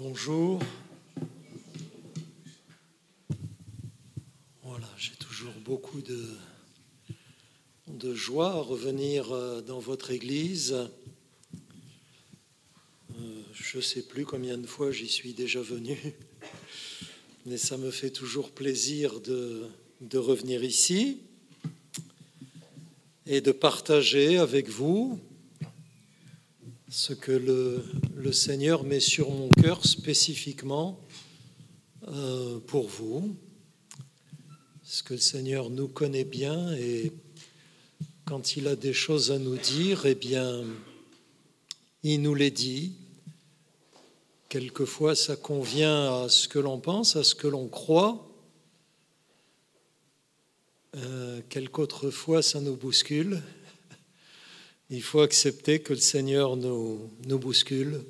Bonjour. 0.00 0.60
Voilà, 4.62 4.86
j'ai 4.96 5.16
toujours 5.16 5.54
beaucoup 5.64 6.00
de, 6.00 6.24
joie 8.14 8.52
à 8.52 8.60
revenir 8.60 9.32
euh, 9.32 9.60
dans 9.60 9.80
votre 9.80 10.12
église. 10.12 10.88
Euh, 13.18 13.42
je 13.52 13.78
ne 13.78 13.82
sais 13.82 14.02
plus 14.02 14.24
combien 14.24 14.56
de 14.56 14.68
fois 14.68 14.92
j'y 14.92 15.08
suis 15.08 15.32
déjà 15.32 15.60
venu, 15.60 15.98
mais 17.44 17.58
ça 17.58 17.76
me 17.76 17.90
fait 17.90 18.10
toujours 18.10 18.52
plaisir 18.52 19.20
de 19.20 19.68
revenir 20.14 20.62
ici 20.62 21.22
et 23.26 23.40
de 23.40 23.50
partager 23.50 24.38
avec 24.38 24.68
vous 24.68 25.18
ce 26.88 27.14
que 27.14 27.32
le, 27.32 27.82
le, 28.18 28.32
Seigneur 28.32 28.82
met 28.84 29.00
sur 29.00 29.30
mon 29.30 29.48
cœur 29.48 29.86
spécifiquement 29.86 31.00
euh, 32.08 32.58
pour 32.66 32.88
vous. 32.88 33.36
Ce 34.82 35.02
que 35.02 35.14
le 35.14 35.20
Seigneur 35.20 35.70
nous 35.70 35.88
connaît 35.88 36.24
bien 36.24 36.72
et 36.74 37.12
quand 38.24 38.56
il 38.56 38.66
a 38.66 38.76
des 38.76 38.92
choses 38.92 39.30
à 39.30 39.38
nous 39.38 39.56
dire, 39.56 40.04
eh 40.04 40.14
bien, 40.14 40.64
il 42.02 42.20
nous 42.22 42.34
les 42.34 42.50
dit. 42.50 42.92
Quelquefois, 44.48 45.14
ça 45.14 45.36
convient 45.36 46.22
à 46.22 46.28
ce 46.28 46.48
que 46.48 46.58
l'on 46.58 46.80
pense, 46.80 47.16
à 47.16 47.24
ce 47.24 47.34
que 47.34 47.46
l'on 47.46 47.68
croit. 47.68 48.26
Euh, 50.96 51.40
quelques 51.48 52.10
fois, 52.10 52.42
ça 52.42 52.60
nous 52.60 52.76
bouscule. 52.76 53.42
Il 54.90 55.02
faut 55.02 55.20
accepter 55.20 55.80
que 55.80 55.92
le 55.92 56.00
Seigneur 56.00 56.56
nous, 56.56 57.10
bouscule, 57.26 58.00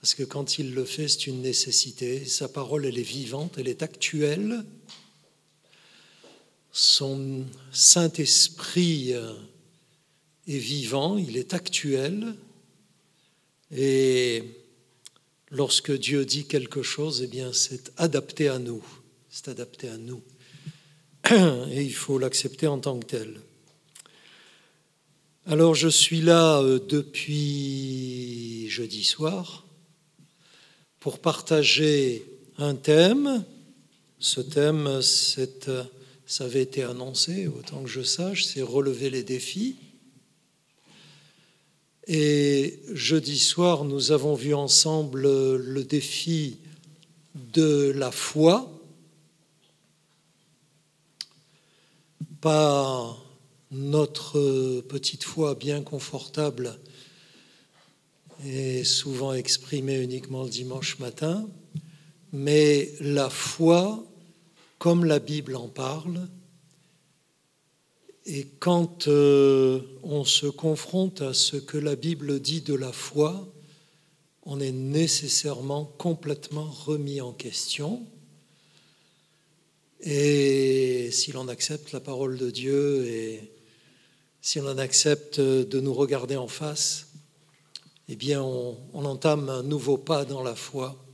parce 0.00 0.14
que 0.14 0.22
quand 0.22 0.58
il 0.58 0.74
le 0.74 0.84
fait, 0.84 1.08
c'est 1.08 1.26
une 1.26 1.40
nécessité. 1.40 2.26
Sa 2.26 2.48
parole, 2.48 2.84
elle 2.84 2.98
est 2.98 3.02
vivante, 3.02 3.54
elle 3.56 3.68
est 3.68 3.82
actuelle. 3.82 4.64
Son 6.70 7.46
Saint-Esprit 7.72 9.14
est 10.46 10.58
vivant, 10.58 11.16
il 11.16 11.38
est 11.38 11.54
actuel. 11.54 12.34
Et 13.74 14.44
lorsque 15.50 15.92
Dieu 15.92 16.26
dit 16.26 16.44
quelque 16.44 16.82
chose, 16.82 17.22
eh 17.22 17.26
bien, 17.26 17.54
c'est 17.54 17.90
adapté 17.96 18.48
à 18.48 18.58
nous. 18.58 18.84
C'est 19.30 19.48
adapté 19.48 19.88
à 19.88 19.96
nous. 19.96 20.22
Et 21.70 21.82
il 21.82 21.94
faut 21.94 22.18
l'accepter 22.18 22.66
en 22.66 22.78
tant 22.78 22.98
que 23.00 23.06
tel. 23.06 23.40
Alors 25.48 25.76
je 25.76 25.86
suis 25.86 26.22
là 26.22 26.58
euh, 26.60 26.80
depuis 26.80 28.68
jeudi 28.68 29.04
soir 29.04 29.64
pour 30.98 31.20
partager 31.20 32.24
un 32.58 32.74
thème. 32.74 33.44
Ce 34.18 34.40
thème, 34.40 35.00
ça 35.02 36.44
avait 36.44 36.62
été 36.62 36.82
annoncé, 36.82 37.46
autant 37.46 37.84
que 37.84 37.88
je 37.88 38.02
sache, 38.02 38.44
c'est 38.44 38.60
relever 38.60 39.08
les 39.08 39.22
défis. 39.22 39.76
Et 42.08 42.80
jeudi 42.92 43.38
soir, 43.38 43.84
nous 43.84 44.10
avons 44.10 44.34
vu 44.34 44.52
ensemble 44.52 45.22
le 45.22 45.84
défi 45.84 46.58
de 47.52 47.92
la 47.94 48.10
foi, 48.10 48.68
notre 53.70 54.80
petite 54.82 55.24
foi 55.24 55.54
bien 55.54 55.82
confortable 55.82 56.78
est 58.44 58.84
souvent 58.84 59.32
exprimée 59.32 60.00
uniquement 60.02 60.44
le 60.44 60.50
dimanche 60.50 60.98
matin, 60.98 61.48
mais 62.32 62.92
la 63.00 63.30
foi, 63.30 64.04
comme 64.78 65.04
la 65.04 65.18
Bible 65.18 65.56
en 65.56 65.68
parle, 65.68 66.28
et 68.26 68.46
quand 68.58 69.06
euh, 69.06 69.80
on 70.02 70.24
se 70.24 70.46
confronte 70.46 71.22
à 71.22 71.32
ce 71.32 71.56
que 71.56 71.78
la 71.78 71.94
Bible 71.94 72.40
dit 72.40 72.60
de 72.60 72.74
la 72.74 72.92
foi, 72.92 73.48
on 74.42 74.60
est 74.60 74.72
nécessairement 74.72 75.84
complètement 75.96 76.68
remis 76.68 77.20
en 77.20 77.32
question. 77.32 78.04
Et 80.00 81.10
si 81.12 81.32
l'on 81.32 81.48
accepte 81.48 81.92
la 81.92 82.00
parole 82.00 82.36
de 82.36 82.50
Dieu 82.50 83.06
et 83.06 83.48
si 84.46 84.60
on 84.60 84.68
en 84.68 84.78
accepte 84.78 85.40
de 85.40 85.80
nous 85.80 85.92
regarder 85.92 86.36
en 86.36 86.46
face, 86.46 87.08
eh 88.08 88.14
bien, 88.14 88.40
on, 88.40 88.76
entame 89.04 89.48
un 89.48 89.64
nouveau 89.64 89.98
pas 89.98 90.24
dans 90.24 90.40
la 90.40 90.54
foi. 90.54 91.04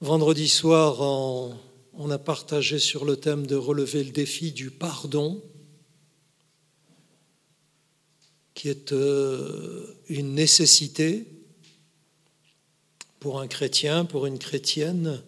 Vendredi 0.00 0.48
soir, 0.48 1.00
on, 1.00 2.08
a 2.08 2.18
partagé 2.18 2.78
sur 2.78 3.04
le 3.04 3.16
thème 3.16 3.48
de 3.48 3.56
relever 3.56 4.04
le 4.04 4.12
défi 4.12 4.52
du 4.52 4.70
pardon, 4.70 5.42
qui 8.54 8.68
est 8.68 8.92
euh, 8.92 9.84
une 10.08 10.34
nécessité 10.34 11.26
pour 13.18 13.40
un 13.40 13.48
chrétien, 13.48 14.04
pour 14.04 14.26
une 14.26 14.38
chrétienne. 14.38 15.20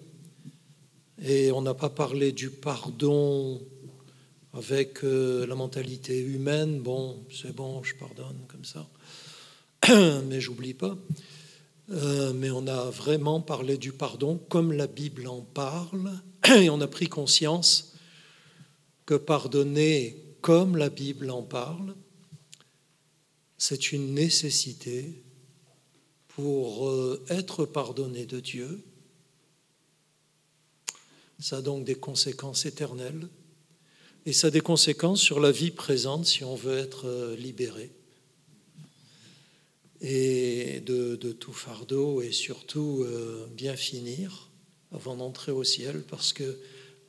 Et 1.20 1.50
on 1.50 1.62
n'a 1.62 1.74
pas 1.74 1.90
parlé 1.90 2.30
du 2.30 2.50
pardon 2.50 3.60
avec 4.54 5.02
euh, 5.02 5.46
la 5.46 5.56
mentalité 5.56 6.20
humaine, 6.20 6.80
bon, 6.80 7.24
c'est 7.30 7.54
bon, 7.54 7.82
je 7.82 7.94
pardonne 7.96 8.38
comme 8.46 8.64
ça, 8.64 8.88
mais 10.26 10.40
j'oublie 10.40 10.74
pas. 10.74 10.96
Euh, 11.90 12.32
mais 12.32 12.50
on 12.50 12.66
a 12.66 12.88
vraiment 12.88 13.40
parlé 13.40 13.76
du 13.76 13.92
pardon 13.92 14.38
comme 14.48 14.72
la 14.72 14.86
Bible 14.86 15.26
en 15.26 15.40
parle, 15.40 16.12
et 16.48 16.70
on 16.70 16.80
a 16.80 16.86
pris 16.86 17.08
conscience 17.08 17.94
que 19.06 19.14
pardonner 19.14 20.36
comme 20.40 20.76
la 20.76 20.88
Bible 20.88 21.30
en 21.30 21.42
parle, 21.42 21.94
c'est 23.58 23.92
une 23.92 24.14
nécessité 24.14 25.22
pour 26.28 26.88
euh, 26.88 27.24
être 27.28 27.66
pardonné 27.66 28.24
de 28.24 28.40
Dieu. 28.40 28.84
Ça 31.40 31.58
a 31.58 31.62
donc 31.62 31.84
des 31.84 31.96
conséquences 31.96 32.66
éternelles 32.66 33.28
et 34.26 34.32
ça 34.32 34.46
a 34.46 34.50
des 34.50 34.60
conséquences 34.60 35.20
sur 35.20 35.40
la 35.40 35.50
vie 35.50 35.70
présente 35.70 36.26
si 36.26 36.44
on 36.44 36.54
veut 36.54 36.78
être 36.78 37.06
euh, 37.06 37.36
libéré 37.36 37.92
et 40.00 40.80
de, 40.80 41.16
tout 41.32 41.52
fardeau 41.52 42.20
et 42.20 42.32
surtout 42.32 43.04
euh, 43.04 43.46
bien 43.52 43.76
finir 43.76 44.50
avant 44.92 45.16
d'entrer 45.16 45.52
au 45.52 45.64
ciel 45.64 46.04
parce 46.08 46.32
que 46.32 46.58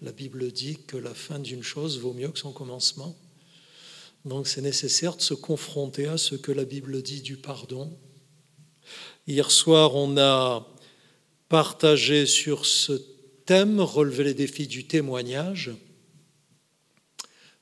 la 0.02 0.12
Bible 0.12 0.52
dit 0.52 0.78
que 0.88 0.98
la 0.98 1.14
fin 1.14 1.40
d'une 1.40 1.64
chose 1.64 2.00
vaut 2.00 2.14
mieux 2.14 2.30
que 2.30 2.40
son 2.40 2.52
commencement. 2.52 3.16
Donc 4.24 4.48
c'est 4.48 4.62
nécessaire 4.62 5.16
de 5.16 5.22
se 5.22 5.34
confronter 5.34 6.08
à 6.08 6.18
ce 6.18 6.36
que 6.36 6.52
la 6.52 6.66
Bible 6.66 7.02
dit 7.02 7.22
du 7.22 7.38
pardon. 7.38 7.92
Hier 9.28 9.52
soir, 9.52 9.96
on 9.96 10.18
a 10.18 10.68
partagé 11.50 12.26
sur 12.26 12.66
ce 12.66 12.94
thème, 13.46 13.80
relever 13.80 14.24
les 14.24 14.34
défis 14.34 14.68
du 14.68 14.88
témoignage 14.88 15.72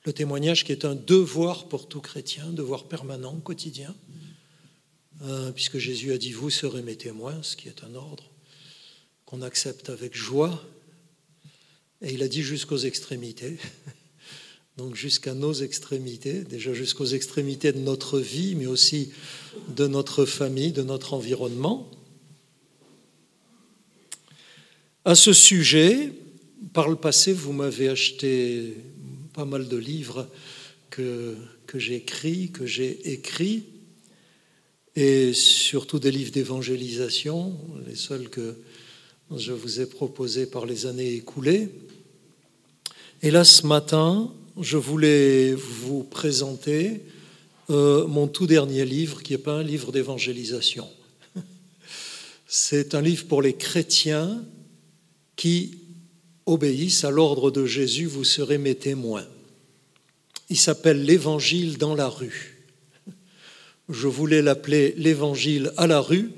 le 0.04 0.12
témoignage 0.12 0.64
qui 0.64 0.72
est 0.72 0.84
un 0.84 0.94
devoir 0.94 1.68
pour 1.68 1.88
tout 1.88 2.00
chrétien, 2.00 2.46
devoir 2.50 2.84
permanent, 2.84 3.34
quotidien, 3.40 3.94
euh, 5.22 5.50
puisque 5.52 5.78
Jésus 5.78 6.12
a 6.12 6.18
dit, 6.18 6.32
vous 6.32 6.50
serez 6.50 6.82
mes 6.82 6.96
témoins, 6.96 7.42
ce 7.42 7.56
qui 7.56 7.68
est 7.68 7.82
un 7.84 7.94
ordre 7.94 8.30
qu'on 9.24 9.40
accepte 9.40 9.88
avec 9.88 10.14
joie, 10.14 10.62
et 12.02 12.12
il 12.12 12.22
a 12.22 12.28
dit 12.28 12.42
jusqu'aux 12.42 12.76
extrémités, 12.76 13.56
donc 14.76 14.94
jusqu'à 14.94 15.32
nos 15.32 15.54
extrémités, 15.54 16.44
déjà 16.44 16.74
jusqu'aux 16.74 17.06
extrémités 17.06 17.72
de 17.72 17.78
notre 17.78 18.20
vie, 18.20 18.54
mais 18.56 18.66
aussi 18.66 19.12
de 19.74 19.86
notre 19.86 20.26
famille, 20.26 20.72
de 20.72 20.82
notre 20.82 21.14
environnement. 21.14 21.90
À 25.06 25.14
ce 25.14 25.32
sujet, 25.32 26.12
par 26.74 26.88
le 26.88 26.96
passé, 26.96 27.32
vous 27.32 27.52
m'avez 27.52 27.88
acheté 27.88 28.76
pas 29.34 29.44
mal 29.44 29.66
de 29.66 29.76
livres 29.76 30.28
que, 30.90 31.34
que 31.66 31.80
j'ai 31.80 31.96
écrits, 31.96 32.52
que 32.52 32.66
j'ai 32.66 33.12
écrits, 33.12 33.64
et 34.94 35.32
surtout 35.32 35.98
des 35.98 36.12
livres 36.12 36.30
d'évangélisation, 36.30 37.58
les 37.84 37.96
seuls 37.96 38.28
que 38.28 38.54
je 39.36 39.52
vous 39.52 39.80
ai 39.80 39.86
proposés 39.86 40.46
par 40.46 40.66
les 40.66 40.86
années 40.86 41.14
écoulées. 41.14 41.68
Et 43.22 43.32
là, 43.32 43.42
ce 43.42 43.66
matin, 43.66 44.32
je 44.60 44.76
voulais 44.76 45.52
vous 45.52 46.04
présenter 46.04 47.00
euh, 47.70 48.06
mon 48.06 48.28
tout 48.28 48.46
dernier 48.46 48.84
livre, 48.84 49.20
qui 49.20 49.32
n'est 49.32 49.38
pas 49.38 49.54
un 49.54 49.64
livre 49.64 49.90
d'évangélisation. 49.90 50.88
C'est 52.46 52.94
un 52.94 53.00
livre 53.00 53.26
pour 53.26 53.42
les 53.42 53.54
chrétiens 53.54 54.44
qui 55.34 55.78
obéissent 56.46 57.04
à 57.04 57.10
l'ordre 57.10 57.50
de 57.50 57.66
Jésus, 57.66 58.06
vous 58.06 58.24
serez 58.24 58.58
mes 58.58 58.74
témoins. 58.74 59.26
Il 60.50 60.58
s'appelle 60.58 61.04
l'Évangile 61.04 61.78
dans 61.78 61.94
la 61.94 62.08
rue. 62.08 62.64
Je 63.88 64.08
voulais 64.08 64.42
l'appeler 64.42 64.94
l'Évangile 64.96 65.72
à 65.76 65.86
la 65.86 66.00
rue, 66.00 66.30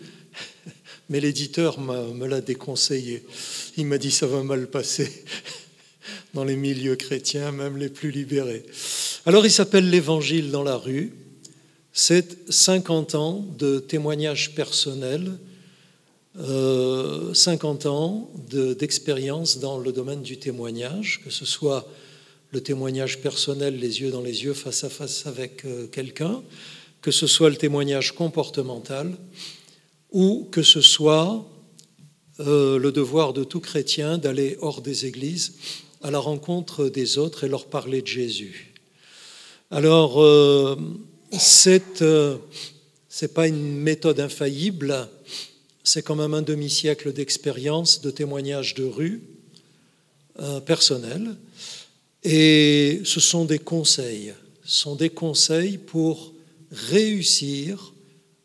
mais 1.08 1.20
l'éditeur 1.20 1.80
me 1.80 2.26
l'a 2.26 2.40
déconseillé. 2.40 3.24
Il 3.76 3.86
m'a 3.86 3.98
dit 3.98 4.10
ça 4.10 4.26
va 4.26 4.42
mal 4.42 4.68
passer 4.68 5.24
dans 6.34 6.44
les 6.44 6.56
milieux 6.56 6.96
chrétiens, 6.96 7.52
même 7.52 7.76
les 7.76 7.88
plus 7.88 8.10
libérés. 8.10 8.64
Alors 9.24 9.46
il 9.46 9.50
s'appelle 9.50 9.90
L'Évangile 9.90 10.50
dans 10.50 10.62
la 10.62 10.76
rue. 10.76 11.12
C'est 11.92 12.36
50 12.52 13.14
ans 13.14 13.46
de 13.58 13.78
témoignages 13.78 14.54
personnels, 14.54 15.38
50 16.38 17.86
ans 17.86 18.30
d'expérience 18.50 19.58
dans 19.58 19.78
le 19.78 19.92
domaine 19.92 20.22
du 20.22 20.38
témoignage, 20.38 21.20
que 21.24 21.30
ce 21.30 21.44
soit 21.44 21.88
le 22.52 22.60
témoignage 22.60 23.20
personnel, 23.20 23.78
les 23.78 24.00
yeux 24.00 24.10
dans 24.10 24.20
les 24.20 24.44
yeux, 24.44 24.54
face 24.54 24.84
à 24.84 24.88
face 24.88 25.26
avec 25.26 25.64
euh, 25.64 25.86
quelqu'un, 25.86 26.42
que 27.02 27.10
ce 27.10 27.26
soit 27.26 27.50
le 27.50 27.56
témoignage 27.56 28.12
comportemental, 28.12 29.16
ou 30.12 30.48
que 30.50 30.62
ce 30.62 30.80
soit 30.80 31.44
euh, 32.40 32.78
le 32.78 32.92
devoir 32.92 33.32
de 33.32 33.44
tout 33.44 33.60
chrétien 33.60 34.18
d'aller 34.18 34.56
hors 34.60 34.82
des 34.82 35.06
églises 35.06 35.54
à 36.02 36.10
la 36.10 36.18
rencontre 36.18 36.88
des 36.88 37.18
autres 37.18 37.44
et 37.44 37.48
leur 37.48 37.66
parler 37.66 38.02
de 38.02 38.06
Jésus. 38.06 38.74
Alors, 39.70 40.22
euh, 40.22 40.76
c'est 41.32 42.02
euh, 42.02 42.36
pas 43.34 43.48
une 43.48 43.78
méthode 43.78 44.20
infaillible, 44.20 45.08
c'est 45.86 46.02
quand 46.02 46.16
même 46.16 46.34
un 46.34 46.42
demi-siècle 46.42 47.12
d'expérience, 47.12 48.00
de 48.00 48.10
témoignages 48.10 48.74
de 48.74 48.84
rue 48.84 49.22
personnels, 50.66 51.36
et 52.24 53.00
ce 53.04 53.20
sont 53.20 53.44
des 53.44 53.60
conseils, 53.60 54.34
ce 54.64 54.80
sont 54.80 54.96
des 54.96 55.10
conseils 55.10 55.78
pour 55.78 56.34
réussir 56.72 57.94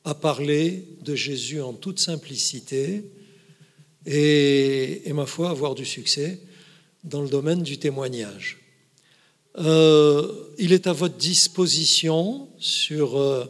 à 0.04 0.14
parler 0.14 0.86
de 1.04 1.16
Jésus 1.16 1.62
en 1.62 1.74
toute 1.74 2.00
simplicité 2.00 3.04
et, 4.06 5.12
ma 5.14 5.26
foi, 5.26 5.50
avoir 5.50 5.74
du 5.74 5.86
succès 5.86 6.40
dans 7.04 7.22
le 7.22 7.30
domaine 7.30 7.64
du 7.64 7.78
témoignage. 7.80 8.60
Euh, 9.58 10.32
il 10.58 10.74
est 10.74 10.88
à 10.88 10.94
votre 10.94 11.18
disposition 11.18 12.48
sur 12.60 13.20
euh, 13.20 13.46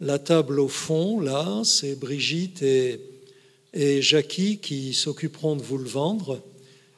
la 0.00 0.18
table 0.18 0.60
au 0.60 0.68
fond, 0.68 1.20
là, 1.20 1.62
c'est 1.64 1.98
Brigitte 1.98 2.62
et, 2.62 3.00
et 3.72 4.02
Jackie 4.02 4.58
qui 4.58 4.94
s'occuperont 4.94 5.56
de 5.56 5.62
vous 5.62 5.78
le 5.78 5.88
vendre. 5.88 6.40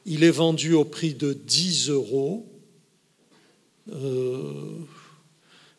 Il 0.05 0.23
est 0.23 0.31
vendu 0.31 0.73
au 0.73 0.85
prix 0.85 1.13
de 1.13 1.33
10 1.33 1.89
euros. 1.89 2.45
Euh, 3.91 4.77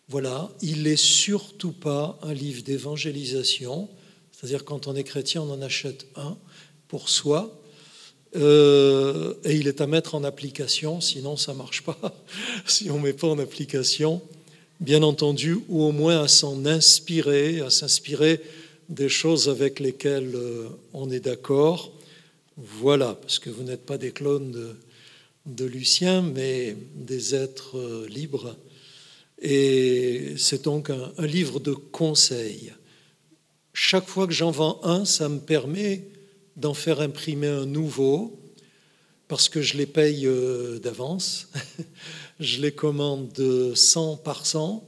voilà, 0.09 0.51
il 0.61 0.83
n'est 0.83 0.97
surtout 0.97 1.73
pas 1.73 2.19
un 2.23 2.35
livre 2.35 2.63
d'évangélisation, 2.63 3.89
c'est-à-dire 4.31 4.65
quand 4.65 4.87
on 4.87 4.95
est 4.95 5.05
chrétien, 5.05 5.43
on 5.43 5.51
en 5.51 5.63
achète 5.63 6.07
un 6.17 6.37
pour 6.89 7.09
soi, 7.09 7.59
euh, 8.37 9.35
et 9.45 9.55
il 9.55 9.67
est 9.67 9.81
à 9.81 9.87
mettre 9.87 10.15
en 10.15 10.25
application, 10.25 11.01
sinon 11.01 11.37
ça 11.37 11.53
ne 11.53 11.59
marche 11.59 11.83
pas, 11.83 11.99
si 12.67 12.91
on 12.91 12.99
ne 12.99 13.05
met 13.05 13.13
pas 13.15 13.29
en 13.29 13.39
application, 13.39 14.21
bien 14.81 15.03
entendu, 15.03 15.59
ou 15.69 15.83
au 15.83 15.93
moins 15.93 16.23
à 16.23 16.29
s'en 16.29 16.67
inspirer, 16.67 17.61
à 17.61 17.71
s'inspirer 17.71 18.43
des 18.89 19.09
choses 19.09 19.49
avec 19.49 19.81
lesquelles 19.81 20.35
euh, 20.35 20.69
on 20.93 21.11
est 21.11 21.21
d'accord. 21.21 21.93
Voilà, 22.57 23.15
parce 23.15 23.39
que 23.39 23.51
vous 23.51 23.63
n'êtes 23.63 23.85
pas 23.85 23.99
des 23.99 24.13
clones 24.13 24.77
de, 25.47 25.65
Lucien, 25.65 26.23
mais 26.23 26.77
des 26.95 27.35
êtres 27.35 27.79
euh, 27.79 28.07
libres 28.09 28.57
et 29.45 30.35
c'est 30.39 30.65
donc 30.65 30.91
un, 30.91 31.13
livre 31.19 31.61
de 31.61 31.73
conseils. 31.73 32.73
Chaque 33.73 34.09
fois 34.09 34.27
que 34.27 34.33
j'en 34.33 34.51
vends 34.51 34.81
un, 34.85 35.05
ça 35.05 35.29
me 35.29 35.39
permet 35.39 36.09
d'en 36.57 36.75
faire 36.75 37.01
imprimer 37.01 37.49
un 37.49 37.67
nouveau, 37.67 38.41
parce 39.29 39.49
que 39.49 39.61
je 39.61 39.77
les 39.77 39.87
paye 39.87 40.27
euh, 40.27 40.79
d'avance. 40.79 41.51
je 42.41 42.61
les 42.61 42.73
commande 42.73 43.75
100 43.75 44.19
par 44.19 44.47
100. 44.47 44.87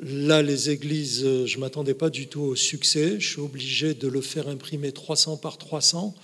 Là, 0.00 0.42
les 0.42 0.70
églises, 0.70 1.22
je 1.46 1.56
ne 1.56 1.60
m'attendais 1.60 1.94
pas 1.94 2.10
du 2.10 2.26
tout 2.26 2.40
au 2.40 2.56
succès. 2.56 3.20
Je 3.20 3.28
suis 3.28 3.40
obligé 3.40 3.94
de 3.94 4.08
le 4.08 4.20
faire 4.20 4.48
imprimer 4.48 4.92
300 4.92 5.36
par 5.36 5.58
300. 5.58 6.14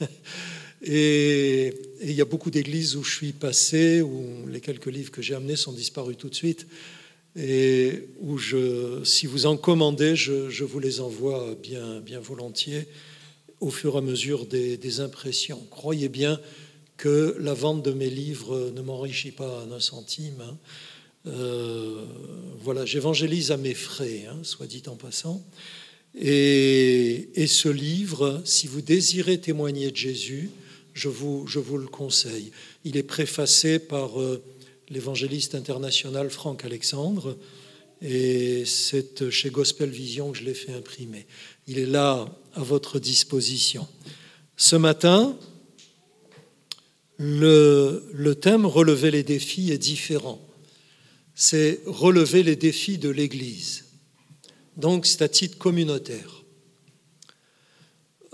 Et, 0.82 1.74
il 2.00 2.12
y 2.12 2.20
a 2.20 2.24
beaucoup 2.24 2.50
d'églises 2.50 2.96
où 2.96 3.02
je 3.02 3.14
suis 3.14 3.32
passé, 3.32 4.00
où 4.00 4.46
les 4.48 4.60
quelques 4.60 4.86
livres 4.86 5.10
que 5.10 5.22
j'ai 5.22 5.34
amenés 5.34 5.56
sont 5.56 5.72
disparus 5.72 6.16
tout 6.16 6.28
de 6.28 6.34
suite, 6.34 6.66
et 7.36 8.08
où 8.20 8.38
je, 8.38 9.02
si 9.04 9.26
vous 9.26 9.46
en 9.46 9.56
commandez, 9.56 10.14
je, 10.14 10.64
vous 10.64 10.78
les 10.78 11.00
envoie 11.00 11.56
bien, 11.62 12.00
bien 12.00 12.20
volontiers 12.20 12.86
au 13.60 13.70
fur 13.70 13.96
et 13.96 13.98
à 13.98 14.00
mesure 14.00 14.46
des, 14.46 15.00
impressions. 15.00 15.60
Croyez 15.70 16.08
bien 16.08 16.40
que 16.96 17.36
la 17.40 17.54
vente 17.54 17.84
de 17.84 17.92
mes 17.92 18.10
livres 18.10 18.70
ne 18.74 18.80
m'enrichit 18.80 19.32
pas 19.32 19.66
un 19.70 19.80
centime. 19.80 20.40
Hein. 20.40 20.56
Euh, 21.28 22.04
voilà, 22.60 22.84
j'évangélise 22.84 23.50
à 23.50 23.56
mes 23.56 23.74
frais, 23.74 24.26
hein, 24.28 24.38
soit 24.42 24.66
dit 24.66 24.82
en 24.86 24.96
passant. 24.96 25.44
Et, 26.14 27.46
ce 27.46 27.68
livre, 27.68 28.42
si 28.44 28.66
vous 28.66 28.80
désirez 28.80 29.38
témoigner 29.38 29.90
de 29.90 29.96
Jésus, 29.96 30.50
je 30.94 31.08
vous, 31.08 31.46
le 31.46 31.86
conseille. 31.86 32.50
Il 32.84 32.96
est 32.96 33.02
préfacé 33.02 33.78
par 33.78 34.20
euh, 34.20 34.42
l'évangéliste 34.88 35.54
international 35.54 36.30
Franck 36.30 36.64
Alexandre, 36.64 37.36
et 38.02 38.64
c'est 38.64 39.30
chez 39.30 39.50
Gospel 39.50 39.90
Vision 39.90 40.32
que 40.32 40.38
je 40.38 40.44
l'ai 40.44 40.54
fait 40.54 40.72
imprimer. 40.72 41.26
Il 41.66 41.78
est 41.78 41.86
là 41.86 42.28
à 42.54 42.62
votre 42.62 42.98
disposition. 42.98 43.86
Ce 44.56 44.76
matin, 44.76 45.36
le, 47.16 48.08
le 48.12 48.34
thème 48.34 48.66
Relever 48.66 49.10
les 49.10 49.22
défis 49.22 49.72
est 49.72 49.78
différent. 49.78 50.40
C'est 51.40 51.82
relever 51.86 52.42
les 52.42 52.56
défis 52.56 52.98
de 52.98 53.08
l'Église. 53.08 53.84
Donc 54.76 55.06
c'est 55.06 55.22
à 55.22 55.28
titre 55.28 55.56
communautaire. 55.56 56.42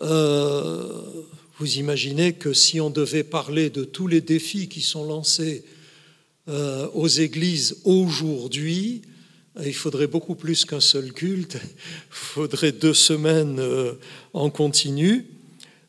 Euh, 0.00 1.02
vous 1.58 1.76
imaginez 1.76 2.32
que 2.32 2.54
si 2.54 2.80
on 2.80 2.88
devait 2.88 3.22
parler 3.22 3.68
de 3.68 3.84
tous 3.84 4.06
les 4.06 4.22
défis 4.22 4.70
qui 4.70 4.80
sont 4.80 5.04
lancés 5.04 5.66
euh, 6.48 6.88
aux 6.94 7.06
églises 7.06 7.76
aujourd'hui, 7.84 9.02
il 9.62 9.74
faudrait 9.74 10.06
beaucoup 10.06 10.34
plus 10.34 10.64
qu'un 10.64 10.80
seul 10.80 11.12
culte, 11.12 11.58
il 11.62 12.08
faudrait 12.08 12.72
deux 12.72 12.94
semaines 12.94 13.58
euh, 13.58 13.92
en 14.32 14.48
continu. 14.48 15.26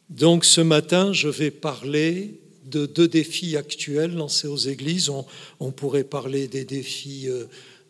Donc 0.10 0.44
ce 0.44 0.60
matin, 0.60 1.14
je 1.14 1.30
vais 1.30 1.50
parler 1.50 2.42
de 2.66 2.86
deux 2.86 3.08
défis 3.08 3.58
actuels 3.58 4.14
lancés 4.14 4.48
aux 4.48 4.58
églises. 4.58 5.10
On, 5.60 5.72
pourrait 5.72 6.04
parler 6.04 6.48
des 6.48 6.66
défis 6.66 7.28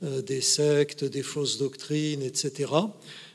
euh, 0.03 0.21
des 0.21 0.41
sectes, 0.41 1.03
des 1.03 1.23
fausses 1.23 1.57
doctrines, 1.57 2.21
etc. 2.21 2.71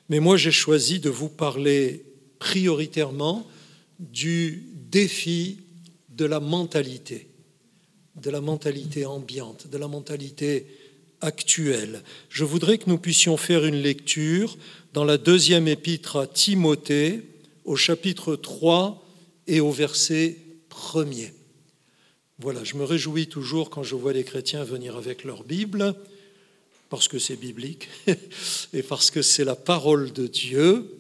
Mais 0.09 0.21
moi, 0.21 0.37
j'ai 0.37 0.51
choisi 0.51 1.01
de 1.01 1.09
vous 1.09 1.29
parler 1.29 2.05
prioritairement 2.39 3.47
du 3.99 4.67
défi 4.91 5.59
de 6.11 6.27
la 6.27 6.41
mentalité, 6.41 7.29
de 8.17 8.31
la 8.31 8.41
mentalité 8.41 9.07
ambiante, 9.07 9.69
de 9.69 9.79
la 9.79 9.89
mentalité 9.89 10.67
actuelle. 11.23 12.03
Je 12.29 12.45
voudrais 12.45 12.79
que 12.79 12.91
nous 12.91 12.99
puissions 12.99 13.37
faire 13.37 13.65
une 13.65 13.81
lecture 13.81 14.59
dans 14.93 15.05
la 15.05 15.17
deuxième 15.17 15.69
épître 15.69 16.17
à 16.17 16.27
Timothée, 16.27 17.23
au 17.65 17.77
chapitre 17.77 18.37
3 18.37 19.03
et 19.47 19.61
au 19.61 19.71
verset 19.71 20.37
1er. 20.71 21.33
Voilà, 22.39 22.65
je 22.65 22.77
me 22.77 22.85
réjouis 22.85 23.27
toujours 23.27 23.69
quand 23.69 23.83
je 23.83 23.95
vois 23.95 24.13
les 24.13 24.25
chrétiens 24.25 24.65
venir 24.65 24.97
avec 24.97 25.25
leur 25.25 25.45
Bible, 25.45 25.95
parce 26.89 27.07
que 27.07 27.19
c'est 27.19 27.37
biblique 27.37 27.89
et 28.73 28.83
parce 28.83 29.11
que 29.11 29.21
c'est 29.21 29.45
la 29.45 29.57
parole 29.57 30.13
de 30.13 30.27
Dieu, 30.27 30.91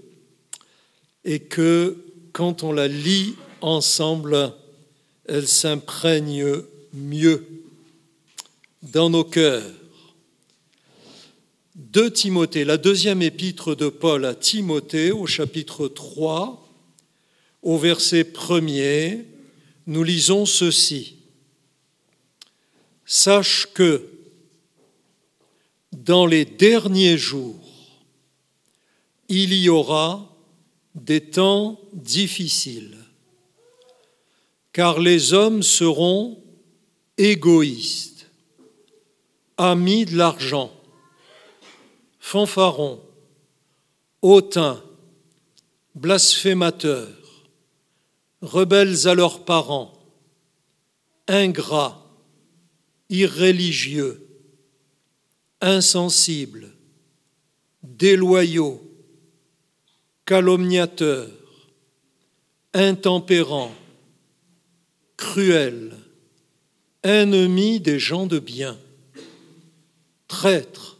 et 1.24 1.40
que 1.40 1.96
quand 2.32 2.62
on 2.62 2.72
la 2.72 2.88
lit 2.88 3.36
ensemble, 3.60 4.52
elle 5.26 5.48
s'imprègne 5.48 6.62
mieux 6.92 7.46
dans 8.82 9.10
nos 9.10 9.24
cœurs. 9.24 9.64
De 11.74 12.08
Timothée, 12.08 12.64
la 12.64 12.76
deuxième 12.76 13.22
épître 13.22 13.74
de 13.74 13.88
Paul 13.88 14.24
à 14.24 14.34
Timothée 14.34 15.12
au 15.12 15.26
chapitre 15.26 15.88
3, 15.88 16.68
au 17.62 17.78
verset 17.78 18.22
1er, 18.22 19.24
nous 19.90 20.04
lisons 20.04 20.47
ceci. 20.47 21.16
Sache 23.04 23.66
que 23.75 24.09
dans 25.90 26.26
les 26.26 26.44
derniers 26.44 27.18
jours, 27.18 27.59
il 29.28 29.52
y 29.52 29.68
aura 29.68 30.32
des 30.94 31.20
temps 31.20 31.80
difficiles, 31.92 32.99
car 34.73 35.00
les 35.00 35.32
hommes 35.32 35.64
seront 35.64 36.40
égoïstes, 37.18 38.30
amis 39.56 40.04
de 40.04 40.16
l'argent, 40.16 40.73
fanfarons, 42.20 43.02
hautains, 44.23 44.85
blasphémateurs, 45.97 47.19
rebelles 48.42 49.06
à 49.06 49.14
leurs 49.14 49.44
parents, 49.44 49.92
ingrats, 51.28 52.06
irréligieux, 53.09 54.26
insensibles, 55.61 56.73
déloyaux, 57.82 58.82
calomniateurs, 60.25 61.28
intempérants, 62.73 63.75
cruels, 65.16 65.97
ennemis 67.02 67.80
des 67.80 67.99
gens 67.99 68.26
de 68.26 68.38
bien, 68.38 68.78
traîtres, 70.28 70.99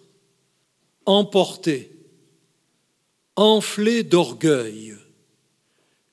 emportés, 1.07 1.91
enflés 3.37 4.03
d'orgueil, 4.03 4.97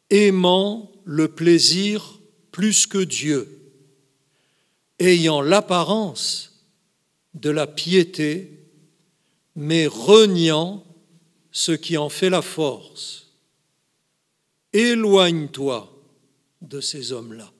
aimant 0.10 0.91
le 1.07 1.29
plaisir 1.29 2.19
plus 2.51 2.85
que 2.85 2.97
Dieu, 2.97 3.71
ayant 4.99 5.39
l'apparence 5.39 6.67
de 7.33 7.49
la 7.49 7.65
piété, 7.65 8.51
mais 9.55 9.87
reniant 9.87 10.85
ce 11.53 11.71
qui 11.71 11.95
en 11.95 12.09
fait 12.09 12.29
la 12.29 12.41
force. 12.41 13.31
Éloigne-toi 14.73 15.97
de 16.61 16.81
ces 16.81 17.13
hommes-là. 17.13 17.53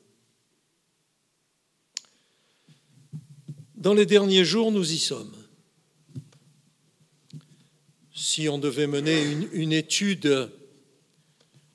Dans 3.76 3.94
les 3.94 4.06
derniers 4.06 4.44
jours, 4.44 4.74
nous 4.74 4.92
y 4.92 5.00
sommes. 5.00 5.34
Si 8.14 8.50
on 8.50 8.58
devait 8.58 8.88
mener 8.88 9.24
une, 9.54 9.72
étude 9.72 10.52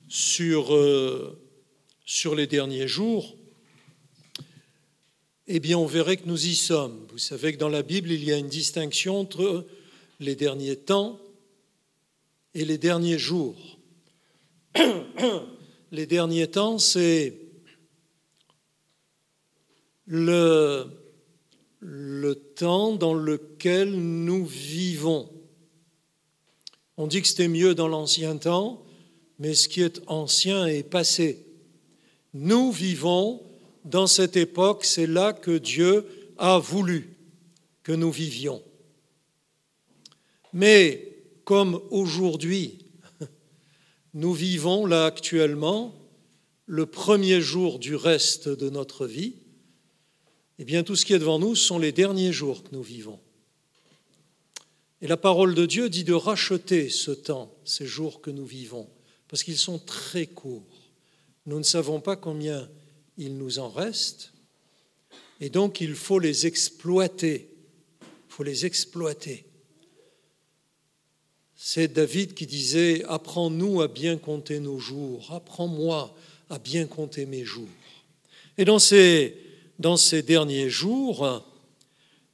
sur, 0.07 0.75
euh, 0.75 1.39
sur 2.05 2.35
les 2.35 2.47
derniers 2.47 2.87
jours, 2.87 3.35
eh 5.47 5.59
bien, 5.59 5.77
on 5.77 5.85
verrait 5.85 6.17
que 6.17 6.27
nous 6.27 6.47
y 6.47 6.55
sommes. 6.55 7.05
Vous 7.11 7.17
savez 7.17 7.53
que 7.53 7.57
dans 7.57 7.69
la 7.69 7.83
Bible, 7.83 8.11
il 8.11 8.23
y 8.23 8.31
a 8.31 8.37
une 8.37 8.47
distinction 8.47 9.19
entre 9.19 9.65
les 10.19 10.35
derniers 10.35 10.77
temps 10.77 11.19
et 12.53 12.63
les 12.63 12.77
derniers 12.77 13.19
jours. 13.19 13.77
les 15.91 16.05
derniers 16.05 16.47
temps, 16.47 16.79
c'est 16.79 17.37
le, 20.05 20.85
le 21.79 22.35
temps 22.35 22.95
dans 22.95 23.13
lequel 23.13 23.91
nous 23.91 24.45
vivons. 24.45 25.29
On 26.95 27.07
dit 27.07 27.21
que 27.21 27.27
c'était 27.27 27.47
mieux 27.47 27.75
dans 27.75 27.87
l'ancien 27.87 28.37
temps, 28.37 28.85
mais 29.39 29.55
ce 29.55 29.67
qui 29.67 29.81
est 29.81 30.01
ancien 30.07 30.67
est 30.67 30.83
passé. 30.83 31.45
Nous 32.33 32.71
vivons 32.71 33.41
dans 33.85 34.07
cette 34.07 34.37
époque, 34.37 34.85
c'est 34.85 35.07
là 35.07 35.33
que 35.33 35.57
Dieu 35.57 36.05
a 36.37 36.57
voulu 36.57 37.15
que 37.83 37.91
nous 37.91 38.11
vivions. 38.11 38.63
Mais 40.53 41.15
comme 41.43 41.81
aujourd'hui, 41.91 42.79
nous 44.13 44.33
vivons 44.33 44.85
là 44.85 45.05
actuellement 45.05 45.93
le 46.65 46.85
premier 46.85 47.41
jour 47.41 47.77
du 47.77 47.95
reste 47.95 48.47
de 48.47 48.69
notre 48.69 49.05
vie, 49.05 49.35
eh 50.59 50.65
bien 50.65 50.83
tout 50.83 50.95
ce 50.95 51.05
qui 51.05 51.13
est 51.13 51.19
devant 51.19 51.39
nous 51.39 51.55
sont 51.55 51.77
les 51.77 51.91
derniers 51.91 52.31
jours 52.31 52.63
que 52.63 52.69
nous 52.71 52.83
vivons. 52.83 53.19
Et 55.01 55.07
la 55.07 55.17
parole 55.17 55.53
de 55.53 55.65
Dieu 55.65 55.89
dit 55.89 56.05
de 56.05 56.13
racheter 56.13 56.89
ce 56.89 57.11
temps, 57.11 57.53
ces 57.65 57.85
jours 57.85 58.21
que 58.21 58.31
nous 58.31 58.45
vivons, 58.45 58.87
parce 59.27 59.43
qu'ils 59.43 59.57
sont 59.57 59.79
très 59.79 60.27
courts. 60.27 60.72
Nous 61.45 61.57
ne 61.57 61.63
savons 61.63 61.99
pas 61.99 62.15
combien 62.15 62.69
il 63.17 63.37
nous 63.37 63.59
en 63.59 63.69
reste, 63.69 64.31
et 65.39 65.49
donc 65.49 65.81
il 65.81 65.95
faut 65.95 66.19
les 66.19 66.47
exploiter. 66.47 67.49
Il 68.01 68.35
faut 68.35 68.43
les 68.43 68.65
exploiter. 68.65 69.45
C'est 71.55 71.87
David 71.87 72.33
qui 72.33 72.47
disait 72.47 73.03
Apprends-nous 73.07 73.81
à 73.81 73.87
bien 73.87 74.17
compter 74.17 74.59
nos 74.59 74.79
jours, 74.79 75.31
apprends-moi 75.31 76.15
à 76.49 76.59
bien 76.59 76.87
compter 76.87 77.25
mes 77.25 77.43
jours. 77.43 77.67
Et 78.57 78.65
dans 78.65 78.79
ces 78.79 79.37
dans 79.79 79.97
ces 79.97 80.21
derniers 80.21 80.69
jours, 80.69 81.43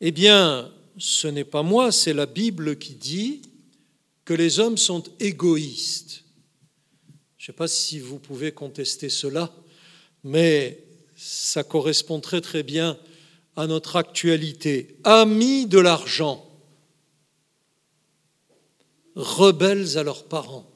eh 0.02 0.12
bien, 0.12 0.72
ce 0.98 1.28
n'est 1.28 1.46
pas 1.46 1.64
moi, 1.64 1.92
c'est 1.92 2.14
la 2.14 2.26
Bible 2.26 2.78
qui 2.78 2.94
dit 2.94 3.42
que 4.26 4.34
les 4.34 4.60
hommes 4.60 4.78
sont 4.78 5.04
égoïstes. 5.20 6.24
Je 7.40 7.44
ne 7.44 7.46
sais 7.46 7.54
pas 7.54 7.70
si 7.70 8.00
vous 8.00 8.20
pouvez 8.20 8.52
contester 8.52 9.08
cela, 9.08 9.50
mais 10.26 10.84
ça 11.16 11.64
correspond 11.64 12.20
très 12.20 12.42
très 12.42 12.64
bien 12.64 13.00
à 13.56 13.66
notre 13.66 13.96
actualité. 13.96 14.98
Amis 15.06 15.66
de 15.66 15.80
l'argent, 15.80 16.46
rebelles 19.16 19.98
à 19.98 20.04
leurs 20.04 20.26
parents, 20.26 20.70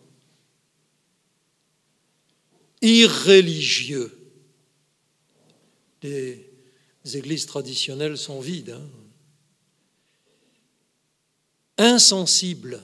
irréligieux, 2.82 4.18
les 6.02 6.50
églises 7.14 7.46
traditionnelles 7.46 8.18
sont 8.18 8.40
vides. 8.40 8.78
Hein. 8.80 8.90
Insensibles. 11.78 12.82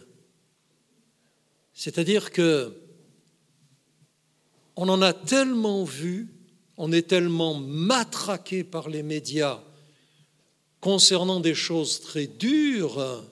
C'est-à-dire 1.73 2.31
que 2.31 2.88
on 4.81 4.87
en 4.87 5.01
a 5.01 5.11
tellement 5.11 5.83
vu, 5.83 6.29
on 6.77 6.93
est 6.93 7.09
tellement 7.09 7.53
matraqué 7.53 8.63
par 8.63 8.87
les 8.87 9.03
médias 9.03 9.59
concernant 10.79 11.41
des 11.41 11.53
choses 11.53 11.99
très 11.99 12.27
dures 12.27 13.25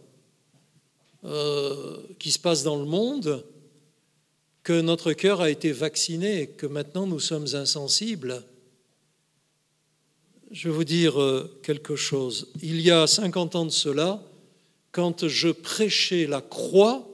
euh, 1.24 1.98
qui 2.20 2.32
se 2.32 2.40
passent 2.40 2.64
dans 2.64 2.76
le 2.76 2.84
monde, 2.86 3.46
que 4.64 4.82
notre 4.82 5.14
cœur 5.14 5.40
a 5.40 5.50
été 5.50 5.72
vacciné 5.72 6.42
et 6.42 6.48
que 6.48 6.66
maintenant 6.68 7.08
nous 7.08 7.22
sommes 7.22 7.48
insensibles 7.54 8.44
je 10.52 10.70
vais 10.70 10.76
vous 10.76 10.84
dire 10.84 11.22
euh, 11.22 11.60
quelque 11.64 11.96
chose. 11.96 12.52
Il 12.62 12.80
y 12.80 12.92
a 12.92 13.06
50 13.06 13.56
ans 13.56 13.66
de 13.66 13.72
cela, 13.72 14.24
quand 14.92 15.28
je 15.28 15.50
prêchais 15.50 16.26
la 16.26 16.42
croix, 16.42 17.08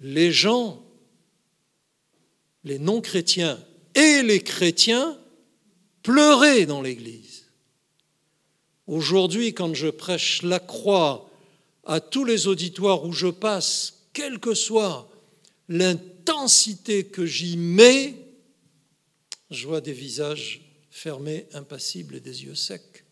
les 0.00 0.32
gens, 0.32 0.82
les 2.64 2.78
non-chrétiens 2.78 3.62
et 3.94 4.22
les 4.22 4.40
chrétiens 4.40 5.18
pleuraient 6.02 6.66
dans 6.66 6.82
l'Église. 6.82 7.46
Aujourd'hui, 8.86 9.52
quand 9.52 9.74
je 9.74 9.88
prêche 9.88 10.42
la 10.42 10.60
croix 10.60 11.30
à 11.84 12.00
tous 12.00 12.24
les 12.24 12.46
auditoires 12.46 13.04
où 13.04 13.12
je 13.12 13.28
passe, 13.28 14.08
quelle 14.12 14.38
que 14.38 14.54
soit 14.54 15.10
l'intensité 15.68 17.04
que 17.04 17.26
j'y 17.26 17.56
mets, 17.56 18.14
je 19.50 19.66
vois 19.66 19.80
des 19.80 19.92
visages 19.92 20.62
fermés, 20.90 21.46
impassibles 21.52 22.16
et 22.16 22.20
des 22.20 22.44
yeux 22.44 22.54
secs, 22.54 23.04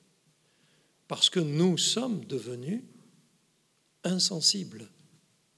parce 1.09 1.31
que 1.31 1.41
nous 1.41 1.79
sommes 1.79 2.25
devenus 2.25 2.83
insensibles, 4.05 4.89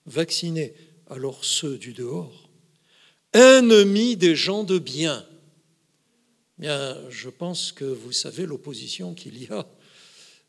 vaccinés, 0.07 0.75
alors 1.09 1.45
ceux 1.45 1.79
du 1.79 1.93
dehors, 1.93 2.48
ennemis 3.33 4.17
des 4.17 4.37
gens 4.37 4.65
de 4.65 4.79
bien. 4.79 5.25
Bien, 6.59 6.97
je 7.09 7.29
pense 7.29 7.73
que 7.73 7.85
vous 7.85 8.13
savez 8.13 8.47
l'opposition 8.47 9.15
qu'il 9.15 9.43
y 9.43 9.47
a 9.49 9.69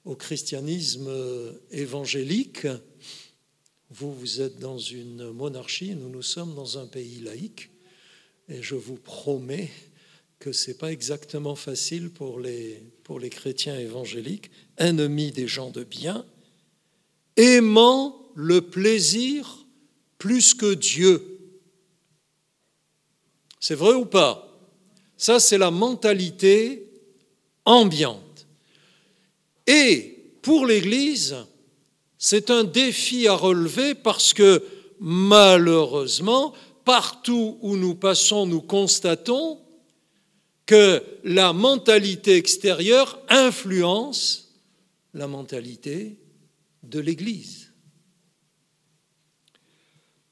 au 0.06 0.16
christianisme 0.16 1.12
évangélique. 1.72 2.68
Vous, 3.92 4.14
vous 4.14 4.42
êtes 4.42 4.60
dans 4.60 4.78
une 4.78 5.32
monarchie, 5.32 5.96
nous, 5.96 6.10
nous 6.10 6.22
sommes 6.22 6.56
dans 6.56 6.78
un 6.78 6.88
pays 6.88 7.20
laïque, 7.22 7.70
et 8.48 8.62
je 8.62 8.76
vous 8.76 8.96
promets 8.96 9.70
que 10.40 10.52
ce 10.52 10.72
n'est 10.72 10.78
pas 10.78 10.92
exactement 10.92 11.56
facile 11.56 12.10
pour 12.10 12.40
les, 12.40 12.82
pour 13.04 13.20
les 13.20 13.30
chrétiens 13.30 13.78
évangéliques, 13.78 14.50
ennemis 14.78 15.32
des 15.32 15.48
gens 15.48 15.70
de 15.70 15.84
bien, 15.84 16.26
aimant 17.36 18.32
le 18.36 18.62
plaisir 18.62 19.66
plus 20.18 20.54
que 20.54 20.74
Dieu. 20.74 21.39
C'est 23.60 23.76
vrai 23.76 23.94
ou 23.94 24.06
pas? 24.06 24.46
Ça, 25.18 25.40
c'est 25.40 25.58
la 25.58 25.72
mentalité 25.72 26.88
ambiante. 27.66 28.48
Et 29.68 30.34
pour 30.42 30.66
l'Église, 30.66 31.36
c'est 32.18 32.50
un 32.50 32.64
défi 32.64 33.28
à 33.28 33.34
relever 33.34 33.96
parce 33.96 34.34
que 34.34 34.64
malheureusement, 35.00 36.54
partout 36.86 37.58
où 37.62 37.76
nous 37.76 37.96
passons, 37.96 38.46
nous 38.46 38.62
constatons 38.62 39.60
que 40.66 41.04
la 41.24 41.54
mentalité 41.54 42.36
extérieure 42.36 43.20
influence 43.28 44.54
la 45.14 45.28
mentalité 45.28 46.18
de 46.84 47.00
l'Église. 47.00 47.70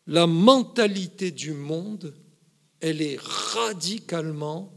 la 0.07 0.25
mentalité 0.25 1.31
du 1.31 1.51
monde, 1.51 2.13
elle 2.81 3.01
est 3.01 3.19
radicalement 3.19 4.73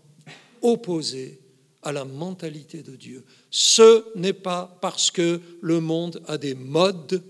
opposée 0.62 1.40
à 1.82 1.92
la 1.92 2.04
mentalité 2.04 2.82
de 2.82 2.96
Dieu. 2.96 3.24
Ce 3.50 4.04
n'est 4.16 4.32
pas 4.34 4.78
parce 4.80 5.10
que 5.10 5.40
le 5.60 5.80
monde 5.80 6.22
a 6.26 6.38
des 6.38 6.54
modes 6.54 7.22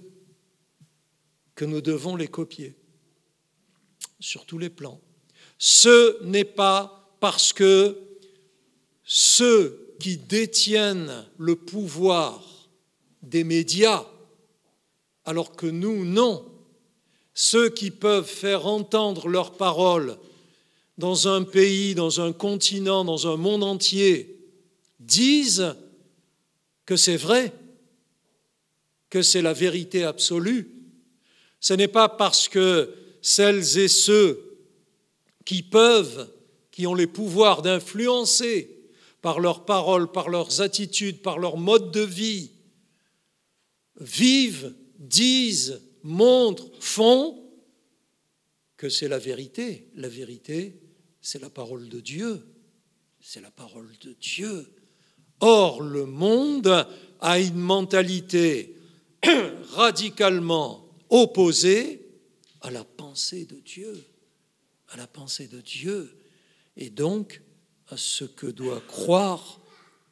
que 1.54 1.64
nous 1.64 1.80
devons 1.80 2.16
les 2.16 2.28
copier 2.28 2.74
sur 4.18 4.44
tous 4.46 4.58
les 4.58 4.70
plans. 4.70 5.00
Ce 5.58 6.22
n'est 6.24 6.44
pas 6.44 7.16
parce 7.20 7.52
que 7.52 7.96
ceux 9.04 9.94
qui 10.00 10.16
détiennent 10.16 11.26
le 11.36 11.56
pouvoir 11.56 12.42
des 13.22 13.44
médias, 13.44 14.06
alors 15.24 15.54
que 15.54 15.66
nous, 15.66 16.04
non, 16.04 16.44
ceux 17.34 17.68
qui 17.68 17.90
peuvent 17.90 18.26
faire 18.26 18.66
entendre 18.66 19.28
leurs 19.28 19.52
paroles 19.52 20.16
dans 21.00 21.26
un 21.26 21.42
pays, 21.42 21.94
dans 21.94 22.20
un 22.20 22.32
continent, 22.32 23.04
dans 23.04 23.26
un 23.26 23.36
monde 23.36 23.64
entier, 23.64 24.38
disent 25.00 25.74
que 26.84 26.94
c'est 26.94 27.16
vrai, 27.16 27.52
que 29.08 29.22
c'est 29.22 29.42
la 29.42 29.54
vérité 29.54 30.04
absolue. 30.04 30.70
Ce 31.58 31.72
n'est 31.72 31.88
pas 31.88 32.08
parce 32.08 32.48
que 32.48 32.94
celles 33.22 33.78
et 33.78 33.88
ceux 33.88 34.58
qui 35.44 35.62
peuvent, 35.62 36.30
qui 36.70 36.86
ont 36.86 36.94
les 36.94 37.06
pouvoirs 37.06 37.62
d'influencer 37.62 38.78
par 39.22 39.40
leurs 39.40 39.64
paroles, 39.64 40.12
par 40.12 40.28
leurs 40.28 40.60
attitudes, 40.60 41.22
par 41.22 41.38
leur 41.38 41.56
mode 41.56 41.90
de 41.92 42.02
vie, 42.02 42.50
vivent, 43.98 44.74
disent, 44.98 45.80
montrent, 46.02 46.70
font, 46.78 47.42
que 48.76 48.88
c'est 48.88 49.08
la 49.08 49.18
vérité. 49.18 49.88
La 49.94 50.08
vérité, 50.08 50.80
c'est 51.30 51.38
la 51.38 51.48
parole 51.48 51.88
de 51.88 52.00
Dieu. 52.00 52.44
C'est 53.20 53.40
la 53.40 53.52
parole 53.52 53.88
de 54.00 54.16
Dieu. 54.20 54.68
Or, 55.38 55.80
le 55.80 56.04
monde 56.04 56.88
a 57.20 57.38
une 57.38 57.54
mentalité 57.54 58.74
radicalement 59.74 60.88
opposée 61.08 62.04
à 62.62 62.72
la 62.72 62.82
pensée 62.82 63.44
de 63.44 63.60
Dieu, 63.60 64.04
à 64.88 64.96
la 64.96 65.06
pensée 65.06 65.46
de 65.46 65.60
Dieu, 65.60 66.18
et 66.76 66.90
donc 66.90 67.40
à 67.86 67.96
ce 67.96 68.24
que 68.24 68.48
doit 68.48 68.80
croire 68.88 69.60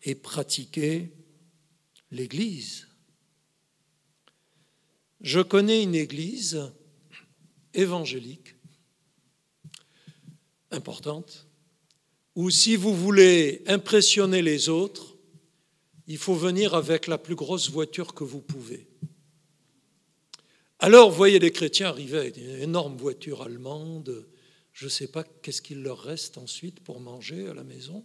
et 0.05 0.15
pratiquer 0.15 1.11
l'Église. 2.13 2.87
Je 5.21 5.41
connais 5.41 5.83
une 5.83 5.97
Église 5.97 6.71
évangélique 7.75 8.55
importante, 10.71 11.47
où 12.35 12.51
si 12.51 12.77
vous 12.77 12.95
voulez 12.95 13.63
impressionner 13.67 14.43
les 14.43 14.69
autres, 14.69 15.17
il 16.07 16.19
faut 16.19 16.35
venir 16.35 16.75
avec 16.75 17.07
la 17.07 17.19
plus 17.19 17.35
grosse 17.35 17.71
voiture 17.71 18.15
que 18.15 18.25
vous 18.25 18.41
pouvez. 18.41 18.89
Alors, 20.79 21.11
vous 21.11 21.17
voyez 21.17 21.39
les 21.39 21.51
chrétiens 21.51 21.89
arriver 21.89 22.19
avec 22.19 22.37
une 22.37 22.63
énorme 22.63 22.97
voiture 22.97 23.43
allemande. 23.43 24.27
Je 24.73 24.85
ne 24.85 24.91
sais 24.91 25.09
pas 25.09 25.25
qu'est-ce 25.43 25.61
qu'il 25.61 25.83
leur 25.83 25.99
reste 25.99 26.39
ensuite 26.39 26.81
pour 26.81 27.01
manger 27.01 27.49
à 27.49 27.55
la 27.55 27.65
maison, 27.65 28.05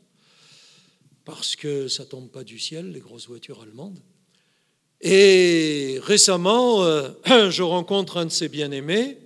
parce 1.24 1.56
que 1.56 1.88
ça 1.88 2.04
ne 2.04 2.10
tombe 2.10 2.30
pas 2.30 2.44
du 2.44 2.58
ciel, 2.58 2.92
les 2.92 3.00
grosses 3.00 3.28
voitures 3.28 3.62
allemandes. 3.62 4.00
Et 5.00 6.00
récemment, 6.02 6.84
euh, 6.84 7.12
je 7.50 7.62
rencontre 7.62 8.18
un 8.18 8.26
de 8.26 8.32
ses 8.32 8.50
bien-aimés 8.50 9.18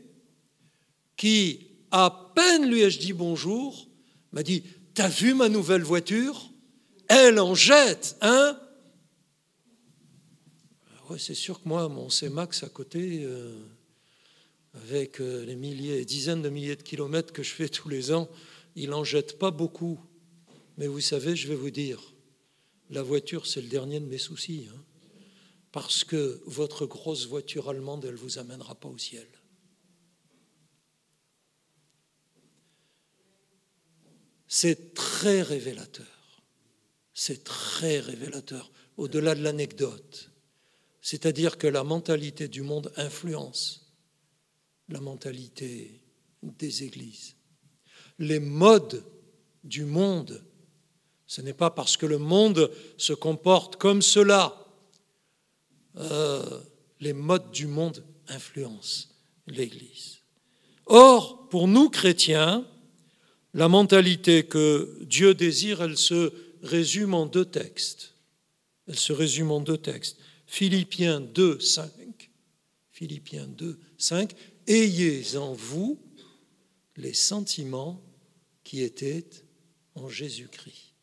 qui, 1.15 1.66
à 1.91 2.31
peine 2.35 2.69
lui 2.69 2.81
ai-je 2.81 2.99
dit 2.99 3.13
bonjour, 3.13 3.87
m'a 4.31 4.43
dit 4.43 4.63
T'as 4.93 5.09
vu 5.09 5.35
ma 5.35 5.47
nouvelle 5.47 5.83
voiture? 5.83 6.49
Elle 7.07 7.39
en 7.39 7.53
jette, 7.53 8.17
hein? 8.21 8.59
C'est 11.19 11.35
sûr 11.35 11.61
que 11.61 11.69
moi, 11.69 11.87
mon 11.87 12.09
C-Max 12.09 12.63
à 12.63 12.69
côté, 12.69 13.21
euh, 13.23 13.55
avec 14.73 15.21
euh, 15.21 15.45
les 15.45 15.55
milliers, 15.55 16.03
dizaines 16.03 16.41
de 16.41 16.49
milliers 16.49 16.75
de 16.75 16.81
kilomètres 16.81 17.31
que 17.31 17.43
je 17.43 17.51
fais 17.51 17.69
tous 17.69 17.87
les 17.87 18.11
ans, 18.11 18.27
il 18.75 18.89
n'en 18.89 19.03
jette 19.03 19.37
pas 19.37 19.51
beaucoup. 19.51 19.99
Mais 20.77 20.87
vous 20.87 20.99
savez, 20.99 21.35
je 21.35 21.47
vais 21.47 21.55
vous 21.55 21.69
dire, 21.69 22.01
la 22.89 23.03
voiture, 23.03 23.47
c'est 23.47 23.61
le 23.61 23.67
dernier 23.67 23.99
de 23.99 24.05
mes 24.05 24.17
soucis. 24.17 24.67
Hein, 24.69 24.81
parce 25.71 26.03
que 26.03 26.41
votre 26.45 26.85
grosse 26.85 27.27
voiture 27.27 27.69
allemande, 27.69 28.05
elle 28.05 28.13
ne 28.13 28.17
vous 28.17 28.39
amènera 28.39 28.75
pas 28.75 28.89
au 28.89 28.97
ciel. 28.97 29.27
C'est 34.47 34.93
très 34.93 35.41
révélateur. 35.41 36.05
C'est 37.13 37.43
très 37.43 37.99
révélateur, 37.99 38.71
au-delà 38.97 39.35
de 39.35 39.41
l'anecdote. 39.41 40.31
C'est-à-dire 41.01 41.57
que 41.57 41.67
la 41.67 41.83
mentalité 41.83 42.47
du 42.47 42.61
monde 42.61 42.91
influence 42.97 43.87
la 44.89 45.01
mentalité 45.01 46.01
des 46.41 46.83
églises. 46.83 47.35
Les 48.19 48.39
modes 48.39 49.03
du 49.63 49.85
monde, 49.85 50.43
ce 51.25 51.41
n'est 51.41 51.53
pas 51.53 51.69
parce 51.69 51.97
que 51.97 52.05
le 52.05 52.17
monde 52.17 52.71
se 52.97 53.13
comporte 53.13 53.75
comme 53.75 54.01
cela. 54.01 54.65
Euh, 55.97 56.61
les 56.99 57.13
modes 57.13 57.51
du 57.51 57.67
monde 57.67 58.03
influencent 58.27 59.09
l'Église. 59.45 60.19
Or, 60.85 61.49
pour 61.49 61.67
nous 61.67 61.89
chrétiens, 61.89 62.65
la 63.57 63.67
mentalité 63.67 64.45
que 64.45 64.99
Dieu 65.01 65.33
désire, 65.33 65.81
elle 65.81 65.97
se 65.97 66.31
résume 66.61 67.15
en 67.15 67.25
deux 67.25 67.43
textes. 67.43 68.13
Elle 68.87 68.99
se 68.99 69.11
résume 69.11 69.49
en 69.49 69.61
deux 69.61 69.79
textes. 69.79 70.19
Philippiens 70.45 71.19
2, 71.19 71.59
5. 71.59 72.29
Philippiens 72.91 73.47
2, 73.47 73.79
5. 73.97 74.35
Ayez 74.67 75.37
en 75.37 75.53
vous 75.53 75.99
les 76.97 77.15
sentiments 77.15 77.99
qui 78.63 78.83
étaient 78.83 79.25
en 79.95 80.07
Jésus-Christ. 80.07 80.93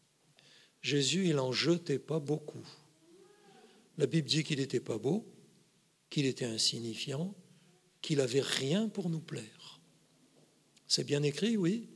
Jésus, 0.81 1.27
il 1.27 1.35
n'en 1.35 1.51
jetait 1.51 1.99
pas 1.99 2.21
beaucoup. 2.21 2.65
La 3.99 4.07
Bible 4.07 4.29
dit 4.29 4.45
qu'il 4.45 4.61
n'était 4.61 4.79
pas 4.79 4.99
beau, 4.99 5.27
qu'il 6.09 6.27
était 6.27 6.45
insignifiant, 6.45 7.35
qu'il 8.01 8.19
n'avait 8.19 8.43
rien 8.43 8.89
pour 8.89 9.11
nous 9.11 9.19
plaire. 9.19 9.81
C'est 10.87 11.05
bien 11.05 11.25
écrit, 11.25 11.57
oui? 11.57 11.89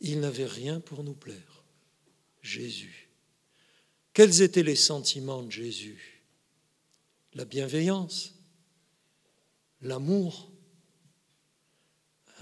Il 0.00 0.20
n'avait 0.20 0.46
rien 0.46 0.80
pour 0.80 1.02
nous 1.02 1.14
plaire. 1.14 1.64
Jésus. 2.42 3.08
Quels 4.12 4.40
étaient 4.42 4.62
les 4.62 4.76
sentiments 4.76 5.42
de 5.42 5.50
Jésus? 5.50 6.22
La 7.34 7.44
bienveillance, 7.44 8.34
l'amour, 9.82 10.50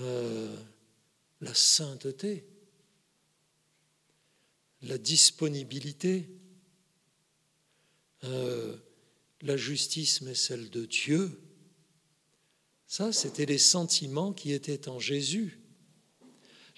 euh, 0.00 0.56
la 1.40 1.54
sainteté, 1.54 2.46
la 4.82 4.98
disponibilité, 4.98 6.28
euh, 8.24 8.76
la 9.40 9.56
justice, 9.56 10.20
mais 10.20 10.34
celle 10.34 10.70
de 10.70 10.84
Dieu? 10.84 11.40
Ça, 12.86 13.12
c'était 13.12 13.46
les 13.46 13.58
sentiments 13.58 14.32
qui 14.32 14.52
étaient 14.52 14.88
en 14.88 15.00
Jésus. 15.00 15.58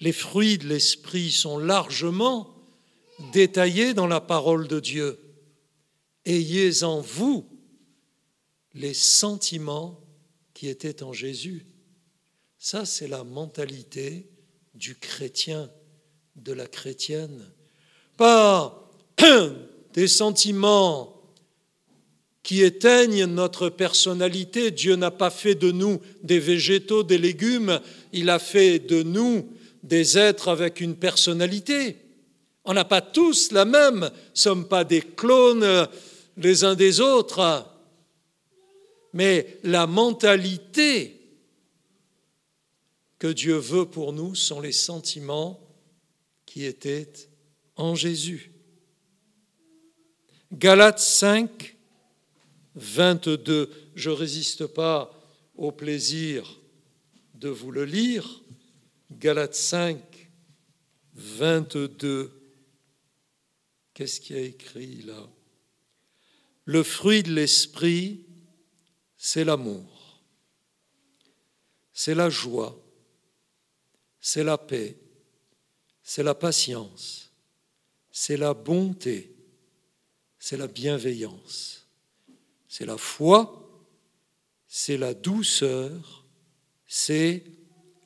Les 0.01 0.13
fruits 0.13 0.59
de 0.59 0.69
l'Esprit 0.69 1.31
sont 1.31 1.59
largement 1.59 2.55
détaillés 3.33 3.95
dans 3.95 4.07
la 4.07 4.21
parole 4.21 4.69
de 4.69 4.81
Dieu. 4.81 5.19
Ayez 6.25 6.83
en 6.83 7.01
vous 7.01 7.47
les 8.75 8.95
sentiments 8.95 10.01
qui 10.53 10.69
étaient 10.69 11.03
en 11.03 11.13
Jésus. 11.13 11.67
Ça, 12.59 12.85
c'est 12.85 13.09
la 13.09 13.25
mentalité 13.25 14.29
du 14.75 14.97
chrétien, 14.97 15.71
de 16.35 16.53
la 16.53 16.67
chrétienne. 16.67 17.51
Pas 18.17 18.91
des 19.95 20.09
sentiments 20.09 21.17
qui 22.43 22.63
éteignent 22.63 23.25
notre 23.25 23.71
personnalité. 23.71 24.71
Dieu 24.71 24.97
n'a 24.97 25.11
pas 25.11 25.31
fait 25.31 25.55
de 25.55 25.73
nous 25.73 26.01
des 26.23 26.39
végétaux, 26.39 27.03
des 27.03 27.19
légumes, 27.19 27.81
il 28.13 28.31
a 28.31 28.39
fait 28.39 28.79
de 28.79 29.03
nous 29.03 29.49
des 29.87 30.19
êtres 30.19 30.49
avec 30.49 30.81
une 30.81 30.97
personnalité. 30.97 31.97
On 32.65 32.75
n'a 32.75 32.85
pas 32.85 33.01
tous 33.01 33.53
la 33.53 33.65
même, 33.65 34.01
ne 34.01 34.11
sommes 34.35 34.69
pas 34.69 34.85
des 34.85 35.01
clones 35.03 35.89
les 36.37 36.65
uns 36.65 36.75
des 36.75 37.01
autres 37.01 37.65
mais 39.17 39.59
la 39.63 39.87
mentalité 39.87 41.19
que 43.19 43.29
Dieu 43.29 43.57
veut 43.57 43.87
pour 43.87 44.13
nous 44.13 44.35
sont 44.35 44.61
les 44.61 44.73
sentiments 44.73 45.59
qui 46.45 46.67
étaient 46.67 47.11
en 47.77 47.95
Jésus. 47.95 48.53
Galates 50.53 50.99
5, 50.99 51.77
22. 52.75 53.71
Je 53.95 54.11
ne 54.11 54.15
résiste 54.15 54.67
pas 54.67 55.19
au 55.57 55.73
plaisir 55.73 56.61
de 57.37 57.49
vous 57.49 57.71
le 57.71 57.87
lire. 57.87 58.43
Galates 59.11 59.55
5, 59.55 60.31
22. 61.15 62.33
Qu'est-ce 63.95 64.21
qu'il 64.21 64.37
y 64.37 64.39
a 64.39 64.43
écrit 64.43 65.03
là? 65.03 65.29
Le 66.65 66.83
fruit 66.83 67.23
de 67.23 67.33
l'esprit, 67.33 68.27
c'est 69.17 69.45
l'amour, 69.45 70.21
c'est 71.93 72.15
la 72.15 72.29
joie, 72.29 72.77
c'est 74.21 74.45
la 74.45 74.59
paix, 74.59 74.97
c'est 76.03 76.25
la 76.25 76.35
patience, 76.35 77.31
c'est 78.11 78.37
la 78.37 78.53
bonté, 78.53 79.35
c'est 80.39 80.57
la 80.57 80.67
bienveillance, 80.67 81.87
c'est 82.69 82.87
la 82.87 82.99
foi, 82.99 83.63
c'est 84.67 84.99
la 84.99 85.15
douceur, 85.15 86.25
c'est 86.87 87.45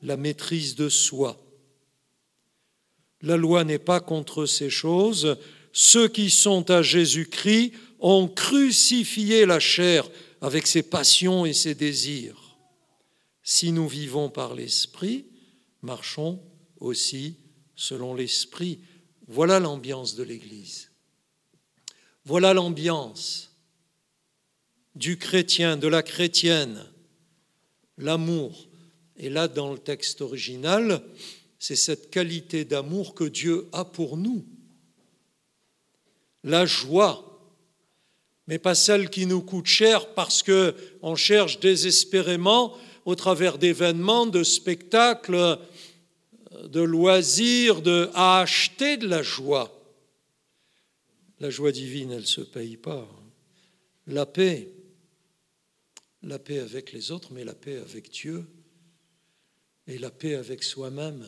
la 0.01 0.17
maîtrise 0.17 0.75
de 0.75 0.89
soi. 0.89 1.39
La 3.21 3.37
loi 3.37 3.63
n'est 3.63 3.79
pas 3.79 3.99
contre 3.99 4.45
ces 4.45 4.69
choses. 4.69 5.37
Ceux 5.73 6.07
qui 6.07 6.29
sont 6.29 6.69
à 6.71 6.81
Jésus-Christ 6.81 7.73
ont 7.99 8.27
crucifié 8.27 9.45
la 9.45 9.59
chair 9.59 10.09
avec 10.41 10.65
ses 10.65 10.83
passions 10.83 11.45
et 11.45 11.53
ses 11.53 11.75
désirs. 11.75 12.57
Si 13.43 13.71
nous 13.71 13.87
vivons 13.87 14.29
par 14.29 14.55
l'Esprit, 14.55 15.25
marchons 15.81 16.41
aussi 16.79 17.37
selon 17.75 18.15
l'Esprit. 18.15 18.79
Voilà 19.27 19.59
l'ambiance 19.59 20.15
de 20.15 20.23
l'Église. 20.23 20.89
Voilà 22.25 22.53
l'ambiance 22.53 23.51
du 24.95 25.17
chrétien, 25.17 25.77
de 25.77 25.87
la 25.87 26.03
chrétienne, 26.03 26.85
l'amour. 27.97 28.67
Et 29.21 29.29
là, 29.29 29.47
dans 29.47 29.71
le 29.71 29.77
texte 29.77 30.21
original, 30.21 31.03
c'est 31.59 31.75
cette 31.75 32.09
qualité 32.09 32.65
d'amour 32.65 33.13
que 33.13 33.23
Dieu 33.23 33.67
a 33.71 33.85
pour 33.85 34.17
nous. 34.17 34.43
La 36.43 36.65
joie, 36.65 37.39
mais 38.47 38.57
pas 38.57 38.73
celle 38.73 39.11
qui 39.11 39.27
nous 39.27 39.43
coûte 39.43 39.67
cher 39.67 40.15
parce 40.15 40.41
qu'on 40.41 41.15
cherche 41.15 41.59
désespérément 41.59 42.75
au 43.05 43.13
travers 43.13 43.59
d'événements, 43.59 44.25
de 44.25 44.43
spectacles, 44.43 45.59
de 46.63 46.81
loisirs, 46.81 47.83
de, 47.83 48.09
à 48.15 48.39
acheter 48.39 48.97
de 48.97 49.07
la 49.07 49.21
joie. 49.21 49.71
La 51.39 51.51
joie 51.51 51.71
divine, 51.71 52.09
elle 52.09 52.21
ne 52.21 52.25
se 52.25 52.41
paye 52.41 52.75
pas. 52.75 53.07
La 54.07 54.25
paix, 54.25 54.67
la 56.23 56.39
paix 56.39 56.57
avec 56.57 56.91
les 56.91 57.11
autres, 57.11 57.29
mais 57.31 57.43
la 57.43 57.53
paix 57.53 57.77
avec 57.77 58.09
Dieu 58.09 58.47
et 59.91 59.97
la 59.97 60.09
paix 60.09 60.35
avec 60.35 60.63
soi-même. 60.63 61.27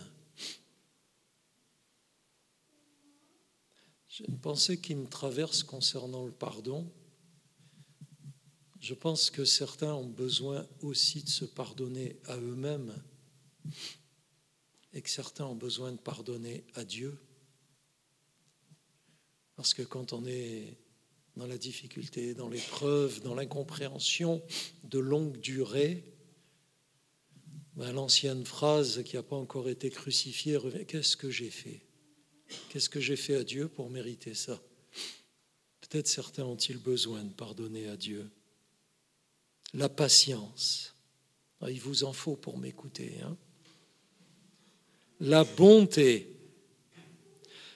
J'ai 4.07 4.25
une 4.29 4.39
pensée 4.39 4.79
qui 4.79 4.95
me 4.95 5.07
traverse 5.07 5.63
concernant 5.63 6.25
le 6.25 6.31
pardon. 6.31 6.89
Je 8.79 8.93
pense 8.93 9.29
que 9.29 9.43
certains 9.43 9.93
ont 9.93 10.07
besoin 10.07 10.65
aussi 10.81 11.23
de 11.23 11.29
se 11.29 11.43
pardonner 11.43 12.17
à 12.25 12.37
eux-mêmes 12.37 12.95
et 14.93 15.01
que 15.01 15.09
certains 15.09 15.45
ont 15.45 15.55
besoin 15.55 15.91
de 15.91 15.97
pardonner 15.97 16.63
à 16.75 16.85
Dieu. 16.85 17.17
Parce 19.55 19.73
que 19.73 19.81
quand 19.81 20.13
on 20.13 20.25
est 20.25 20.77
dans 21.35 21.47
la 21.47 21.57
difficulté, 21.57 22.33
dans 22.33 22.49
l'épreuve, 22.49 23.21
dans 23.21 23.35
l'incompréhension 23.35 24.41
de 24.83 24.99
longue 24.99 25.37
durée, 25.39 26.12
ben, 27.75 27.91
l'ancienne 27.91 28.45
phrase 28.45 29.03
qui 29.03 29.15
n'a 29.15 29.23
pas 29.23 29.35
encore 29.35 29.69
été 29.69 29.89
crucifiée 29.89 30.57
revient, 30.57 30.85
qu'est-ce 30.85 31.17
que 31.17 31.29
j'ai 31.29 31.49
fait? 31.49 31.81
Qu'est-ce 32.69 32.89
que 32.89 32.99
j'ai 32.99 33.15
fait 33.15 33.35
à 33.35 33.43
Dieu 33.43 33.67
pour 33.67 33.89
mériter 33.89 34.33
ça? 34.33 34.61
Peut-être 35.81 36.07
certains 36.07 36.45
ont-ils 36.45 36.77
besoin 36.77 37.23
de 37.23 37.33
pardonner 37.33 37.87
à 37.87 37.97
Dieu. 37.97 38.29
La 39.73 39.89
patience. 39.89 40.95
Ah, 41.61 41.71
il 41.71 41.79
vous 41.79 42.03
en 42.03 42.13
faut 42.13 42.35
pour 42.35 42.57
m'écouter. 42.57 43.19
Hein 43.23 43.37
la 45.23 45.43
bonté. 45.43 46.27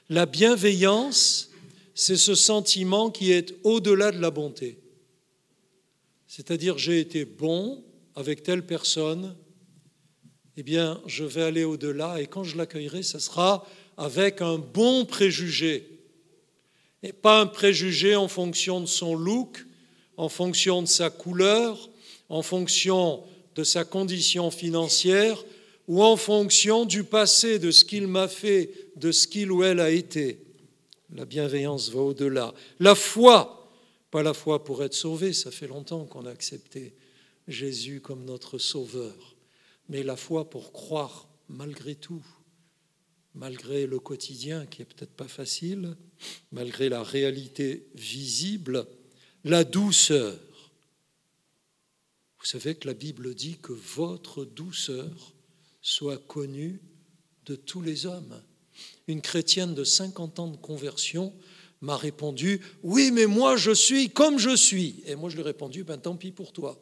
La 0.10 0.26
bienveillance, 0.26 1.50
c'est 1.96 2.18
ce 2.18 2.36
sentiment 2.36 3.10
qui 3.10 3.32
est 3.32 3.56
au-delà 3.64 4.12
de 4.12 4.20
la 4.20 4.32
bonté. 4.32 4.80
C'est-à-dire, 6.28 6.78
j'ai 6.78 7.00
été 7.00 7.26
bon 7.26 7.84
avec 8.16 8.44
telle 8.44 8.66
personne, 8.66 9.36
eh 10.58 10.64
bien, 10.64 11.00
je 11.06 11.24
vais 11.24 11.44
aller 11.44 11.64
au-delà 11.64 12.20
et 12.20 12.26
quand 12.26 12.44
je 12.44 12.58
l'accueillerai, 12.58 13.04
ce 13.04 13.20
sera 13.20 13.66
avec 13.96 14.42
un 14.42 14.58
bon 14.58 15.06
préjugé. 15.06 15.88
Et 17.04 17.14
pas 17.14 17.42
un 17.42 17.46
préjugé 17.46 18.16
en 18.16 18.28
fonction 18.28 18.82
de 18.82 18.88
son 18.88 19.16
look, 19.16 19.66
en 20.18 20.30
fonction 20.30 20.82
de 20.82 20.88
sa 20.88 21.12
couleur, 21.12 21.90
en 22.30 22.42
fonction 22.42 23.24
de 23.56 23.64
sa 23.64 23.86
condition 23.86 24.50
financière, 24.50 25.44
ou 25.88 26.04
en 26.04 26.18
fonction 26.18 26.86
du 26.86 27.04
passé, 27.04 27.60
de 27.60 27.72
ce 27.72 27.86
qu'il 27.86 28.08
m'a 28.08 28.28
fait, 28.28 28.72
de 28.96 29.12
ce 29.12 29.28
qu'il 29.28 29.52
ou 29.52 29.64
elle 29.64 29.80
a 29.80 29.92
été. 29.92 30.40
La 31.16 31.26
bienveillance 31.26 31.90
va 31.90 32.02
au-delà. 32.02 32.54
La 32.80 32.96
foi, 32.96 33.70
pas 34.12 34.24
la 34.24 34.34
foi 34.34 34.64
pour 34.64 34.84
être 34.84 34.96
sauvé, 34.96 35.34
ça 35.34 35.52
fait 35.52 35.68
longtemps 35.68 36.06
qu'on 36.06 36.26
a 36.26 36.32
accepté 36.32 36.94
Jésus 37.48 38.02
comme 38.02 38.26
notre 38.26 38.58
sauveur, 38.58 39.36
mais 39.90 40.04
la 40.04 40.16
foi 40.16 40.50
pour 40.50 40.72
croire 40.72 41.28
malgré 41.50 41.96
tout, 41.96 42.26
malgré 43.34 43.88
le 43.88 44.00
quotidien 44.00 44.66
qui 44.66 44.82
est 44.82 44.86
peut-être 44.86 45.16
pas 45.16 45.28
facile, 45.28 45.96
malgré 46.52 46.90
la 46.90 47.04
réalité 47.04 47.88
visible, 47.96 48.88
la 49.44 49.64
douceur. 49.64 50.38
Vous 52.40 52.46
savez 52.46 52.76
que 52.76 52.88
la 52.88 52.94
Bible 52.94 53.34
dit 53.36 53.58
que 53.62 53.74
votre 53.74 54.46
douceur 54.46 55.34
soit 55.82 56.18
connue 56.18 56.82
de 57.46 57.56
tous 57.56 57.82
les 57.82 58.06
hommes. 58.06 58.42
Une 59.08 59.22
chrétienne 59.22 59.74
de 59.74 59.84
50 59.84 60.40
ans 60.40 60.48
de 60.48 60.58
conversion 60.58 61.34
m'a 61.82 61.98
répondu 61.98 62.62
Oui, 62.84 63.12
mais 63.12 63.26
moi 63.26 63.56
je 63.56 63.72
suis 63.72 64.10
comme 64.10 64.38
je 64.38 64.56
suis. 64.56 65.02
Et 65.06 65.16
moi 65.16 65.30
je 65.30 65.36
lui 65.36 65.42
ai 65.42 65.46
répondu 65.46 65.84
Ben 65.84 65.98
tant 65.98 66.16
pis 66.16 66.32
pour 66.32 66.52
toi. 66.52 66.82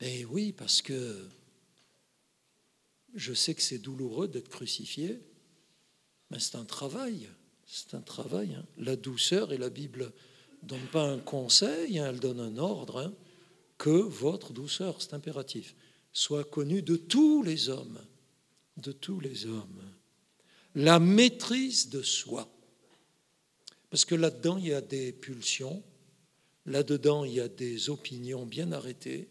Et 0.00 0.24
oui, 0.24 0.52
parce 0.52 0.80
que 0.80 1.28
je 3.14 3.34
sais 3.34 3.54
que 3.54 3.62
c'est 3.62 3.78
douloureux 3.78 4.28
d'être 4.28 4.48
crucifié, 4.48 5.20
mais 6.30 6.38
c'est 6.38 6.56
un 6.56 6.64
travail. 6.64 7.28
C'est 7.66 7.94
un 7.94 8.00
travail. 8.00 8.54
Hein. 8.54 8.64
La 8.78 8.96
douceur, 8.96 9.52
et 9.52 9.58
la 9.58 9.70
Bible 9.70 10.12
ne 10.62 10.68
donne 10.68 10.86
pas 10.92 11.08
un 11.08 11.18
conseil, 11.18 11.98
hein, 11.98 12.08
elle 12.10 12.20
donne 12.20 12.40
un 12.40 12.56
ordre, 12.58 12.98
hein, 12.98 13.14
que 13.78 13.90
votre 13.90 14.52
douceur, 14.52 15.00
c'est 15.00 15.14
impératif 15.14 15.74
soit 16.12 16.44
connue 16.44 16.82
de 16.82 16.96
tous 16.96 17.42
les 17.42 17.68
hommes, 17.68 18.00
de 18.76 18.92
tous 18.92 19.20
les 19.20 19.46
hommes. 19.46 19.82
La 20.74 20.98
maîtrise 20.98 21.88
de 21.88 22.02
soi. 22.02 22.48
Parce 23.90 24.04
que 24.04 24.14
là-dedans, 24.14 24.58
il 24.58 24.68
y 24.68 24.74
a 24.74 24.80
des 24.80 25.12
pulsions, 25.12 25.82
là-dedans, 26.66 27.24
il 27.24 27.34
y 27.34 27.40
a 27.40 27.48
des 27.48 27.90
opinions 27.90 28.46
bien 28.46 28.70
arrêtées, 28.72 29.28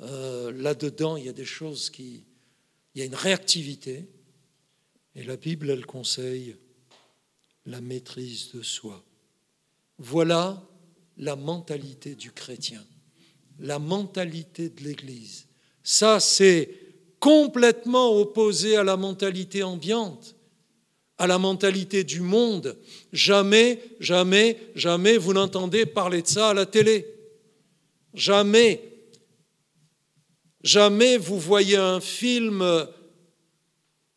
euh, 0.00 0.52
là-dedans, 0.52 1.16
il 1.16 1.26
y 1.26 1.28
a 1.28 1.32
des 1.32 1.44
choses 1.44 1.90
qui... 1.90 2.24
Il 2.94 3.00
y 3.00 3.02
a 3.02 3.06
une 3.06 3.14
réactivité, 3.14 4.06
et 5.16 5.22
la 5.22 5.36
Bible, 5.36 5.70
elle 5.70 5.86
conseille 5.86 6.56
la 7.66 7.80
maîtrise 7.80 8.50
de 8.54 8.62
soi. 8.62 9.04
Voilà 9.98 10.62
la 11.16 11.36
mentalité 11.36 12.14
du 12.14 12.32
chrétien, 12.32 12.84
la 13.58 13.78
mentalité 13.78 14.68
de 14.68 14.82
l'Église. 14.82 15.46
Ça, 15.82 16.18
c'est 16.20 16.70
complètement 17.20 18.12
opposé 18.18 18.76
à 18.76 18.84
la 18.84 18.96
mentalité 18.96 19.62
ambiante, 19.62 20.34
à 21.18 21.26
la 21.26 21.38
mentalité 21.38 22.04
du 22.04 22.20
monde. 22.20 22.76
Jamais, 23.12 23.80
jamais, 24.00 24.58
jamais 24.74 25.16
vous 25.16 25.32
n'entendez 25.32 25.86
parler 25.86 26.22
de 26.22 26.26
ça 26.26 26.50
à 26.50 26.54
la 26.54 26.66
télé. 26.66 27.06
Jamais. 28.12 28.93
Jamais 30.64 31.18
vous 31.18 31.38
voyez 31.38 31.76
un 31.76 32.00
film 32.00 32.88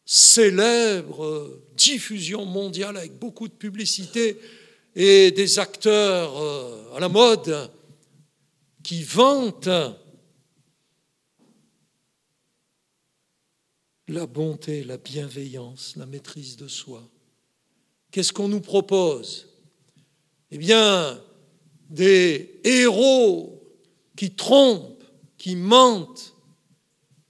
célèbre, 0.05 1.59
diffusion 1.75 2.45
mondiale 2.45 2.95
avec 2.95 3.19
beaucoup 3.19 3.49
de 3.49 3.53
publicité 3.53 4.39
et 4.95 5.31
des 5.31 5.59
acteurs 5.59 6.41
euh, 6.41 6.95
à 6.95 7.01
la 7.01 7.09
mode 7.09 7.69
qui 8.81 9.03
vantent 9.03 9.67
la 14.07 14.25
bonté, 14.25 14.85
la 14.85 14.95
bienveillance, 14.95 15.97
la 15.97 16.05
maîtrise 16.05 16.55
de 16.55 16.69
soi. 16.69 17.03
Qu'est-ce 18.09 18.31
qu'on 18.31 18.47
nous 18.47 18.61
propose? 18.61 19.49
Eh 20.51 20.57
bien, 20.57 21.21
des 21.89 22.61
héros 22.63 23.61
qui 24.15 24.31
trompent, 24.31 25.03
qui 25.37 25.57
mentent, 25.57 26.36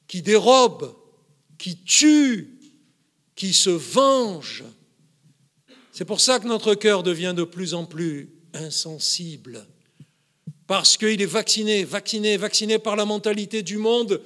qui 0.07 0.21
dérobe, 0.21 0.95
qui 1.57 1.77
tue, 1.83 2.59
qui 3.35 3.53
se 3.53 3.69
venge. 3.69 4.63
C'est 5.91 6.05
pour 6.05 6.21
ça 6.21 6.39
que 6.39 6.47
notre 6.47 6.75
cœur 6.75 7.03
devient 7.03 7.33
de 7.35 7.43
plus 7.43 7.73
en 7.73 7.85
plus 7.85 8.29
insensible, 8.53 9.65
parce 10.65 10.97
qu'il 10.97 11.21
est 11.21 11.25
vacciné, 11.25 11.83
vacciné, 11.83 12.37
vacciné 12.37 12.79
par 12.79 12.95
la 12.95 13.05
mentalité 13.05 13.63
du 13.63 13.77
monde, 13.77 14.21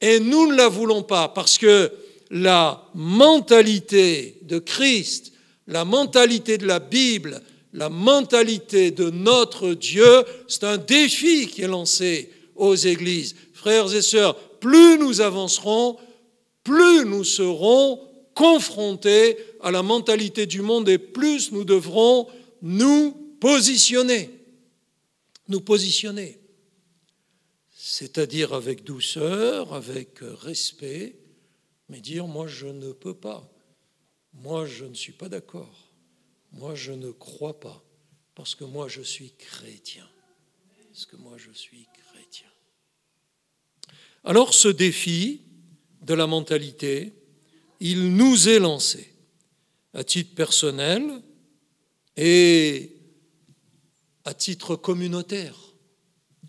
et 0.00 0.20
nous 0.20 0.50
ne 0.50 0.56
la 0.56 0.68
voulons 0.68 1.02
pas, 1.02 1.28
parce 1.28 1.58
que 1.58 1.92
la 2.30 2.88
mentalité 2.94 4.38
de 4.42 4.58
Christ, 4.58 5.32
la 5.66 5.84
mentalité 5.84 6.58
de 6.58 6.66
la 6.66 6.80
Bible, 6.80 7.42
la 7.72 7.88
mentalité 7.88 8.90
de 8.90 9.10
notre 9.10 9.74
Dieu, 9.74 10.24
c'est 10.48 10.64
un 10.64 10.78
défi 10.78 11.46
qui 11.46 11.62
est 11.62 11.68
lancé 11.68 12.30
aux 12.54 12.74
églises. 12.74 13.34
Frères 13.52 13.94
et 13.94 14.02
sœurs, 14.02 14.36
plus 14.60 14.98
nous 14.98 15.20
avancerons, 15.20 15.98
plus 16.64 17.04
nous 17.04 17.24
serons 17.24 18.00
confrontés 18.34 19.38
à 19.60 19.70
la 19.70 19.82
mentalité 19.82 20.46
du 20.46 20.60
monde 20.60 20.88
et 20.88 20.98
plus 20.98 21.52
nous 21.52 21.64
devrons 21.64 22.28
nous 22.62 23.12
positionner. 23.40 24.30
Nous 25.48 25.60
positionner. 25.60 26.38
C'est-à-dire 27.70 28.52
avec 28.52 28.84
douceur, 28.84 29.72
avec 29.72 30.18
respect, 30.20 31.16
mais 31.88 32.00
dire 32.00 32.26
moi 32.26 32.46
je 32.46 32.66
ne 32.66 32.92
peux 32.92 33.14
pas, 33.14 33.48
moi 34.34 34.66
je 34.66 34.84
ne 34.84 34.94
suis 34.94 35.12
pas 35.12 35.28
d'accord, 35.28 35.92
moi 36.52 36.74
je 36.74 36.92
ne 36.92 37.10
crois 37.12 37.58
pas, 37.60 37.82
parce 38.34 38.54
que 38.54 38.64
moi 38.64 38.88
je 38.88 39.02
suis 39.02 39.32
chrétien, 39.38 40.06
parce 40.92 41.06
que 41.06 41.16
moi 41.16 41.36
je 41.38 41.52
suis 41.52 41.84
chrétien. 41.84 42.05
Alors 44.26 44.54
ce 44.54 44.66
défi 44.66 45.40
de 46.02 46.12
la 46.12 46.26
mentalité, 46.26 47.12
il 47.78 48.16
nous 48.16 48.48
est 48.48 48.58
lancé 48.58 49.14
à 49.94 50.02
titre 50.02 50.34
personnel 50.34 51.22
et 52.16 52.90
à 54.24 54.34
titre 54.34 54.74
communautaire. 54.74 55.56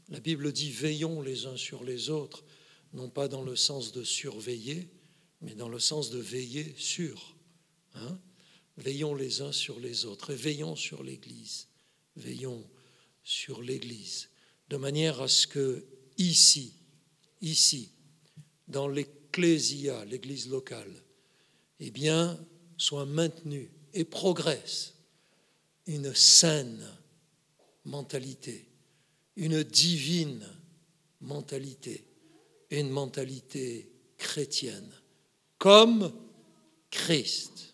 La 0.09 0.19
Bible 0.19 0.51
dit 0.51 0.71
veillons 0.71 1.21
les 1.21 1.45
uns 1.45 1.55
sur 1.55 1.83
les 1.83 2.09
autres, 2.09 2.43
non 2.93 3.09
pas 3.09 3.27
dans 3.27 3.43
le 3.43 3.55
sens 3.55 3.91
de 3.91 4.03
surveiller, 4.03 4.89
mais 5.41 5.53
dans 5.53 5.69
le 5.69 5.79
sens 5.79 6.09
de 6.09 6.17
veiller 6.17 6.73
sur. 6.79 7.35
Hein. 7.93 8.17
veillons 8.77 9.13
les 9.13 9.41
uns 9.41 9.51
sur 9.51 9.79
les 9.79 10.05
autres 10.05 10.31
et 10.31 10.35
veillons 10.35 10.75
sur 10.75 11.03
l'Église. 11.03 11.67
Veillons 12.15 12.67
sur 13.23 13.61
l'Église, 13.61 14.29
de 14.69 14.77
manière 14.77 15.21
à 15.21 15.27
ce 15.27 15.45
que 15.45 15.85
ici, 16.17 16.73
ici, 17.41 17.91
dans 18.67 18.87
l'Ecclésia, 18.87 20.05
l'Église 20.05 20.49
locale, 20.49 20.91
eh 21.79 21.91
bien, 21.91 22.37
soit 22.77 23.05
maintenue 23.05 23.71
et 23.93 24.03
progresse 24.03 24.93
une 25.85 26.13
saine 26.13 26.85
mentalité, 27.85 28.67
une 29.35 29.63
divine 29.63 30.45
mentalité, 31.21 32.05
une 32.69 32.89
mentalité 32.89 33.89
chrétienne 34.17 34.91
comme 35.57 36.11
Christ. 36.91 37.73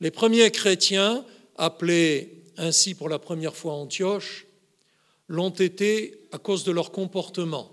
Les 0.00 0.10
premiers 0.10 0.50
chrétiens, 0.50 1.24
appelés 1.56 2.44
ainsi 2.56 2.94
pour 2.94 3.08
la 3.08 3.18
première 3.18 3.56
fois 3.56 3.74
Antioche, 3.74 4.46
l'ont 5.28 5.50
été 5.50 6.28
à 6.32 6.38
cause 6.38 6.64
de 6.64 6.72
leur 6.72 6.90
comportement 6.90 7.71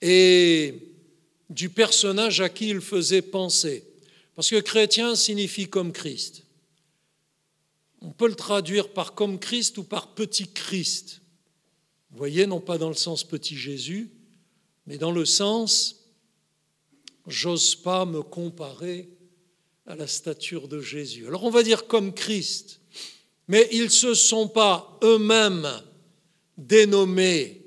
et 0.00 0.74
du 1.50 1.70
personnage 1.70 2.40
à 2.40 2.48
qui 2.48 2.68
ils 2.68 2.80
faisaient 2.80 3.22
penser. 3.22 3.84
Parce 4.34 4.50
que 4.50 4.60
chrétien 4.60 5.16
signifie 5.16 5.68
comme 5.68 5.92
Christ. 5.92 6.44
On 8.00 8.10
peut 8.10 8.28
le 8.28 8.36
traduire 8.36 8.90
par 8.90 9.14
comme 9.14 9.38
Christ 9.38 9.78
ou 9.78 9.82
par 9.82 10.14
petit 10.14 10.48
Christ. 10.48 11.20
Vous 12.10 12.18
voyez, 12.18 12.46
non 12.46 12.60
pas 12.60 12.78
dans 12.78 12.88
le 12.88 12.94
sens 12.94 13.24
petit 13.24 13.56
Jésus, 13.56 14.10
mais 14.86 14.98
dans 14.98 15.12
le 15.12 15.24
sens 15.24 15.98
j'ose 17.28 17.76
pas 17.76 18.06
me 18.06 18.22
comparer 18.22 19.08
à 19.86 19.94
la 19.94 20.06
stature 20.06 20.68
de 20.68 20.80
Jésus. 20.80 21.26
Alors 21.26 21.44
on 21.44 21.50
va 21.50 21.62
dire 21.62 21.86
comme 21.86 22.12
Christ, 22.12 22.80
mais 23.46 23.68
ils 23.72 23.84
ne 23.84 23.88
se 23.88 24.14
sont 24.14 24.48
pas 24.48 24.98
eux-mêmes 25.02 25.68
dénommés 26.56 27.62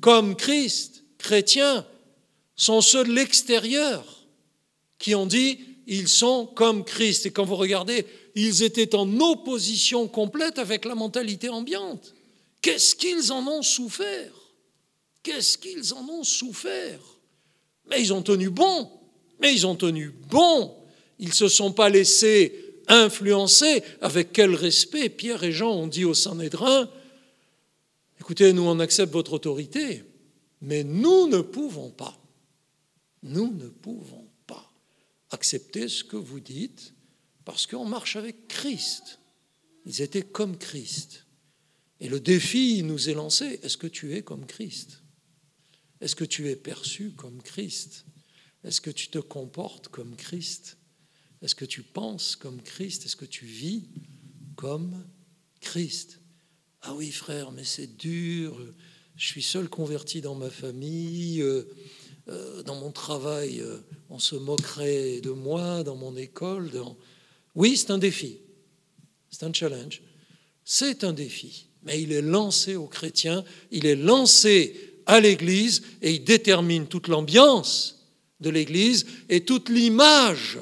comme 0.00 0.36
Christ, 0.36 1.04
chrétiens, 1.18 1.86
sont 2.56 2.80
ceux 2.80 3.04
de 3.04 3.12
l'extérieur 3.12 4.04
qui 4.98 5.14
ont 5.14 5.26
dit 5.26 5.60
ils 5.86 6.08
sont 6.08 6.46
comme 6.46 6.84
Christ. 6.84 7.26
Et 7.26 7.30
quand 7.30 7.44
vous 7.44 7.56
regardez, 7.56 8.04
ils 8.34 8.62
étaient 8.62 8.94
en 8.94 9.20
opposition 9.20 10.06
complète 10.06 10.58
avec 10.58 10.84
la 10.84 10.94
mentalité 10.94 11.48
ambiante. 11.48 12.14
Qu'est-ce 12.60 12.94
qu'ils 12.94 13.32
en 13.32 13.46
ont 13.46 13.62
souffert? 13.62 14.32
Qu'est-ce 15.22 15.56
qu'ils 15.56 15.94
en 15.94 16.06
ont 16.08 16.24
souffert? 16.24 17.00
Mais 17.88 18.02
ils 18.02 18.12
ont 18.12 18.22
tenu 18.22 18.50
bon. 18.50 18.90
Mais 19.40 19.54
ils 19.54 19.66
ont 19.66 19.76
tenu 19.76 20.12
bon. 20.28 20.74
Ils 21.18 21.28
ne 21.28 21.34
se 21.34 21.48
sont 21.48 21.72
pas 21.72 21.88
laissés 21.88 22.54
influencer. 22.88 23.82
Avec 24.00 24.32
quel 24.32 24.54
respect 24.54 25.08
Pierre 25.08 25.42
et 25.42 25.52
Jean 25.52 25.70
ont 25.70 25.86
dit 25.86 26.04
au 26.04 26.14
Sanhédrin 26.14 26.90
Écoutez, 28.20 28.52
nous 28.52 28.62
on 28.62 28.78
accepte 28.80 29.12
votre 29.12 29.32
autorité, 29.32 30.04
mais 30.60 30.84
nous 30.84 31.28
ne 31.28 31.40
pouvons 31.40 31.90
pas. 31.90 32.18
Nous 33.22 33.52
ne 33.52 33.68
pouvons 33.68 34.28
pas 34.46 34.72
accepter 35.30 35.88
ce 35.88 36.04
que 36.04 36.16
vous 36.16 36.40
dites 36.40 36.94
parce 37.44 37.66
qu'on 37.66 37.84
marche 37.84 38.16
avec 38.16 38.48
Christ. 38.48 39.18
Ils 39.86 40.02
étaient 40.02 40.22
comme 40.22 40.56
Christ. 40.56 41.24
Et 42.00 42.08
le 42.08 42.20
défi 42.20 42.82
nous 42.82 43.08
est 43.08 43.14
lancé, 43.14 43.58
est-ce 43.62 43.76
que 43.76 43.86
tu 43.86 44.14
es 44.14 44.22
comme 44.22 44.46
Christ? 44.46 45.02
Est-ce 46.00 46.14
que 46.14 46.24
tu 46.24 46.48
es 46.48 46.56
perçu 46.56 47.10
comme 47.12 47.42
Christ? 47.42 48.04
Est-ce 48.64 48.80
que 48.80 48.90
tu 48.90 49.08
te 49.08 49.18
comportes 49.18 49.88
comme 49.88 50.14
Christ? 50.14 50.76
Est-ce 51.42 51.54
que 51.54 51.64
tu 51.64 51.82
penses 51.82 52.36
comme 52.36 52.62
Christ? 52.62 53.06
Est-ce 53.06 53.16
que 53.16 53.24
tu 53.24 53.46
vis 53.46 53.88
comme 54.56 55.04
Christ? 55.60 56.20
Ah 56.82 56.94
oui 56.94 57.10
frère, 57.10 57.50
mais 57.50 57.64
c'est 57.64 57.96
dur. 57.96 58.74
Je 59.18 59.26
suis 59.26 59.42
seul 59.42 59.68
converti 59.68 60.20
dans 60.20 60.36
ma 60.36 60.48
famille. 60.48 61.42
Euh, 61.42 61.64
euh, 62.28 62.62
dans 62.62 62.76
mon 62.76 62.92
travail, 62.92 63.60
euh, 63.60 63.78
on 64.10 64.20
se 64.20 64.36
moquerait 64.36 65.20
de 65.20 65.30
moi, 65.30 65.82
dans 65.82 65.96
mon 65.96 66.16
école. 66.16 66.70
Oui, 67.56 67.76
c'est 67.76 67.90
un 67.90 67.98
défi. 67.98 68.38
C'est 69.28 69.42
un 69.42 69.52
challenge. 69.52 70.02
C'est 70.64 71.02
un 71.02 71.12
défi. 71.12 71.66
Mais 71.82 72.00
il 72.00 72.12
est 72.12 72.22
lancé 72.22 72.76
aux 72.76 72.86
chrétiens, 72.86 73.44
il 73.72 73.86
est 73.86 73.96
lancé 73.96 75.00
à 75.06 75.20
l'Église 75.20 75.82
et 76.00 76.12
il 76.12 76.24
détermine 76.24 76.86
toute 76.86 77.08
l'ambiance 77.08 78.06
de 78.40 78.50
l'Église 78.50 79.06
et 79.28 79.44
toute 79.44 79.68
l'image, 79.68 80.58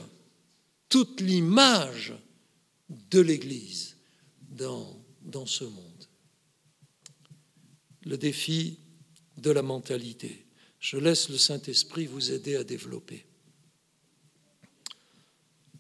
toute 0.89 1.21
l'image 1.21 2.15
de 3.11 3.21
l'Église 3.21 3.97
dans, 4.51 4.97
dans 5.23 5.47
ce 5.47 5.65
monde. 5.65 5.96
Le 8.07 8.17
défi 8.17 8.79
de 9.37 9.51
la 9.51 9.63
mentalité. 9.63 10.47
Je 10.81 10.97
laisse 10.97 11.29
le 11.29 11.37
Saint-Esprit 11.37 12.07
vous 12.07 12.33
aider 12.33 12.57
à 12.57 12.65
développer. 12.65 13.27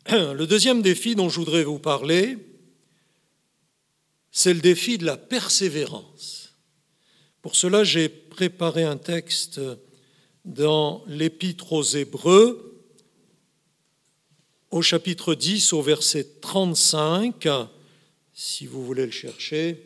Le 0.11 0.45
deuxième 0.45 0.83
défi 0.83 1.15
dont 1.15 1.29
je 1.29 1.41
voudrais 1.41 1.65
vous 1.65 1.79
parler, 1.79 2.37
c'est 4.31 4.53
le 4.53 4.61
défi 4.61 4.99
de 4.99 5.07
la 5.07 5.17
persévérance. 5.17 6.55
Pour 7.43 7.57
cela, 7.57 7.85
j'ai 7.85 8.09
préparé 8.09 8.85
un 8.85 8.99
texte 8.99 9.61
dans 10.45 11.05
l'Épître 11.07 11.73
aux 11.73 11.83
Hébreux, 11.83 12.85
au 14.71 14.83
chapitre 14.83 15.35
10, 15.35 15.73
au 15.73 15.83
verset 15.83 16.27
35, 16.41 17.49
si 18.35 18.67
vous 18.67 18.85
voulez 18.85 19.07
le 19.07 19.13
chercher. 19.13 19.86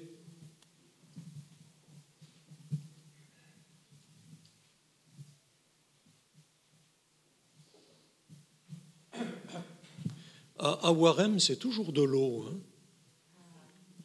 À 10.62 10.92
Warem, 10.92 11.40
c'est 11.40 11.56
toujours 11.56 11.90
de 11.90 12.02
l'eau, 12.02 12.44
hein, 12.46 12.58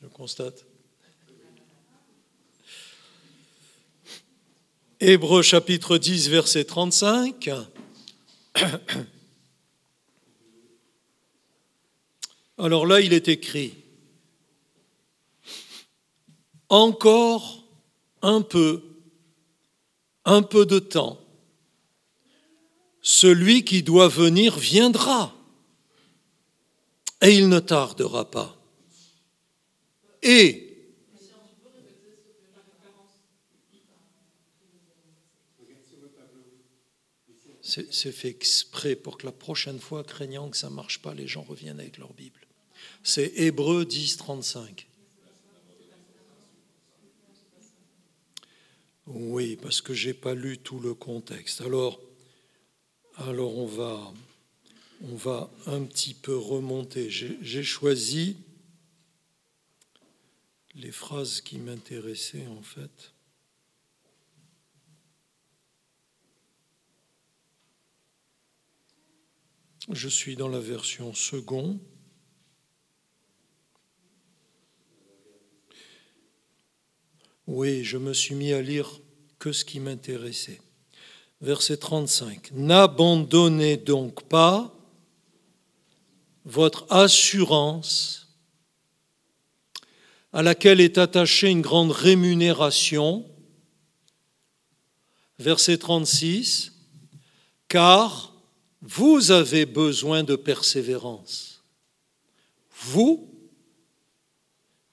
je 0.02 0.08
constate. 0.08 0.65
Hébreux 5.02 5.41
chapitre 5.41 5.98
10, 5.98 6.30
verset 6.30 6.63
35. 6.63 7.50
Alors 12.58 12.86
là, 12.86 13.02
il 13.02 13.12
est 13.12 13.28
écrit, 13.28 13.74
encore 16.70 17.65
un 18.22 18.41
peu, 18.41 18.82
un 20.24 20.41
peu 20.41 20.65
de 20.65 20.80
temps, 20.80 21.20
celui 23.02 23.65
qui 23.65 23.84
doit 23.84 24.08
venir 24.08 24.58
viendra, 24.58 25.35
et 27.21 27.36
il 27.36 27.49
ne 27.49 27.60
tardera 27.60 28.30
pas. 28.30 28.58
Et 30.21 30.62
c'est 37.62 38.12
fait 38.12 38.30
exprès 38.30 38.95
pour 38.95 39.17
que 39.17 39.25
la 39.25 39.32
prochaine 39.32 39.80
fois, 39.80 40.04
craignant 40.04 40.49
que 40.49 40.58
ça 40.58 40.69
ne 40.69 40.75
marche 40.75 41.01
pas, 41.01 41.13
les 41.13 41.28
gens 41.28 41.41
reviennent 41.41 41.80
avec 41.80 41.97
leur 41.97 42.13
Bible. 42.13 42.41
C'est 43.04 43.34
Hébreu 43.36 43.86
10, 43.86 44.17
35. 44.17 44.88
Oui, 49.08 49.56
parce 49.56 49.82
que 49.82 49.93
je 49.93 50.08
n'ai 50.08 50.13
pas 50.13 50.34
lu 50.34 50.58
tout 50.58 50.80
le 50.80 50.93
contexte. 50.93 51.62
Alors, 51.62 51.99
alors 53.17 53.58
on, 53.58 53.65
va, 53.65 54.13
on 55.03 55.15
va 55.15 55.49
un 55.67 55.84
petit 55.84 56.13
peu 56.13 56.36
remonter. 56.36 57.10
J'ai 57.10 57.63
choisi 57.63 58.38
les 60.75 60.91
phrases 60.91 61.41
qui 61.41 61.58
m'intéressaient 61.58 62.47
en 62.47 62.62
fait. 62.62 63.13
Je 69.91 70.10
suis 70.10 70.36
dans 70.36 70.47
la 70.47 70.60
version 70.60 71.13
second. 71.13 71.79
Oui, 77.47 77.84
je 77.84 77.97
me 77.97 78.13
suis 78.13 78.34
mis 78.34 78.53
à 78.53 78.62
lire 78.62 78.99
que 79.38 79.51
ce 79.51 79.63
qui 79.63 79.79
m'intéressait. 79.79 80.60
Verset 81.41 81.77
35. 81.77 82.51
N'abandonnez 82.53 83.77
donc 83.77 84.23
pas 84.23 84.74
votre 86.45 86.86
assurance 86.91 88.27
à 90.31 90.43
laquelle 90.43 90.81
est 90.81 90.97
attachée 90.97 91.49
une 91.49 91.62
grande 91.62 91.91
rémunération. 91.91 93.25
Verset 95.39 95.77
36. 95.77 96.73
Car 97.67 98.34
vous 98.81 99.31
avez 99.31 99.65
besoin 99.65 100.23
de 100.23 100.36
persévérance. 100.36 101.63
Vous 102.81 103.27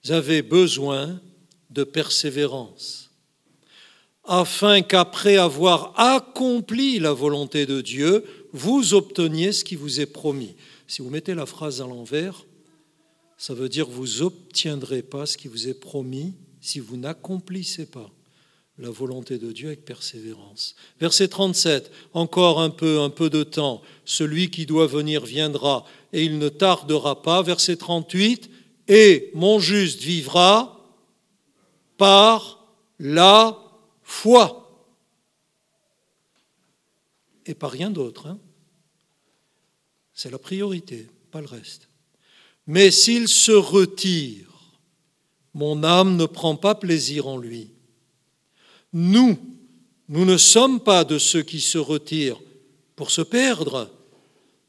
avez 0.09 0.41
besoin 0.41 1.21
de 1.69 1.83
persévérance, 1.83 3.09
afin 4.23 4.81
qu'après 4.81 5.37
avoir 5.37 5.99
accompli 5.99 6.99
la 6.99 7.13
volonté 7.13 7.65
de 7.65 7.81
Dieu, 7.81 8.23
vous 8.51 8.93
obteniez 8.93 9.51
ce 9.51 9.63
qui 9.63 9.75
vous 9.75 9.99
est 9.99 10.05
promis. 10.05 10.55
Si 10.87 11.01
vous 11.01 11.09
mettez 11.09 11.33
la 11.33 11.45
phrase 11.45 11.81
à 11.81 11.87
l'envers, 11.87 12.45
ça 13.37 13.53
veut 13.53 13.69
dire 13.69 13.87
vous 13.87 14.21
obtiendrez 14.21 15.01
pas 15.01 15.25
ce 15.25 15.37
qui 15.37 15.47
vous 15.47 15.67
est 15.67 15.73
promis 15.73 16.33
si 16.61 16.79
vous 16.79 16.97
n'accomplissez 16.97 17.85
pas 17.85 18.09
la 18.77 18.89
volonté 18.89 19.37
de 19.37 19.51
Dieu 19.51 19.67
avec 19.67 19.85
persévérance. 19.85 20.75
Verset 20.99 21.27
37, 21.27 21.91
encore 22.13 22.59
un 22.59 22.69
peu, 22.69 23.01
un 23.01 23.09
peu 23.09 23.29
de 23.29 23.43
temps, 23.43 23.81
celui 24.05 24.49
qui 24.49 24.65
doit 24.65 24.87
venir 24.87 25.25
viendra 25.25 25.85
et 26.11 26.23
il 26.23 26.39
ne 26.39 26.49
tardera 26.49 27.21
pas. 27.21 27.41
Verset 27.43 27.77
38, 27.77 28.49
et 28.87 29.31
mon 29.35 29.59
juste 29.59 30.01
vivra 30.01 30.79
par 31.97 32.65
la 32.99 33.59
foi. 34.01 34.59
Et 37.45 37.53
par 37.53 37.71
rien 37.71 37.91
d'autre. 37.91 38.27
Hein. 38.27 38.39
C'est 40.23 40.31
la 40.31 40.39
priorité, 40.39 41.07
pas 41.31 41.41
le 41.41 41.47
reste. 41.47 41.89
Mais 42.65 42.91
s'il 42.91 43.27
se 43.27 43.51
retire, 43.51 44.47
mon 45.53 45.83
âme 45.83 46.15
ne 46.15 46.25
prend 46.25 46.55
pas 46.55 46.75
plaisir 46.75 47.27
en 47.27 47.37
lui. 47.37 47.71
Nous, 48.93 49.37
nous 50.07 50.23
ne 50.23 50.37
sommes 50.37 50.79
pas 50.79 51.03
de 51.03 51.17
ceux 51.17 51.41
qui 51.41 51.59
se 51.59 51.77
retirent 51.77 52.39
pour 52.95 53.11
se 53.11 53.19
perdre, 53.19 53.91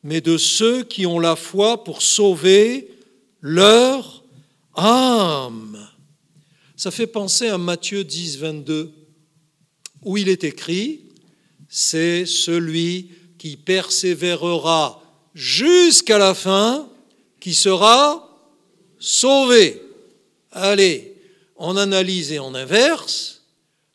mais 0.03 0.21
de 0.21 0.39
ceux 0.39 0.83
qui 0.83 1.07
ont 1.07 1.21
la 1.21 1.37
foi 1.37 1.85
pour 1.85 2.03
sauver 2.03 2.91
leur 3.41 4.25
âme. 4.75 5.89
Ça 6.75 6.91
fait 6.91 7.07
penser 7.07 7.47
à 7.47 7.59
Matthieu 7.59 8.03
10, 8.03 8.39
22, 8.39 8.93
où 10.03 10.17
il 10.17 10.29
est 10.29 10.43
écrit, 10.43 11.03
c'est 11.69 12.27
celui 12.27 13.13
qui 13.39 13.57
persévérera 13.57 15.01
jusqu'à 15.35 16.19
la 16.19 16.35
fin 16.35 16.89
qui 17.41 17.55
sera 17.55 18.29
sauvé. 18.99 19.83
Allez, 20.53 21.17
on 21.57 21.77
analyse 21.77 22.33
et 22.33 22.39
on 22.39 22.55
inverse. 22.55 23.43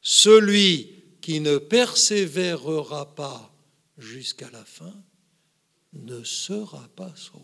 Celui 0.02 0.94
qui 1.22 1.40
ne 1.40 1.58
persévérera 1.58 3.16
pas 3.16 3.54
jusqu'à 3.98 4.50
la 4.52 4.64
fin 4.66 4.94
ne 5.94 6.24
sera 6.24 6.88
pas 6.96 7.14
sauvé. 7.16 7.44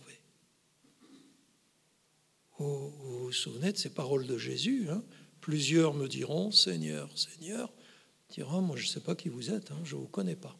Vous 2.57 2.89
vous, 2.89 3.31
souvenez 3.31 3.73
de 3.73 3.77
ces 3.77 3.89
paroles 3.89 4.27
de 4.27 4.37
Jésus 4.37 4.87
hein? 4.89 5.03
Plusieurs 5.41 5.93
me 5.93 6.07
diront, 6.07 6.49
Seigneur, 6.51 7.07
Seigneur, 7.15 7.71
dira, 8.29 8.61
moi 8.61 8.75
je 8.77 8.87
ne 8.87 8.87
sais 8.87 8.99
pas 8.99 9.13
qui 9.13 9.29
vous 9.29 9.51
êtes, 9.51 9.69
hein, 9.69 9.79
je 9.83 9.95
ne 9.95 10.01
vous 10.01 10.07
connais 10.07 10.35
pas. 10.35 10.57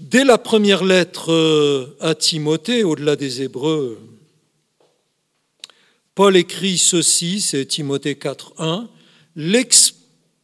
Dès 0.00 0.24
la 0.24 0.38
première 0.38 0.82
lettre 0.82 1.32
euh, 1.32 1.96
à 2.00 2.16
Timothée, 2.16 2.82
au-delà 2.82 3.14
des 3.14 3.42
Hébreux, 3.42 4.00
Paul 6.16 6.36
écrit 6.36 6.78
ceci, 6.78 7.40
c'est 7.40 7.66
Timothée 7.66 8.14
4.1, 8.14 8.88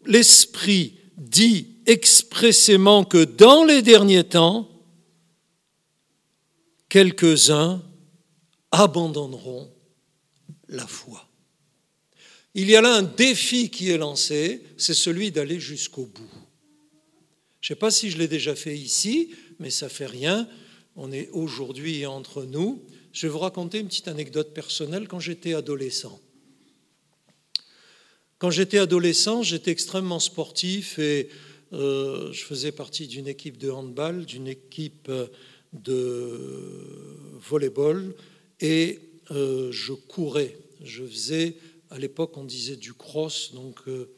l'Esprit 0.04 0.94
dit 1.16 1.68
expressément 1.86 3.04
que 3.04 3.24
dans 3.24 3.64
les 3.64 3.82
derniers 3.82 4.24
temps, 4.24 4.68
quelques-uns 6.88 7.82
abandonneront 8.70 9.68
la 10.68 10.86
foi. 10.86 11.28
Il 12.54 12.70
y 12.70 12.76
a 12.76 12.80
là 12.80 12.94
un 12.94 13.02
défi 13.02 13.70
qui 13.70 13.90
est 13.90 13.98
lancé, 13.98 14.62
c'est 14.76 14.94
celui 14.94 15.30
d'aller 15.32 15.58
jusqu'au 15.60 16.06
bout. 16.06 16.30
Je 17.60 17.66
ne 17.66 17.76
sais 17.76 17.78
pas 17.78 17.90
si 17.90 18.10
je 18.10 18.18
l'ai 18.18 18.28
déjà 18.28 18.54
fait 18.54 18.76
ici, 18.76 19.30
mais 19.60 19.70
ça 19.70 19.88
fait 19.88 20.06
rien. 20.06 20.48
On 20.96 21.12
est 21.12 21.28
aujourd'hui 21.30 22.04
entre 22.06 22.44
nous. 22.44 22.82
Je 23.12 23.26
vais 23.26 23.32
vous 23.32 23.38
raconter 23.38 23.78
une 23.78 23.86
petite 23.86 24.08
anecdote 24.08 24.52
personnelle 24.52 25.06
quand 25.06 25.20
j'étais 25.20 25.54
adolescent. 25.54 26.20
Quand 28.38 28.50
j'étais 28.50 28.78
adolescent, 28.78 29.42
j'étais 29.42 29.70
extrêmement 29.70 30.18
sportif 30.18 30.98
et 30.98 31.28
euh, 31.72 32.32
je 32.32 32.42
faisais 32.42 32.72
partie 32.72 33.06
d'une 33.06 33.28
équipe 33.28 33.58
de 33.58 33.70
handball, 33.70 34.24
d'une 34.24 34.48
équipe 34.48 35.12
de 35.74 36.40
volleyball 37.38 38.14
et 38.60 38.98
euh, 39.30 39.70
je 39.70 39.92
courais. 39.92 40.56
Je 40.82 41.04
faisais, 41.04 41.56
à 41.90 41.98
l'époque, 41.98 42.36
on 42.36 42.44
disait 42.44 42.76
du 42.76 42.94
cross, 42.94 43.52
donc 43.52 43.76
euh, 43.88 44.10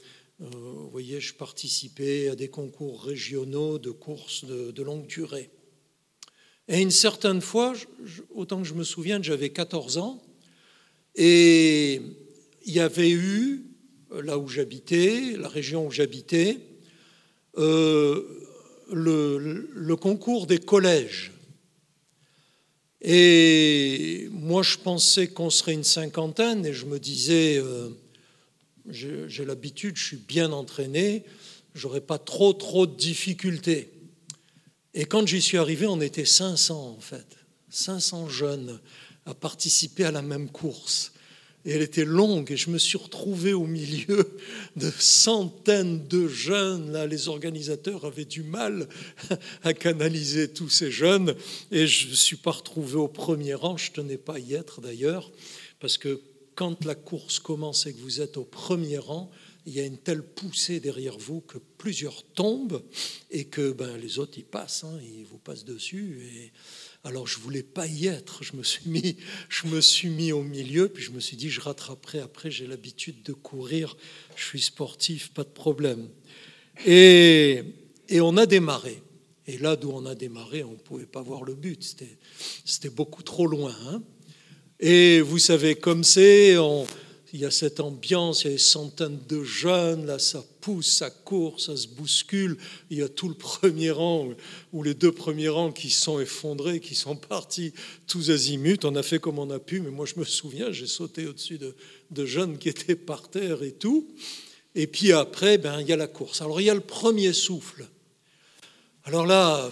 vous 0.50 0.90
voyez, 0.90 1.20
je 1.20 1.34
participais 1.34 2.28
à 2.28 2.34
des 2.34 2.48
concours 2.48 3.04
régionaux 3.04 3.78
de 3.78 3.90
courses 3.90 4.44
de 4.44 4.82
longue 4.82 5.06
durée. 5.06 5.50
Et 6.68 6.80
une 6.80 6.90
certaine 6.90 7.40
fois, 7.40 7.74
autant 8.34 8.62
que 8.62 8.68
je 8.68 8.74
me 8.74 8.84
souviens, 8.84 9.22
j'avais 9.22 9.50
14 9.50 9.98
ans, 9.98 10.22
et 11.14 12.00
il 12.64 12.72
y 12.72 12.80
avait 12.80 13.10
eu, 13.10 13.66
là 14.10 14.38
où 14.38 14.48
j'habitais, 14.48 15.36
la 15.36 15.48
région 15.48 15.86
où 15.86 15.90
j'habitais, 15.90 16.58
euh, 17.58 18.22
le, 18.92 19.94
concours 19.96 20.46
des 20.46 20.58
collèges. 20.58 21.32
Et 23.00 24.28
moi, 24.30 24.62
je 24.62 24.78
pensais 24.78 25.28
qu'on 25.28 25.50
serait 25.50 25.74
une 25.74 25.84
cinquantaine, 25.84 26.64
et 26.64 26.72
je 26.72 26.86
me 26.86 26.98
disais, 26.98 27.58
euh, 27.58 27.90
j'ai 28.88 29.44
l'habitude, 29.44 29.96
je 29.96 30.04
suis 30.04 30.16
bien 30.16 30.52
entraîné, 30.52 31.24
j'aurais 31.74 32.00
pas 32.00 32.18
trop, 32.18 32.52
trop 32.52 32.86
de 32.86 32.96
difficultés. 32.96 33.90
Et 34.94 35.04
quand 35.04 35.26
j'y 35.26 35.40
suis 35.40 35.58
arrivé, 35.58 35.86
on 35.86 36.00
était 36.00 36.24
500 36.24 36.96
en 36.98 37.00
fait, 37.00 37.26
500 37.70 38.28
jeunes 38.28 38.80
à 39.24 39.34
participer 39.34 40.04
à 40.04 40.10
la 40.10 40.22
même 40.22 40.50
course. 40.50 41.12
Et 41.64 41.70
elle 41.70 41.82
était 41.82 42.04
longue 42.04 42.50
et 42.50 42.56
je 42.56 42.70
me 42.70 42.78
suis 42.78 42.98
retrouvé 42.98 43.52
au 43.52 43.66
milieu 43.66 44.36
de 44.76 44.90
centaines 44.98 46.08
de 46.08 46.26
jeunes. 46.26 46.90
Là, 46.90 47.06
les 47.06 47.28
organisateurs 47.28 48.04
avaient 48.04 48.24
du 48.24 48.42
mal 48.42 48.88
à 49.62 49.72
canaliser 49.72 50.48
tous 50.48 50.68
ces 50.68 50.90
jeunes 50.90 51.36
et 51.70 51.86
je 51.86 52.08
ne 52.08 52.14
suis 52.14 52.36
pas 52.36 52.50
retrouvé 52.50 52.96
au 52.96 53.06
premier 53.06 53.54
rang. 53.54 53.76
Je 53.76 53.92
tenais 53.92 54.16
pas 54.16 54.34
à 54.34 54.38
y 54.40 54.54
être 54.54 54.80
d'ailleurs 54.80 55.30
parce 55.78 55.98
que 55.98 56.20
quand 56.54 56.84
la 56.84 56.94
course 56.94 57.38
commence 57.38 57.86
et 57.86 57.94
que 57.94 58.00
vous 58.00 58.20
êtes 58.20 58.36
au 58.36 58.44
premier 58.44 58.98
rang, 58.98 59.30
il 59.66 59.74
y 59.74 59.80
a 59.80 59.84
une 59.84 59.98
telle 59.98 60.22
poussée 60.22 60.80
derrière 60.80 61.18
vous 61.18 61.40
que 61.40 61.58
plusieurs 61.78 62.24
tombent 62.24 62.82
et 63.30 63.44
que 63.44 63.72
ben, 63.72 63.96
les 63.96 64.18
autres 64.18 64.38
y 64.38 64.42
passent, 64.42 64.84
hein, 64.84 64.98
ils 65.02 65.24
vous 65.24 65.38
passent 65.38 65.64
dessus. 65.64 66.20
Et 66.34 66.52
alors 67.04 67.26
je 67.26 67.38
voulais 67.38 67.62
pas 67.62 67.86
y 67.86 68.06
être, 68.06 68.42
je 68.42 68.56
me 68.56 68.62
suis 68.62 68.88
mis, 68.88 69.16
je 69.48 69.68
me 69.68 69.80
suis 69.80 70.08
mis 70.08 70.32
au 70.32 70.42
milieu, 70.42 70.88
puis 70.88 71.02
je 71.02 71.12
me 71.12 71.20
suis 71.20 71.36
dit 71.36 71.48
je 71.48 71.60
rattraperai 71.60 72.20
après. 72.20 72.50
J'ai 72.50 72.66
l'habitude 72.66 73.22
de 73.22 73.32
courir, 73.32 73.96
je 74.36 74.44
suis 74.44 74.62
sportif, 74.62 75.32
pas 75.32 75.44
de 75.44 75.48
problème. 75.48 76.08
Et, 76.84 77.62
et 78.08 78.20
on 78.20 78.36
a 78.36 78.46
démarré. 78.46 79.00
Et 79.46 79.58
là 79.58 79.76
d'où 79.76 79.90
on 79.90 80.06
a 80.06 80.14
démarré, 80.14 80.62
on 80.64 80.72
ne 80.72 80.76
pouvait 80.76 81.06
pas 81.06 81.22
voir 81.22 81.42
le 81.42 81.54
but, 81.54 81.82
c'était 82.64 82.90
beaucoup 82.90 83.22
trop 83.22 83.46
loin. 83.46 83.74
Hein. 83.86 84.02
Et 84.84 85.20
vous 85.20 85.38
savez 85.38 85.76
comme 85.76 86.02
c'est, 86.02 86.56
il 87.32 87.40
y 87.40 87.44
a 87.44 87.52
cette 87.52 87.78
ambiance, 87.78 88.42
il 88.42 88.46
y 88.46 88.50
a 88.50 88.52
des 88.54 88.58
centaines 88.58 89.20
de 89.28 89.44
jeunes, 89.44 90.06
là 90.06 90.18
ça 90.18 90.44
pousse, 90.60 90.88
ça 90.88 91.08
court, 91.08 91.60
ça 91.60 91.76
se 91.76 91.86
bouscule. 91.86 92.56
Il 92.90 92.98
y 92.98 93.02
a 93.02 93.08
tout 93.08 93.28
le 93.28 93.36
premier 93.36 93.92
rang 93.92 94.30
ou 94.72 94.82
les 94.82 94.94
deux 94.94 95.12
premiers 95.12 95.48
rangs 95.48 95.70
qui 95.70 95.88
sont 95.88 96.18
effondrés, 96.18 96.80
qui 96.80 96.96
sont 96.96 97.14
partis 97.14 97.72
tous 98.08 98.30
azimuts. 98.30 98.80
On 98.82 98.96
a 98.96 99.04
fait 99.04 99.20
comme 99.20 99.38
on 99.38 99.50
a 99.50 99.60
pu, 99.60 99.78
mais 99.78 99.90
moi 99.90 100.04
je 100.04 100.18
me 100.18 100.24
souviens, 100.24 100.72
j'ai 100.72 100.88
sauté 100.88 101.28
au-dessus 101.28 101.58
de, 101.58 101.76
de, 102.10 102.26
jeunes 102.26 102.58
qui 102.58 102.68
étaient 102.68 102.96
par 102.96 103.30
terre 103.30 103.62
et 103.62 103.72
tout. 103.72 104.08
Et 104.74 104.88
puis 104.88 105.12
après, 105.12 105.58
ben, 105.58 105.80
il 105.80 105.86
y 105.86 105.92
a 105.92 105.96
la 105.96 106.08
course. 106.08 106.42
Alors 106.42 106.60
il 106.60 106.64
y 106.64 106.70
a 106.70 106.74
le 106.74 106.80
premier 106.80 107.32
souffle. 107.32 107.86
Alors 109.04 109.26
là, 109.26 109.70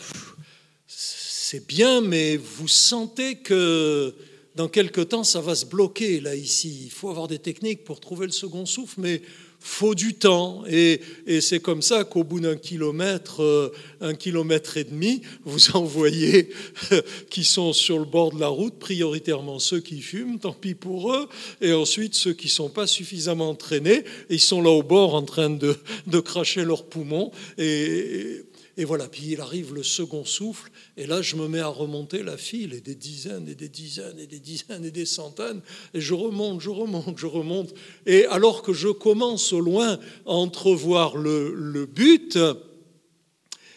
c'est 0.86 1.66
bien, 1.66 2.00
mais 2.00 2.36
vous 2.36 2.68
sentez 2.68 3.38
que 3.38 4.14
dans 4.60 4.68
quelque 4.68 5.00
temps, 5.00 5.24
ça 5.24 5.40
va 5.40 5.54
se 5.54 5.64
bloquer 5.64 6.20
là 6.20 6.34
ici. 6.34 6.82
Il 6.84 6.90
faut 6.90 7.08
avoir 7.08 7.28
des 7.28 7.38
techniques 7.38 7.82
pour 7.82 7.98
trouver 7.98 8.26
le 8.26 8.32
second 8.32 8.66
souffle, 8.66 9.00
mais 9.00 9.22
faut 9.58 9.94
du 9.94 10.12
temps. 10.12 10.64
Et, 10.68 11.00
c'est 11.40 11.60
comme 11.60 11.80
ça 11.80 12.04
qu'au 12.04 12.24
bout 12.24 12.40
d'un 12.40 12.56
kilomètre, 12.56 13.42
euh, 13.42 13.72
un 14.02 14.12
kilomètre 14.12 14.76
et 14.76 14.84
demi, 14.84 15.22
vous 15.46 15.70
en 15.74 15.82
voyez 15.82 16.50
qui 17.30 17.42
sont 17.42 17.72
sur 17.72 17.98
le 17.98 18.04
bord 18.04 18.34
de 18.34 18.40
la 18.40 18.48
route, 18.48 18.78
prioritairement 18.78 19.58
ceux 19.58 19.80
qui 19.80 20.02
fument, 20.02 20.38
tant 20.38 20.52
pis 20.52 20.74
pour 20.74 21.10
eux, 21.14 21.26
et 21.62 21.72
ensuite 21.72 22.14
ceux 22.14 22.34
qui 22.34 22.48
ne 22.48 22.52
sont 22.52 22.68
pas 22.68 22.86
suffisamment 22.86 23.48
entraînés, 23.48 24.04
ils 24.28 24.40
sont 24.40 24.60
là 24.60 24.70
au 24.70 24.82
bord 24.82 25.14
en 25.14 25.22
train 25.22 25.48
de, 25.48 25.74
de 26.06 26.20
cracher 26.20 26.66
leurs 26.66 26.84
poumons. 26.84 27.32
Et, 27.56 27.64
et 27.64 28.44
voilà, 28.84 29.08
puis 29.08 29.32
il 29.32 29.40
arrive 29.40 29.74
le 29.74 29.82
second 29.82 30.24
souffle, 30.24 30.70
et 30.96 31.06
là 31.06 31.22
je 31.22 31.36
me 31.36 31.48
mets 31.48 31.60
à 31.60 31.68
remonter 31.68 32.22
la 32.22 32.36
file, 32.36 32.72
et 32.74 32.80
des 32.80 32.94
dizaines, 32.94 33.48
et 33.48 33.54
des 33.54 33.68
dizaines, 33.68 34.18
et 34.18 34.26
des 34.26 34.38
dizaines, 34.38 34.84
et 34.84 34.90
des 34.90 35.06
centaines, 35.06 35.60
et 35.94 36.00
je 36.00 36.14
remonte, 36.14 36.60
je 36.60 36.70
remonte, 36.70 37.18
je 37.18 37.26
remonte. 37.26 37.74
Et 38.06 38.24
alors 38.26 38.62
que 38.62 38.72
je 38.72 38.88
commence 38.88 39.52
au 39.52 39.60
loin 39.60 39.98
à 40.26 40.30
entrevoir 40.30 41.16
le, 41.16 41.52
le 41.54 41.86
but, 41.86 42.38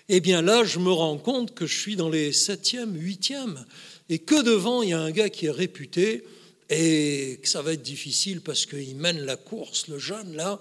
eh 0.10 0.20
bien 0.20 0.41
là 0.41 0.64
je 0.64 0.80
me 0.80 0.91
rends 0.91 1.18
compte 1.18 1.54
que 1.54 1.66
je 1.66 1.80
suis 1.80 1.96
dans 1.96 2.10
les 2.10 2.32
septièmes, 2.32 2.96
huitièmes, 2.96 3.66
et 4.10 4.20
que 4.20 4.41
devant 4.41 4.84
il 4.84 4.89
y 4.89 4.94
a 4.94 5.00
un 5.00 5.12
gars 5.12 5.30
qui 5.30 5.48
est 5.48 5.52
réputé, 5.52 6.24
et 6.70 7.39
que 7.41 7.50
ça 7.50 7.62
va 7.62 7.74
être 7.74 7.82
difficile 7.82 8.41
parce 8.41 8.66
qu'il 8.66 8.96
mène 8.96 9.20
la 9.20 9.36
course, 9.36 9.88
le 9.88 10.00
jeune 10.00 10.36
là, 10.36 10.60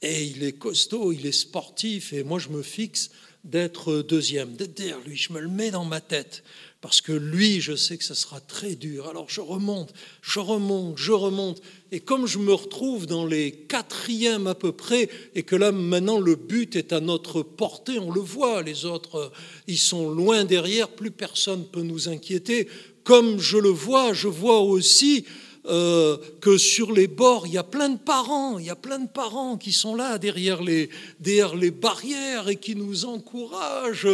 et 0.00 0.24
il 0.24 0.42
est 0.42 0.52
costaud, 0.52 1.12
il 1.12 1.26
est 1.26 1.32
sportif, 1.32 2.12
et 2.12 2.24
moi 2.24 2.38
je 2.38 2.48
me 2.48 2.62
fixe 2.62 3.10
d'être 3.44 4.02
deuxième, 4.02 4.54
d'être 4.54 4.80
lui. 5.04 5.16
Je 5.16 5.32
me 5.32 5.40
le 5.40 5.48
mets 5.48 5.70
dans 5.70 5.84
ma 5.84 6.00
tête 6.00 6.42
parce 6.80 7.00
que 7.00 7.12
lui, 7.12 7.60
je 7.60 7.76
sais 7.76 7.96
que 7.96 8.04
ce 8.04 8.14
sera 8.14 8.40
très 8.40 8.74
dur. 8.74 9.08
Alors 9.08 9.26
je 9.28 9.40
remonte, 9.40 9.92
je 10.20 10.40
remonte, 10.40 10.98
je 10.98 11.12
remonte. 11.12 11.62
Et 11.92 12.00
comme 12.00 12.26
je 12.26 12.38
me 12.38 12.52
retrouve 12.52 13.06
dans 13.06 13.24
les 13.24 13.52
quatrièmes 13.52 14.48
à 14.48 14.56
peu 14.56 14.72
près, 14.72 15.08
et 15.36 15.44
que 15.44 15.54
là 15.54 15.70
maintenant 15.70 16.18
le 16.18 16.34
but 16.34 16.74
est 16.74 16.92
à 16.92 17.00
notre 17.00 17.42
portée, 17.42 18.00
on 18.00 18.10
le 18.10 18.20
voit, 18.20 18.62
les 18.62 18.84
autres, 18.84 19.30
ils 19.68 19.78
sont 19.78 20.10
loin 20.10 20.44
derrière, 20.44 20.88
plus 20.88 21.12
personne 21.12 21.64
peut 21.66 21.82
nous 21.82 22.08
inquiéter. 22.08 22.68
Comme 23.04 23.38
je 23.38 23.58
le 23.58 23.70
vois, 23.70 24.12
je 24.12 24.28
vois 24.28 24.60
aussi 24.60 25.24
euh, 25.64 26.16
que 26.40 26.58
sur 26.58 26.90
les 26.90 27.06
bords, 27.06 27.46
il 27.46 27.52
y 27.52 27.58
a 27.58 27.62
plein 27.62 27.88
de 27.88 27.98
parents, 27.98 28.58
il 28.58 28.66
y 28.66 28.70
a 28.70 28.74
plein 28.74 28.98
de 28.98 29.08
parents 29.08 29.56
qui 29.56 29.70
sont 29.70 29.94
là 29.94 30.18
derrière 30.18 30.60
les, 30.60 30.90
derrière 31.20 31.54
les 31.54 31.70
barrières 31.70 32.48
et 32.48 32.56
qui 32.56 32.74
nous 32.74 33.04
encouragent, 33.04 34.08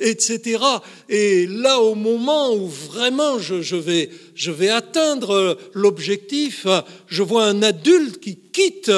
etc. 0.00 0.64
Et 1.10 1.46
là, 1.46 1.80
au 1.80 1.94
moment 1.94 2.54
où 2.54 2.68
vraiment 2.68 3.38
je, 3.38 3.60
je 3.60 3.76
vais, 3.76 4.08
je 4.34 4.50
vais 4.50 4.70
atteindre 4.70 5.58
l'objectif, 5.74 6.66
je 7.06 7.22
vois 7.22 7.44
un 7.44 7.62
adulte 7.62 8.18
qui 8.18 8.36
quitte 8.36 8.90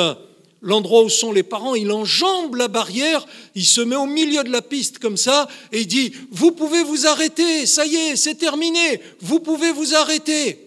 l'endroit 0.63 1.03
où 1.03 1.09
sont 1.09 1.33
les 1.33 1.43
parents, 1.43 1.75
il 1.75 1.91
enjambe 1.91 2.55
la 2.55 2.69
barrière, 2.69 3.27
il 3.57 3.65
se 3.65 3.81
met 3.81 3.97
au 3.97 4.07
milieu 4.07 4.45
de 4.45 4.51
la 4.51 4.63
piste 4.63 5.01
comme 5.01 5.17
ça 5.17 5.49
et 5.73 5.81
il 5.81 5.87
dit, 5.87 6.13
vous 6.31 6.53
pouvez 6.53 6.83
vous 6.85 7.07
arrêter, 7.07 7.67
ça 7.67 7.85
y 7.85 7.97
est, 7.97 8.17
c'est 8.17 8.37
terminé, 8.37 9.01
vous 9.21 9.41
pouvez 9.41 9.73
vous 9.73 9.95
arrêter. 9.95 10.66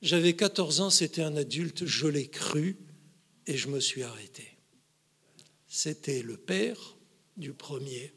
J'avais 0.00 0.36
14 0.36 0.80
ans, 0.80 0.90
c'était 0.90 1.22
un 1.22 1.36
adulte, 1.36 1.84
je 1.84 2.06
l'ai 2.06 2.28
cru 2.28 2.76
et 3.46 3.56
je 3.56 3.68
me 3.68 3.80
suis 3.80 4.02
arrêté. 4.02 4.56
C'était 5.66 6.22
le 6.22 6.36
père 6.36 6.96
du 7.36 7.52
premier. 7.52 8.12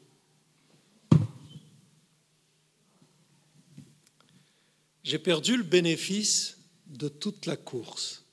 J'ai 5.04 5.20
perdu 5.20 5.58
le 5.58 5.64
bénéfice 5.64 6.58
de 6.86 7.08
toute 7.08 7.48
la 7.48 7.58
course. 7.58 8.26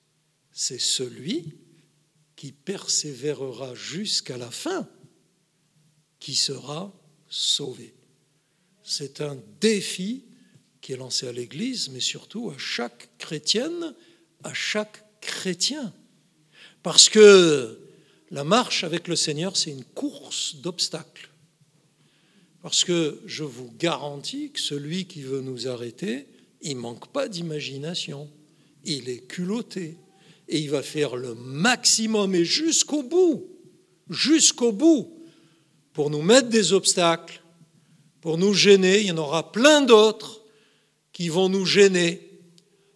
C'est 0.52 0.80
celui 0.80 1.54
qui 2.36 2.52
persévérera 2.52 3.74
jusqu'à 3.74 4.36
la 4.36 4.50
fin 4.50 4.88
qui 6.20 6.34
sera 6.34 6.92
sauvé. 7.28 7.94
C'est 8.82 9.20
un 9.20 9.38
défi 9.60 10.24
qui 10.80 10.92
est 10.92 10.96
lancé 10.96 11.26
à 11.28 11.32
l'Église, 11.32 11.90
mais 11.90 12.00
surtout 12.00 12.50
à 12.50 12.58
chaque 12.58 13.08
chrétienne, 13.18 13.94
à 14.44 14.54
chaque 14.54 15.04
chrétien. 15.20 15.92
Parce 16.82 17.08
que 17.08 17.78
la 18.30 18.44
marche 18.44 18.84
avec 18.84 19.08
le 19.08 19.16
Seigneur, 19.16 19.56
c'est 19.56 19.70
une 19.70 19.84
course 19.84 20.56
d'obstacles. 20.56 21.30
Parce 22.62 22.84
que 22.84 23.20
je 23.26 23.44
vous 23.44 23.72
garantis 23.78 24.50
que 24.50 24.60
celui 24.60 25.06
qui 25.06 25.22
veut 25.22 25.40
nous 25.40 25.68
arrêter, 25.68 26.26
il 26.60 26.76
manque 26.76 27.08
pas 27.08 27.28
d'imagination. 27.28 28.28
Il 28.84 29.08
est 29.08 29.26
culotté. 29.26 29.96
Et 30.48 30.60
il 30.60 30.70
va 30.70 30.82
faire 30.82 31.16
le 31.16 31.34
maximum 31.34 32.34
et 32.34 32.44
jusqu'au 32.44 33.02
bout, 33.02 33.46
jusqu'au 34.08 34.72
bout, 34.72 35.12
pour 35.92 36.08
nous 36.08 36.22
mettre 36.22 36.48
des 36.48 36.72
obstacles, 36.72 37.42
pour 38.22 38.38
nous 38.38 38.54
gêner. 38.54 39.00
Il 39.00 39.06
y 39.08 39.12
en 39.12 39.18
aura 39.18 39.52
plein 39.52 39.82
d'autres 39.82 40.40
qui 41.18 41.30
vont 41.30 41.48
nous 41.48 41.66
gêner 41.66 42.30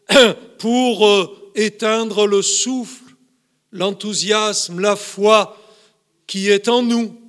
pour 0.61 1.09
euh, 1.09 1.53
éteindre 1.57 2.29
le 2.29 2.41
souffle, 2.41 3.16
l'enthousiasme, 3.73 4.79
la 4.79 4.95
foi 4.95 5.59
qui 6.29 6.49
est 6.49 6.68
en 6.68 6.83
nous, 6.83 7.20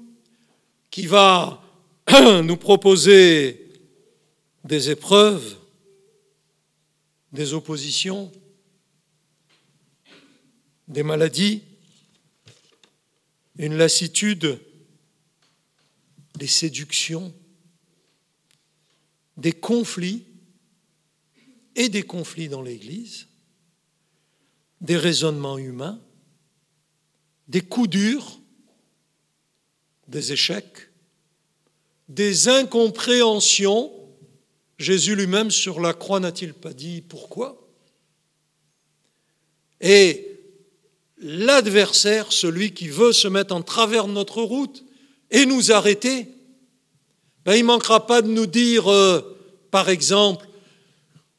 qui 0.91 1.07
va 1.07 1.63
nous 2.43 2.57
proposer 2.57 3.71
des 4.63 4.91
épreuves, 4.91 5.57
des 7.31 7.55
oppositions, 7.55 8.31
des 10.87 11.01
maladies, 11.01 11.63
une 13.57 13.77
lassitude, 13.77 14.59
des 16.35 16.45
séductions, 16.45 17.33
des 19.37 19.53
conflits, 19.53 20.25
et 21.75 21.89
des 21.89 22.03
conflits 22.03 22.49
dans 22.49 22.61
l'Église, 22.61 23.27
des 24.81 24.97
raisonnements 24.97 25.57
humains, 25.57 25.99
des 27.47 27.61
coups 27.61 27.89
durs, 27.89 28.39
des 30.07 30.33
échecs, 30.33 30.89
des 32.09 32.47
incompréhensions. 32.47 33.91
Jésus 34.77 35.15
lui-même 35.15 35.51
sur 35.51 35.79
la 35.79 35.93
croix 35.93 36.19
n'a-t-il 36.19 36.53
pas 36.53 36.73
dit 36.73 37.01
pourquoi? 37.01 37.59
Et 39.81 40.39
l'adversaire, 41.17 42.31
celui 42.31 42.73
qui 42.73 42.87
veut 42.87 43.13
se 43.13 43.27
mettre 43.27 43.55
en 43.55 43.61
travers 43.61 44.07
de 44.07 44.13
notre 44.13 44.41
route 44.41 44.83
et 45.31 45.45
nous 45.45 45.71
arrêter, 45.71 46.27
ben, 47.45 47.55
il 47.55 47.61
ne 47.61 47.67
manquera 47.67 48.05
pas 48.05 48.21
de 48.21 48.29
nous 48.29 48.45
dire, 48.45 48.91
euh, 48.91 49.21
par 49.71 49.89
exemple, 49.89 50.47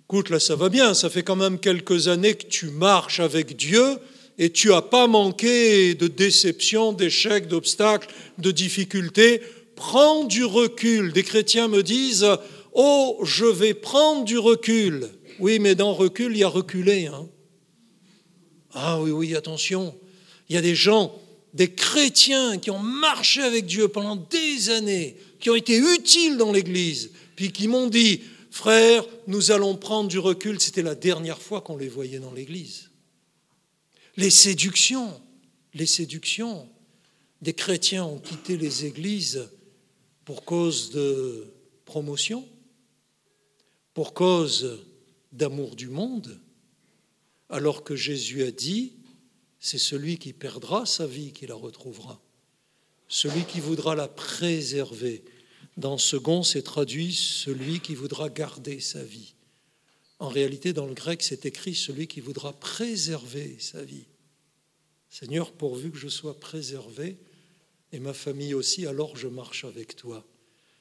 Écoute, 0.07 0.29
là, 0.29 0.39
ça 0.39 0.55
va 0.55 0.69
bien, 0.69 0.93
ça 0.93 1.09
fait 1.09 1.23
quand 1.23 1.37
même 1.37 1.59
quelques 1.59 2.09
années 2.09 2.35
que 2.35 2.47
tu 2.47 2.67
marches 2.67 3.21
avec 3.21 3.57
Dieu 3.57 3.99
et 4.37 4.51
tu 4.51 4.69
n'as 4.69 4.83
pas 4.83 5.07
manqué 5.07 5.95
de 5.95 6.09
déceptions, 6.09 6.93
d'échecs, 6.93 7.49
d'obstacles, 7.49 8.09
de 8.37 8.51
difficultés. 8.51 9.41
Prends 9.77 10.25
du 10.25 10.45
recul. 10.45 11.13
Des 11.13 11.23
chrétiens 11.23 11.69
me 11.69 11.83
disent 11.83 12.27
Oh, 12.75 13.19
je 13.23 13.47
vais 13.47 13.73
prendre 13.73 14.25
du 14.25 14.37
recul. 14.37 15.09
Oui, 15.39 15.59
mais 15.59 15.75
dans 15.75 15.95
recul, 15.95 16.33
il 16.33 16.39
y 16.39 16.45
a 16.45 16.49
reculé. 16.49 17.07
Hein. 17.07 17.27
Ah 18.75 19.01
oui, 19.01 19.11
oui, 19.11 19.35
attention. 19.35 19.95
Il 20.51 20.55
y 20.55 20.59
a 20.59 20.63
des 20.63 20.75
gens, 20.75 21.19
des 21.55 21.73
chrétiens 21.73 22.59
qui 22.59 22.71
ont 22.71 22.79
marché 22.79 23.41
avec 23.41 23.65
Dieu 23.65 23.89
pendant 23.89 24.17
des 24.17 24.69
années, 24.69 25.17
qui 25.41 25.49
ont 25.49 25.55
été 25.55 25.79
utiles 25.79 26.37
dans 26.37 26.53
l'Église, 26.53 27.11
puis 27.37 27.53
qui 27.53 27.69
m'ont 27.69 27.87
dit, 27.87 28.21
frère, 28.55 29.05
nous 29.27 29.51
allons 29.51 29.77
prendre 29.77 30.09
du 30.09 30.21
recul, 30.21 30.61
c'était 30.61 30.83
la 30.83 30.95
dernière 30.95 31.43
fois 31.43 31.61
qu'on 31.61 31.77
les 31.77 31.89
voyait 31.89 32.21
dans 32.21 32.33
l'Église. 32.33 32.91
Les 34.17 34.31
séductions, 34.31 35.21
les 35.75 35.87
séductions. 35.87 36.69
Des 37.43 37.53
chrétiens 37.53 38.05
ont 38.05 38.21
quitté 38.21 38.57
les 38.57 38.85
églises 38.85 39.51
pour 40.25 40.45
cause 40.45 40.91
de 40.91 41.53
promotion, 41.85 42.49
pour 43.93 44.15
cause 44.15 44.87
d'amour 45.33 45.75
du 45.75 45.89
monde, 45.89 46.41
alors 47.51 47.83
que 47.83 47.97
Jésus 47.97 48.45
a 48.45 48.53
dit, 48.53 48.93
c'est 49.59 49.79
celui 49.79 50.17
qui 50.17 50.33
perdra 50.33 50.87
sa 50.87 51.09
vie 51.09 51.33
qui 51.33 51.49
la 51.49 51.57
retrouvera. 51.57 52.21
Celui 53.09 53.45
qui 53.45 53.59
voudra 53.59 53.97
la 53.97 54.07
préserver. 54.07 55.25
Dans 55.77 55.99
second, 55.99 56.43
c'est 56.43 56.63
traduit 56.63 57.13
celui 57.15 57.81
qui 57.81 57.95
voudra 57.95 58.29
garder 58.29 58.81
sa 58.81 59.03
vie. 59.03 59.35
En 60.19 60.29
réalité, 60.29 60.73
dans 60.73 60.87
le 60.87 60.95
grec, 60.95 61.23
c'est 61.23 61.47
écrit 61.47 61.75
celui 61.75 62.07
qui 62.07 62.21
voudra 62.21 62.53
préserver 62.53 63.57
sa 63.59 63.83
vie. 63.83 64.07
Seigneur, 65.11 65.53
pourvu 65.53 65.91
que 65.91 65.99
je 65.99 66.09
sois 66.09 66.39
préservé, 66.39 67.17
et 67.93 67.99
ma 67.99 68.13
famille 68.13 68.55
aussi, 68.55 68.87
alors 68.87 69.17
je 69.17 69.29
marche 69.29 69.65
avec 69.65 69.97
toi. 69.97 70.25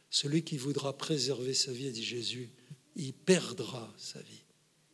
Celui 0.09 0.43
qui 0.43 0.57
voudra 0.57 0.97
préserver 0.97 1.53
sa 1.53 1.71
vie, 1.71 1.91
dit 1.91 2.03
Jésus, 2.03 2.49
il 2.95 3.13
perdra 3.13 3.91
sa 3.97 4.19
vie. 4.19 4.43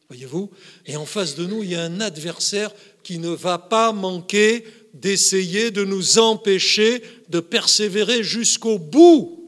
Voyez-vous? 0.10 0.50
Et 0.86 0.96
en 0.96 1.06
face 1.06 1.36
de 1.36 1.46
nous, 1.46 1.62
il 1.64 1.70
y 1.70 1.76
a 1.76 1.84
un 1.84 2.02
adversaire 2.02 2.74
qui 3.04 3.20
ne 3.20 3.30
va 3.30 3.60
pas 3.60 3.92
manquer 3.92 4.66
d'essayer 4.94 5.72
de 5.72 5.84
nous 5.84 6.18
empêcher 6.18 7.04
de 7.30 7.40
persévérer 7.40 8.24
jusqu'au 8.24 8.80
bout. 8.80 9.39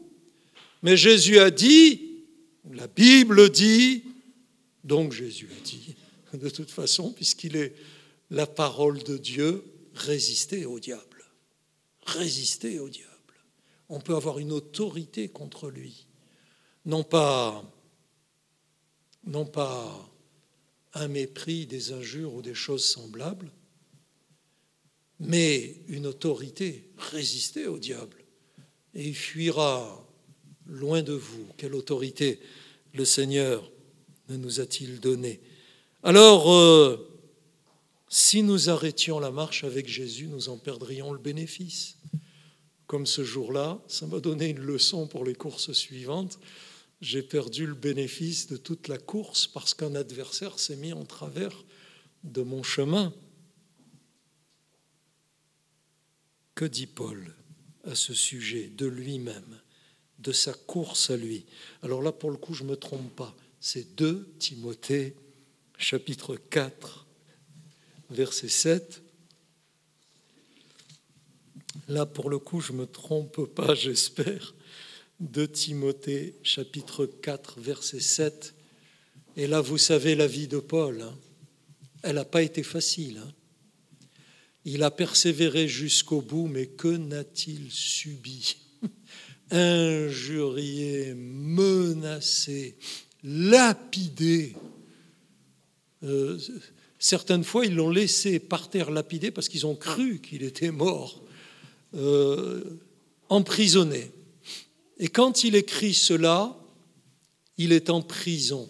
Mais 0.83 0.97
Jésus 0.97 1.39
a 1.39 1.51
dit, 1.51 2.23
la 2.71 2.87
Bible 2.87 3.49
dit, 3.49 4.03
donc 4.83 5.13
Jésus 5.13 5.49
a 5.57 5.63
dit, 5.63 5.95
de 6.33 6.49
toute 6.49 6.71
façon, 6.71 7.11
puisqu'il 7.11 7.55
est 7.55 7.75
la 8.29 8.47
parole 8.47 9.03
de 9.03 9.17
Dieu, 9.17 9.63
résistez 9.93 10.65
au 10.65 10.79
diable. 10.79 11.25
Résistez 12.05 12.79
au 12.79 12.89
diable. 12.89 13.09
On 13.89 13.99
peut 13.99 14.15
avoir 14.15 14.39
une 14.39 14.51
autorité 14.51 15.27
contre 15.27 15.69
lui. 15.69 16.07
Non 16.85 17.03
pas, 17.03 17.63
non 19.25 19.45
pas 19.45 20.09
un 20.93 21.07
mépris, 21.07 21.67
des 21.67 21.91
injures 21.91 22.33
ou 22.33 22.41
des 22.41 22.55
choses 22.55 22.85
semblables, 22.85 23.51
mais 25.19 25.75
une 25.87 26.07
autorité. 26.07 26.89
Résistez 26.97 27.67
au 27.67 27.77
diable 27.77 28.17
et 28.93 29.07
il 29.07 29.15
fuira 29.15 30.07
loin 30.65 31.01
de 31.01 31.13
vous. 31.13 31.47
Quelle 31.57 31.75
autorité 31.75 32.39
le 32.93 33.05
Seigneur 33.05 33.69
ne 34.29 34.37
nous 34.37 34.59
a-t-il 34.59 34.99
donné 34.99 35.39
Alors, 36.03 36.51
euh, 36.51 37.07
si 38.09 38.43
nous 38.43 38.69
arrêtions 38.69 39.19
la 39.19 39.31
marche 39.31 39.63
avec 39.63 39.87
Jésus, 39.87 40.27
nous 40.27 40.49
en 40.49 40.57
perdrions 40.57 41.13
le 41.13 41.19
bénéfice. 41.19 41.97
Comme 42.87 43.05
ce 43.05 43.23
jour-là, 43.23 43.81
ça 43.87 44.05
m'a 44.05 44.19
donné 44.19 44.49
une 44.49 44.59
leçon 44.59 45.07
pour 45.07 45.23
les 45.23 45.35
courses 45.35 45.71
suivantes 45.71 46.37
j'ai 47.01 47.23
perdu 47.23 47.65
le 47.65 47.73
bénéfice 47.73 48.47
de 48.47 48.57
toute 48.57 48.87
la 48.87 48.99
course 48.99 49.47
parce 49.47 49.73
qu'un 49.73 49.95
adversaire 49.95 50.59
s'est 50.59 50.75
mis 50.75 50.93
en 50.93 51.03
travers 51.03 51.65
de 52.23 52.43
mon 52.43 52.61
chemin. 52.61 53.11
Que 56.53 56.65
dit 56.65 56.85
Paul 56.85 57.35
à 57.83 57.95
ce 57.95 58.13
sujet 58.13 58.67
de 58.67 58.85
lui-même, 58.85 59.59
de 60.21 60.31
sa 60.31 60.53
course 60.53 61.09
à 61.09 61.17
lui 61.17 61.45
Alors 61.81 62.01
là, 62.01 62.11
pour 62.11 62.31
le 62.31 62.37
coup, 62.37 62.53
je 62.53 62.63
ne 62.63 62.69
me 62.69 62.75
trompe 62.75 63.15
pas. 63.15 63.35
C'est 63.59 63.95
2 63.95 64.27
Timothée, 64.39 65.15
chapitre 65.77 66.35
4, 66.49 67.05
verset 68.09 68.49
7. 68.49 69.01
Là, 71.87 72.05
pour 72.05 72.29
le 72.29 72.39
coup, 72.39 72.61
je 72.61 72.71
ne 72.71 72.79
me 72.79 72.85
trompe 72.85 73.45
pas, 73.45 73.75
j'espère 73.75 74.53
de 75.21 75.45
Timothée 75.45 76.35
chapitre 76.41 77.05
4 77.05 77.59
verset 77.59 77.99
7. 77.99 78.55
Et 79.37 79.47
là, 79.47 79.61
vous 79.61 79.77
savez 79.77 80.15
la 80.15 80.27
vie 80.27 80.47
de 80.47 80.57
Paul. 80.59 81.01
Hein. 81.01 81.15
Elle 82.01 82.15
n'a 82.15 82.25
pas 82.25 82.41
été 82.41 82.63
facile. 82.63 83.19
Hein. 83.19 83.31
Il 84.65 84.81
a 84.83 84.91
persévéré 84.91 85.67
jusqu'au 85.67 86.21
bout, 86.21 86.47
mais 86.47 86.65
que 86.65 86.87
n'a-t-il 86.87 87.71
subi? 87.71 88.57
Injurié, 89.51 91.13
menacé, 91.13 92.75
lapidé. 93.23 94.55
Euh, 96.03 96.37
certaines 96.99 97.43
fois, 97.43 97.65
ils 97.65 97.75
l'ont 97.75 97.89
laissé 97.89 98.39
par 98.39 98.69
terre 98.69 98.91
lapidé 98.91 99.31
parce 99.31 99.49
qu'ils 99.49 99.65
ont 99.65 99.75
cru 99.75 100.19
qu'il 100.19 100.43
était 100.43 100.71
mort, 100.71 101.21
euh, 101.95 102.63
emprisonné. 103.29 104.11
Et 104.97 105.07
quand 105.07 105.43
il 105.43 105.55
écrit 105.55 105.93
cela, 105.93 106.55
il 107.57 107.73
est 107.73 107.89
en 107.89 108.01
prison. 108.01 108.69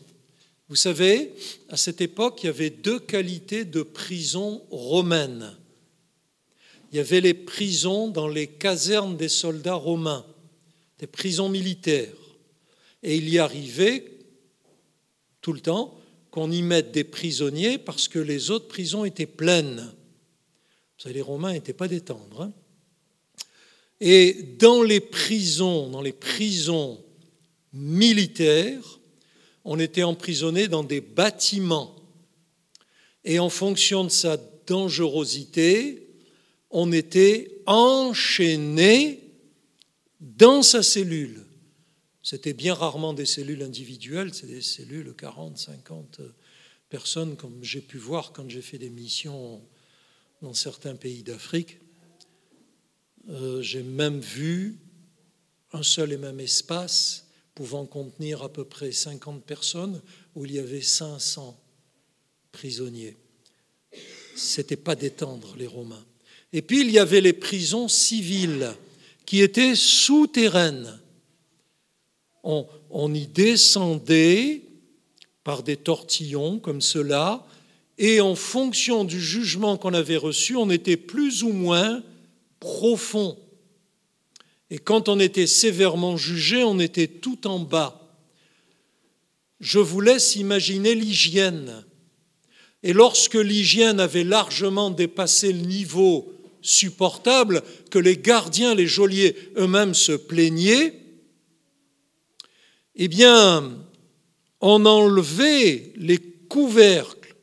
Vous 0.69 0.77
savez, 0.77 1.33
à 1.67 1.75
cette 1.75 1.99
époque, 1.99 2.43
il 2.43 2.45
y 2.45 2.49
avait 2.49 2.69
deux 2.69 2.99
qualités 2.99 3.65
de 3.65 3.83
prison 3.83 4.63
romaines. 4.71 5.57
Il 6.91 6.97
y 6.97 6.99
avait 6.99 7.19
les 7.19 7.33
prisons 7.33 8.07
dans 8.07 8.27
les 8.27 8.47
casernes 8.47 9.17
des 9.17 9.29
soldats 9.29 9.73
romains, 9.73 10.25
des 11.01 11.07
prisons 11.07 11.49
militaires. 11.49 12.13
Et 13.03 13.17
il 13.17 13.27
y 13.27 13.39
arrivait 13.39 14.19
tout 15.41 15.51
le 15.51 15.59
temps 15.59 15.97
qu'on 16.29 16.51
y 16.51 16.61
mette 16.61 16.91
des 16.91 17.03
prisonniers 17.03 17.79
parce 17.79 18.07
que 18.07 18.19
les 18.19 18.51
autres 18.51 18.67
prisons 18.67 19.03
étaient 19.03 19.25
pleines. 19.25 19.91
Vous 20.97 21.03
savez, 21.03 21.15
les 21.15 21.21
Romains 21.21 21.53
n'étaient 21.53 21.73
pas 21.73 21.87
des. 21.87 22.03
Hein. 22.39 22.51
Et 23.99 24.33
dans 24.59 24.83
les 24.83 24.99
prisons, 24.99 25.89
dans 25.89 26.01
les 26.01 26.13
prisons 26.13 27.03
militaires, 27.73 28.99
on 29.65 29.79
était 29.79 30.03
emprisonné 30.03 30.67
dans 30.67 30.83
des 30.83 31.01
bâtiments. 31.01 31.95
Et 33.25 33.39
en 33.39 33.49
fonction 33.49 34.03
de 34.03 34.09
sa 34.09 34.37
dangerosité, 34.67 36.07
on 36.69 36.91
était 36.91 37.61
enchaîné 37.65 39.30
dans 40.21 40.61
sa 40.61 40.83
cellule. 40.83 41.43
C'était 42.23 42.53
bien 42.53 42.75
rarement 42.75 43.13
des 43.13 43.25
cellules 43.25 43.63
individuelles, 43.63 44.33
c'est 44.33 44.47
des 44.47 44.61
cellules 44.61 45.13
40, 45.17 45.57
50 45.57 46.21
personnes, 46.89 47.35
comme 47.35 47.63
j'ai 47.63 47.81
pu 47.81 47.97
voir 47.97 48.31
quand 48.31 48.47
j'ai 48.47 48.61
fait 48.61 48.77
des 48.77 48.91
missions 48.91 49.59
dans 50.43 50.53
certains 50.53 50.95
pays 50.95 51.23
d'Afrique. 51.23 51.79
Euh, 53.29 53.61
j'ai 53.61 53.81
même 53.81 54.19
vu 54.19 54.77
un 55.73 55.83
seul 55.83 56.11
et 56.11 56.17
même 56.17 56.39
espace 56.39 57.27
pouvant 57.55 57.85
contenir 57.85 58.43
à 58.43 58.49
peu 58.51 58.65
près 58.65 58.91
50 58.91 59.43
personnes 59.43 60.01
où 60.35 60.45
il 60.45 60.53
y 60.53 60.59
avait 60.59 60.81
500 60.81 61.59
prisonniers. 62.51 63.17
C'était 64.35 64.77
pas 64.77 64.95
détendre 64.95 65.55
les 65.57 65.67
Romains. 65.67 66.05
Et 66.53 66.61
puis 66.61 66.81
il 66.81 66.91
y 66.91 66.99
avait 66.99 67.21
les 67.21 67.33
prisons 67.33 67.87
civiles 67.87 68.73
qui 69.25 69.41
étaient 69.41 69.75
souterraines. 69.75 70.99
On, 72.43 72.67
on 72.89 73.13
y 73.13 73.27
descendait 73.27 74.63
par 75.43 75.63
des 75.63 75.77
tortillons 75.77 76.59
comme 76.59 76.81
cela, 76.81 77.45
et 77.97 78.19
en 78.21 78.35
fonction 78.35 79.03
du 79.03 79.21
jugement 79.21 79.77
qu'on 79.77 79.93
avait 79.93 80.17
reçu, 80.17 80.55
on 80.55 80.69
était 80.69 80.97
plus 80.97 81.43
ou 81.43 81.49
moins 81.49 82.03
profond. 82.59 83.37
Et 84.69 84.79
quand 84.79 85.09
on 85.09 85.19
était 85.19 85.47
sévèrement 85.47 86.17
jugé, 86.17 86.63
on 86.63 86.79
était 86.79 87.07
tout 87.07 87.45
en 87.45 87.59
bas. 87.59 88.01
Je 89.59 89.79
vous 89.79 90.01
laisse 90.01 90.35
imaginer 90.35 90.95
l'hygiène. 90.95 91.83
Et 92.81 92.93
lorsque 92.93 93.35
l'hygiène 93.35 93.99
avait 93.99 94.23
largement 94.23 94.89
dépassé 94.89 95.53
le 95.53 95.59
niveau 95.59 96.33
supportable, 96.61 97.63
que 97.89 97.99
les 97.99 98.17
gardiens, 98.17 98.75
les 98.75 98.87
geôliers 98.87 99.35
eux-mêmes 99.57 99.93
se 99.93 100.11
plaignaient, 100.11 101.01
eh 102.95 103.07
bien, 103.07 103.77
on 104.59 104.85
enlevait 104.85 105.93
les 105.95 106.19
couvercles 106.19 107.35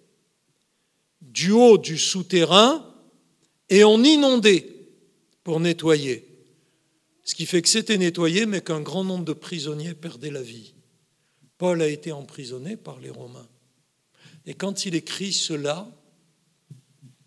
du 1.20 1.50
haut 1.50 1.78
du 1.78 1.98
souterrain 1.98 2.84
et 3.68 3.84
on 3.84 4.02
inondait 4.02 4.66
pour 5.44 5.60
nettoyer. 5.60 6.24
Ce 7.24 7.34
qui 7.34 7.46
fait 7.46 7.62
que 7.62 7.68
c'était 7.68 7.98
nettoyé, 7.98 8.46
mais 8.46 8.60
qu'un 8.60 8.80
grand 8.80 9.04
nombre 9.04 9.24
de 9.24 9.32
prisonniers 9.32 9.94
perdaient 9.94 10.30
la 10.30 10.42
vie. 10.42 10.74
Paul 11.58 11.82
a 11.82 11.88
été 11.88 12.12
emprisonné 12.12 12.76
par 12.76 13.00
les 13.00 13.10
Romains. 13.10 13.48
Et 14.46 14.54
quand 14.54 14.86
il 14.86 14.94
écrit 14.94 15.32
cela, 15.32 15.90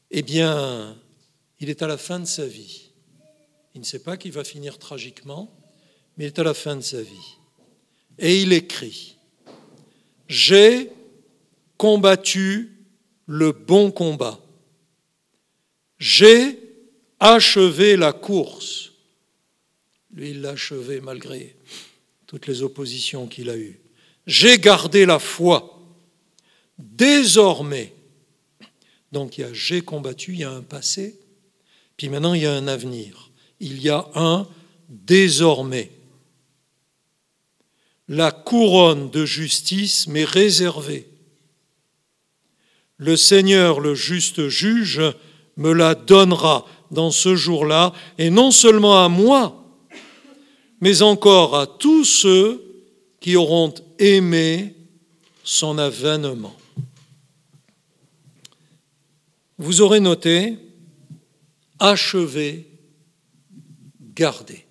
eh 0.09 0.21
bien, 0.21 0.97
Il 1.61 1.69
est 1.69 1.83
à 1.83 1.87
la 1.87 1.97
fin 1.97 2.19
de 2.19 2.25
sa 2.25 2.45
vie. 2.45 2.89
Il 3.75 3.81
ne 3.81 3.85
sait 3.85 3.99
pas 3.99 4.17
qu'il 4.17 4.31
va 4.31 4.43
finir 4.43 4.79
tragiquement, 4.79 5.55
mais 6.17 6.25
il 6.25 6.27
est 6.27 6.39
à 6.39 6.43
la 6.43 6.55
fin 6.55 6.75
de 6.75 6.81
sa 6.81 7.01
vie. 7.01 7.37
Et 8.17 8.41
il 8.41 8.51
écrit, 8.51 9.15
J'ai 10.27 10.89
combattu 11.77 12.71
le 13.27 13.51
bon 13.51 13.91
combat. 13.91 14.39
J'ai 15.99 16.59
achevé 17.19 17.95
la 17.95 18.11
course. 18.11 18.91
Lui, 20.13 20.31
il 20.31 20.41
l'a 20.41 20.51
achevé 20.51 20.99
malgré 20.99 21.55
toutes 22.25 22.47
les 22.47 22.63
oppositions 22.63 23.27
qu'il 23.27 23.51
a 23.51 23.57
eues. 23.57 23.79
J'ai 24.25 24.57
gardé 24.57 25.05
la 25.05 25.19
foi. 25.19 25.79
Désormais, 26.79 27.93
donc 29.11 29.37
il 29.37 29.41
y 29.41 29.43
a 29.43 29.53
j'ai 29.53 29.81
combattu, 29.81 30.33
il 30.33 30.39
y 30.39 30.43
a 30.43 30.51
un 30.51 30.63
passé, 30.63 31.19
maintenant 32.09 32.33
il 32.33 32.43
y 32.43 32.45
a 32.45 32.53
un 32.53 32.67
avenir. 32.67 33.29
Il 33.59 33.81
y 33.81 33.89
a 33.89 34.07
un 34.15 34.47
désormais. 34.89 35.91
La 38.07 38.31
couronne 38.31 39.09
de 39.09 39.25
justice 39.25 40.07
m'est 40.07 40.25
réservée. 40.25 41.07
Le 42.97 43.15
Seigneur, 43.15 43.79
le 43.79 43.95
juste 43.95 44.47
juge, 44.47 45.01
me 45.57 45.73
la 45.73 45.95
donnera 45.95 46.65
dans 46.91 47.11
ce 47.11 47.35
jour-là, 47.35 47.93
et 48.17 48.29
non 48.29 48.51
seulement 48.51 49.03
à 49.03 49.09
moi, 49.09 49.63
mais 50.81 51.01
encore 51.01 51.57
à 51.57 51.67
tous 51.67 52.03
ceux 52.03 52.63
qui 53.19 53.35
auront 53.35 53.73
aimé 53.97 54.75
son 55.43 55.77
avènement. 55.77 56.55
Vous 59.57 59.81
aurez 59.81 59.99
noté, 59.99 60.57
achever, 61.81 62.67
garder. 64.13 64.65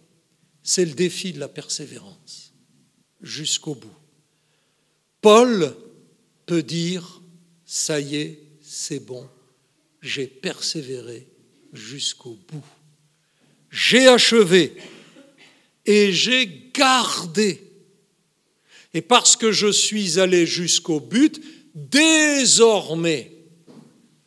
C'est 0.62 0.84
le 0.84 0.92
défi 0.92 1.32
de 1.32 1.40
la 1.40 1.48
persévérance, 1.48 2.54
jusqu'au 3.20 3.74
bout. 3.74 3.96
Paul 5.20 5.76
peut 6.46 6.62
dire, 6.62 7.20
ça 7.66 8.00
y 8.00 8.16
est, 8.16 8.42
c'est 8.62 9.04
bon, 9.04 9.28
j'ai 10.00 10.28
persévéré 10.28 11.26
jusqu'au 11.72 12.38
bout. 12.48 12.64
J'ai 13.70 14.06
achevé 14.06 14.76
et 15.84 16.12
j'ai 16.12 16.70
gardé. 16.72 17.60
Et 18.94 19.02
parce 19.02 19.36
que 19.36 19.50
je 19.50 19.70
suis 19.70 20.20
allé 20.20 20.46
jusqu'au 20.46 21.00
but, 21.00 21.40
désormais, 21.74 23.32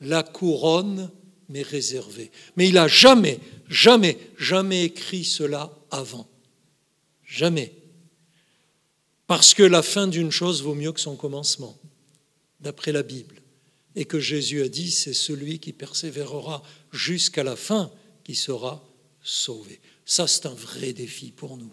la 0.01 0.23
couronne 0.23 1.09
m'est 1.53 1.61
réservée. 1.61 2.31
Mais 2.57 2.67
il 2.67 2.73
n'a 2.73 2.87
jamais, 2.87 3.39
jamais, 3.69 4.17
jamais 4.37 4.83
écrit 4.83 5.23
cela 5.23 5.71
avant. 5.91 6.27
Jamais. 7.23 7.73
Parce 9.27 9.53
que 9.53 9.63
la 9.63 9.81
fin 9.81 10.07
d'une 10.07 10.31
chose 10.31 10.61
vaut 10.61 10.75
mieux 10.75 10.91
que 10.91 10.99
son 10.99 11.15
commencement, 11.15 11.77
d'après 12.59 12.91
la 12.91 13.03
Bible 13.03 13.41
et 13.95 14.05
que 14.05 14.19
Jésus 14.19 14.63
a 14.63 14.69
dit, 14.69 14.89
c'est 14.89 15.13
celui 15.13 15.59
qui 15.59 15.71
persévérera 15.73 16.63
jusqu'à 16.91 17.43
la 17.43 17.55
fin 17.55 17.91
qui 18.23 18.35
sera 18.35 18.83
sauvé. 19.21 19.79
Ça, 20.05 20.27
c'est 20.27 20.47
un 20.47 20.53
vrai 20.53 20.93
défi 20.93 21.31
pour 21.31 21.57
nous, 21.57 21.71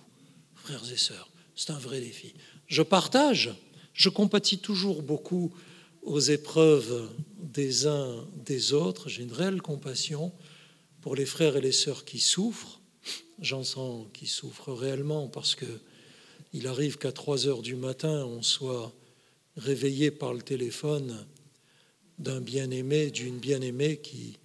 frères 0.55 0.85
et 0.93 0.97
sœurs. 0.99 1.31
C'est 1.57 1.71
un 1.71 1.79
vrai 1.79 2.01
défi. 2.01 2.35
Je 2.67 2.83
partage, 2.83 3.55
je 3.95 4.09
compatis 4.09 4.59
toujours 4.59 5.03
beaucoup 5.03 5.53
aux 6.03 6.21
épreuves 6.21 7.11
des 7.43 7.87
uns 7.87 8.27
des 8.45 8.73
autres. 8.73 9.09
J'ai 9.09 9.23
une 9.23 9.33
réelle 9.33 9.63
compassion 9.63 10.33
pour 11.01 11.17
les 11.17 11.27
frères 11.27 11.57
et 11.57 11.61
les 11.61 11.73
sœurs 11.73 12.05
qui 12.05 12.19
souffrent. 12.19 12.81
J'en 13.41 13.65
sens 13.65 14.07
qui 14.13 14.27
souffrent 14.27 14.73
réellement 14.73 15.29
parce 15.29 15.55
que 15.55 15.67
il 16.53 16.67
arrive 16.67 16.99
qu'à 16.99 17.13
3 17.13 17.47
heures 17.47 17.63
du 17.63 17.77
matin, 17.77 18.25
on 18.27 18.43
soit 18.43 18.93
réveillé 19.57 20.11
par 20.11 20.35
le 20.35 20.43
téléphone 20.43 21.25
d'un 22.19 22.41
bien-aimé, 22.41 23.11
d'une 23.11 23.39
bien-aimée 23.39 23.99
qui 23.99 24.39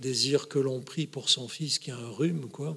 désire 0.00 0.48
que 0.48 0.58
l'on 0.58 0.80
prie 0.80 1.06
pour 1.06 1.30
son 1.30 1.48
fils 1.48 1.78
qui 1.78 1.90
a 1.90 1.96
un 1.96 2.10
rhume, 2.10 2.48
quoi. 2.48 2.76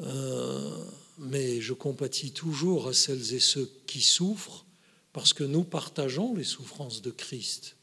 Euh, 0.00 0.84
mais 1.18 1.60
je 1.60 1.72
compatis 1.72 2.32
toujours 2.32 2.88
à 2.88 2.92
celles 2.92 3.34
et 3.34 3.40
ceux 3.40 3.70
qui 3.86 4.00
souffrent, 4.00 4.66
parce 5.12 5.32
que 5.32 5.44
nous 5.44 5.64
partageons 5.64 6.34
les 6.34 6.44
souffrances 6.44 7.00
de 7.00 7.10
Christ. 7.10 7.76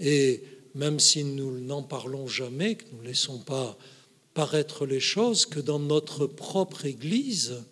Et 0.00 0.42
même 0.74 1.00
si 1.00 1.24
nous 1.24 1.58
n'en 1.60 1.82
parlons 1.82 2.28
jamais, 2.28 2.76
que 2.76 2.84
nous 2.92 3.02
ne 3.02 3.06
laissons 3.06 3.38
pas 3.38 3.78
paraître 4.34 4.84
les 4.84 5.00
choses, 5.00 5.46
que 5.46 5.60
dans 5.60 5.78
notre 5.78 6.26
propre 6.26 6.84
Église, 6.84 7.64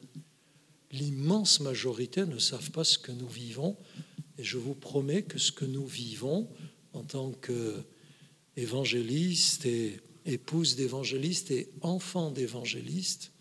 l'immense 0.90 1.60
majorité 1.60 2.24
ne 2.24 2.38
savent 2.38 2.70
pas 2.70 2.84
ce 2.84 2.96
que 2.98 3.12
nous 3.12 3.28
vivons. 3.28 3.76
Et 4.38 4.44
je 4.44 4.56
vous 4.56 4.74
promets 4.74 5.22
que 5.22 5.38
ce 5.38 5.52
que 5.52 5.66
nous 5.66 5.86
vivons, 5.86 6.48
en 6.94 7.02
tant 7.02 7.32
qu'évangéliste 8.56 9.66
et 9.66 10.00
épouse 10.24 10.76
d'évangéliste 10.76 11.50
et 11.50 11.68
enfant 11.82 12.30
d'évangéliste, 12.30 13.32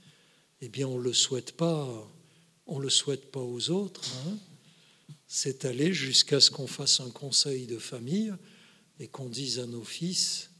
eh 0.59 0.67
bien, 0.67 0.87
on 0.87 0.97
ne 0.97 1.03
le 1.03 1.13
souhaite 1.13 1.53
pas, 1.53 2.09
le 2.67 2.89
souhaite 2.89 3.31
pas 3.31 3.39
aux 3.39 3.69
autres. 3.69 4.03
Hein. 4.27 4.37
C'est 5.27 5.63
aller 5.65 5.93
jusqu'à 5.93 6.41
ce 6.41 6.51
qu'on 6.51 6.67
fasse 6.67 6.99
un 6.99 7.09
conseil 7.09 7.65
de 7.65 7.77
famille 7.77 8.33
et 8.99 9.07
qu'on 9.07 9.29
dise 9.29 9.59
à 9.59 9.65
nos 9.65 9.83
fils, 9.83 10.51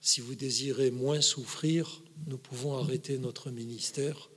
si 0.00 0.20
vous 0.20 0.34
désirez 0.34 0.90
moins 0.90 1.20
souffrir, 1.20 2.02
nous 2.26 2.38
pouvons 2.38 2.76
arrêter 2.76 3.18
notre 3.18 3.50
ministère. 3.50 4.30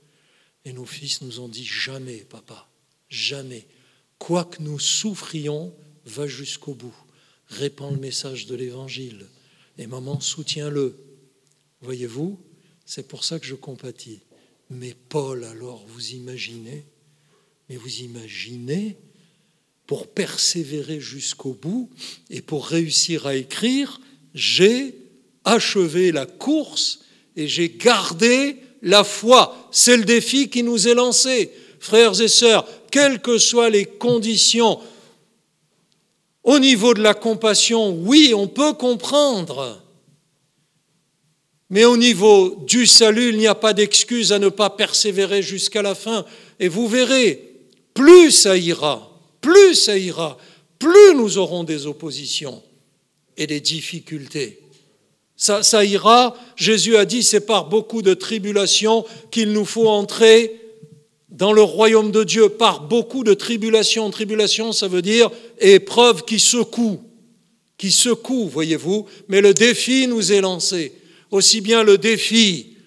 Et 0.64 0.72
nos 0.72 0.84
fils 0.84 1.22
nous 1.22 1.40
ont 1.40 1.48
dit, 1.48 1.64
jamais, 1.64 2.18
papa, 2.18 2.68
jamais. 3.08 3.66
Quoi 4.18 4.44
que 4.44 4.62
nous 4.62 4.78
souffrions, 4.78 5.74
va 6.06 6.26
jusqu'au 6.26 6.74
bout 6.74 6.94
répand 7.48 7.92
le 7.92 8.00
message 8.00 8.46
de 8.46 8.54
l'Évangile. 8.54 9.26
Et 9.78 9.86
maman, 9.86 10.20
soutiens-le. 10.20 10.96
Voyez-vous, 11.80 12.40
c'est 12.84 13.08
pour 13.08 13.24
ça 13.24 13.38
que 13.38 13.46
je 13.46 13.54
compatis. 13.54 14.20
Mais 14.70 14.94
Paul, 15.08 15.44
alors, 15.44 15.84
vous 15.86 16.12
imaginez, 16.12 16.86
mais 17.68 17.76
vous 17.76 18.00
imaginez, 18.00 18.96
pour 19.86 20.06
persévérer 20.06 21.00
jusqu'au 21.00 21.52
bout 21.52 21.90
et 22.30 22.40
pour 22.40 22.66
réussir 22.66 23.26
à 23.26 23.34
écrire, 23.34 24.00
j'ai 24.34 24.94
achevé 25.44 26.10
la 26.10 26.26
course 26.26 27.00
et 27.36 27.48
j'ai 27.48 27.68
gardé 27.68 28.56
la 28.82 29.04
foi. 29.04 29.68
C'est 29.70 29.96
le 29.96 30.04
défi 30.04 30.48
qui 30.48 30.62
nous 30.62 30.88
est 30.88 30.94
lancé. 30.94 31.50
Frères 31.80 32.20
et 32.20 32.28
sœurs, 32.28 32.66
quelles 32.90 33.20
que 33.20 33.38
soient 33.38 33.68
les 33.68 33.84
conditions, 33.84 34.80
au 36.44 36.58
niveau 36.58 36.92
de 36.92 37.02
la 37.02 37.14
compassion, 37.14 37.90
oui, 37.90 38.32
on 38.34 38.46
peut 38.46 38.74
comprendre. 38.74 39.80
Mais 41.70 41.86
au 41.86 41.96
niveau 41.96 42.62
du 42.66 42.86
salut, 42.86 43.30
il 43.30 43.38
n'y 43.38 43.46
a 43.46 43.54
pas 43.54 43.72
d'excuse 43.72 44.30
à 44.32 44.38
ne 44.38 44.50
pas 44.50 44.70
persévérer 44.70 45.42
jusqu'à 45.42 45.80
la 45.80 45.94
fin. 45.94 46.26
Et 46.60 46.68
vous 46.68 46.86
verrez, 46.86 47.50
plus 47.94 48.30
ça 48.30 48.56
ira, 48.58 49.13
plus 49.44 49.74
ça 49.74 49.98
ira, 49.98 50.38
plus 50.78 51.14
nous 51.14 51.36
aurons 51.36 51.64
des 51.64 51.86
oppositions 51.86 52.62
et 53.36 53.46
des 53.46 53.60
difficultés. 53.60 54.58
Ça, 55.36 55.84
ira, 55.84 56.34
Jésus 56.56 56.96
a 56.96 57.04
dit, 57.04 57.22
c'est 57.22 57.44
par 57.44 57.68
beaucoup 57.68 58.00
de 58.00 58.14
tribulations 58.14 59.04
qu'il 59.30 59.52
nous 59.52 59.66
faut 59.66 59.88
entrer 59.88 60.58
dans 61.28 61.52
le 61.52 61.60
royaume 61.60 62.10
de 62.10 62.24
Dieu 62.24 62.48
par 62.48 62.88
beaucoup 62.88 63.22
de 63.22 63.34
tribulations. 63.34 64.10
Tribulation, 64.10 64.72
ça 64.72 64.88
veut 64.88 65.02
dire 65.02 65.30
épreuve 65.58 66.24
qui 66.24 66.40
secoue, 66.40 67.02
qui 67.76 67.92
secoue, 67.92 68.48
voyez-vous. 68.48 69.06
Mais 69.28 69.42
le 69.42 69.52
défi 69.52 70.06
nous 70.06 70.32
est 70.32 70.40
lancé. 70.40 70.94
Aussi 71.30 71.60
bien 71.60 71.82
le 71.82 71.98
défi 71.98 72.78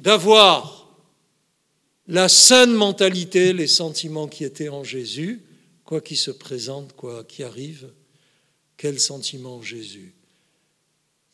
d'avoir 0.00 0.75
la 2.08 2.28
saine 2.28 2.72
mentalité, 2.72 3.52
les 3.52 3.66
sentiments 3.66 4.28
qui 4.28 4.44
étaient 4.44 4.68
en 4.68 4.84
Jésus, 4.84 5.42
quoi 5.84 6.00
qu'il 6.00 6.16
se 6.16 6.30
présente, 6.30 6.94
quoi 6.94 7.24
qui 7.24 7.42
arrive, 7.42 7.92
quel 8.76 9.00
sentiment 9.00 9.62
Jésus? 9.62 10.14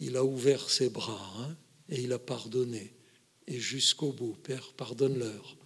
Il 0.01 0.17
a 0.17 0.25
ouvert 0.25 0.71
ses 0.71 0.89
bras 0.89 1.33
hein, 1.39 1.57
et 1.89 2.01
il 2.01 2.13
a 2.13 2.19
pardonné 2.19 2.93
et 3.47 3.59
jusqu'au 3.59 4.13
bout. 4.13 4.37
Père, 4.43 4.73
pardonne-leur. 4.77 5.57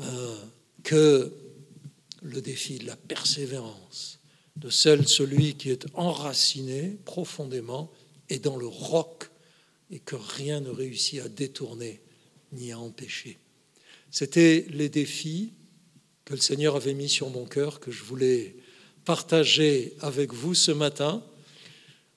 Euh, 0.00 0.36
que 0.82 1.32
le 2.22 2.40
défi 2.40 2.78
de 2.78 2.86
la 2.86 2.96
persévérance, 2.96 4.18
de 4.56 4.70
celui 4.70 5.54
qui 5.54 5.70
est 5.70 5.86
enraciné 5.94 6.98
profondément 7.04 7.90
et 8.28 8.38
dans 8.38 8.56
le 8.56 8.66
roc 8.66 9.30
et 9.90 9.98
que 9.98 10.16
rien 10.16 10.60
ne 10.60 10.70
réussit 10.70 11.20
à 11.20 11.28
détourner 11.28 12.00
ni 12.52 12.72
à 12.72 12.78
empêcher. 12.78 13.38
C'était 14.10 14.66
les 14.70 14.88
défis 14.88 15.52
que 16.24 16.34
le 16.34 16.40
Seigneur 16.40 16.76
avait 16.76 16.94
mis 16.94 17.08
sur 17.08 17.30
mon 17.30 17.44
cœur, 17.44 17.80
que 17.80 17.90
je 17.90 18.02
voulais 18.02 18.56
partager 19.04 19.94
avec 20.00 20.32
vous 20.32 20.54
ce 20.54 20.72
matin. 20.72 21.22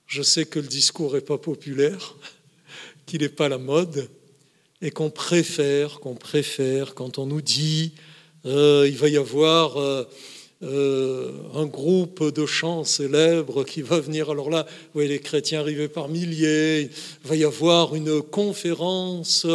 Je 0.08 0.22
sais 0.22 0.46
que 0.46 0.60
le 0.60 0.68
discours 0.68 1.14
n'est 1.14 1.22
pas 1.22 1.38
populaire, 1.38 2.16
qu'il 3.06 3.22
n'est 3.22 3.30
pas 3.30 3.50
la 3.50 3.58
mode, 3.58 4.10
et 4.82 4.92
qu'on 4.92 5.10
préfère, 5.10 6.00
qu'on 6.00 6.16
préfère, 6.16 6.94
quand 6.94 7.18
on 7.18 7.26
nous 7.26 7.42
dit 7.42 7.94
euh, 8.46 8.86
il 8.88 8.98
va 8.98 9.08
y 9.08 9.16
avoir 9.16 9.78
euh, 9.78 10.04
euh, 10.64 11.32
un 11.56 11.66
groupe 11.66 12.34
de 12.34 12.46
chants 12.46 12.86
célèbres 12.86 13.66
qui 13.66 13.82
va 13.82 14.00
venir. 14.00 14.30
Alors 14.30 14.50
là, 14.50 14.66
vous 14.66 14.90
voyez 14.94 15.10
les 15.10 15.20
chrétiens 15.20 15.60
arriver 15.60 15.90
par 15.90 16.08
milliers. 16.08 16.90
Il 17.24 17.28
va 17.28 17.36
y 17.36 17.44
avoir 17.44 17.96
une 17.96 18.22
conférence 18.22 19.46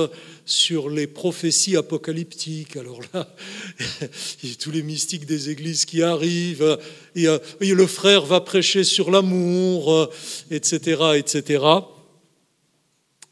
sur 0.45 0.91
les 0.91 1.07
prophéties 1.07 1.77
apocalyptiques. 1.77 2.77
Alors 2.77 3.01
là, 3.15 3.35
il 4.43 4.51
y 4.51 4.53
a 4.53 4.57
tous 4.57 4.71
les 4.71 4.83
mystiques 4.83 5.25
des 5.25 5.49
églises 5.49 5.87
qui 5.87 6.03
arrivent. 6.03 6.79
Et, 7.15 7.27
le 7.61 7.87
frère 7.87 8.27
va 8.27 8.41
prêcher 8.41 8.85
sur 8.85 9.11
l'amour, 9.11 10.11
etc., 10.51 11.13
etc. 11.17 11.65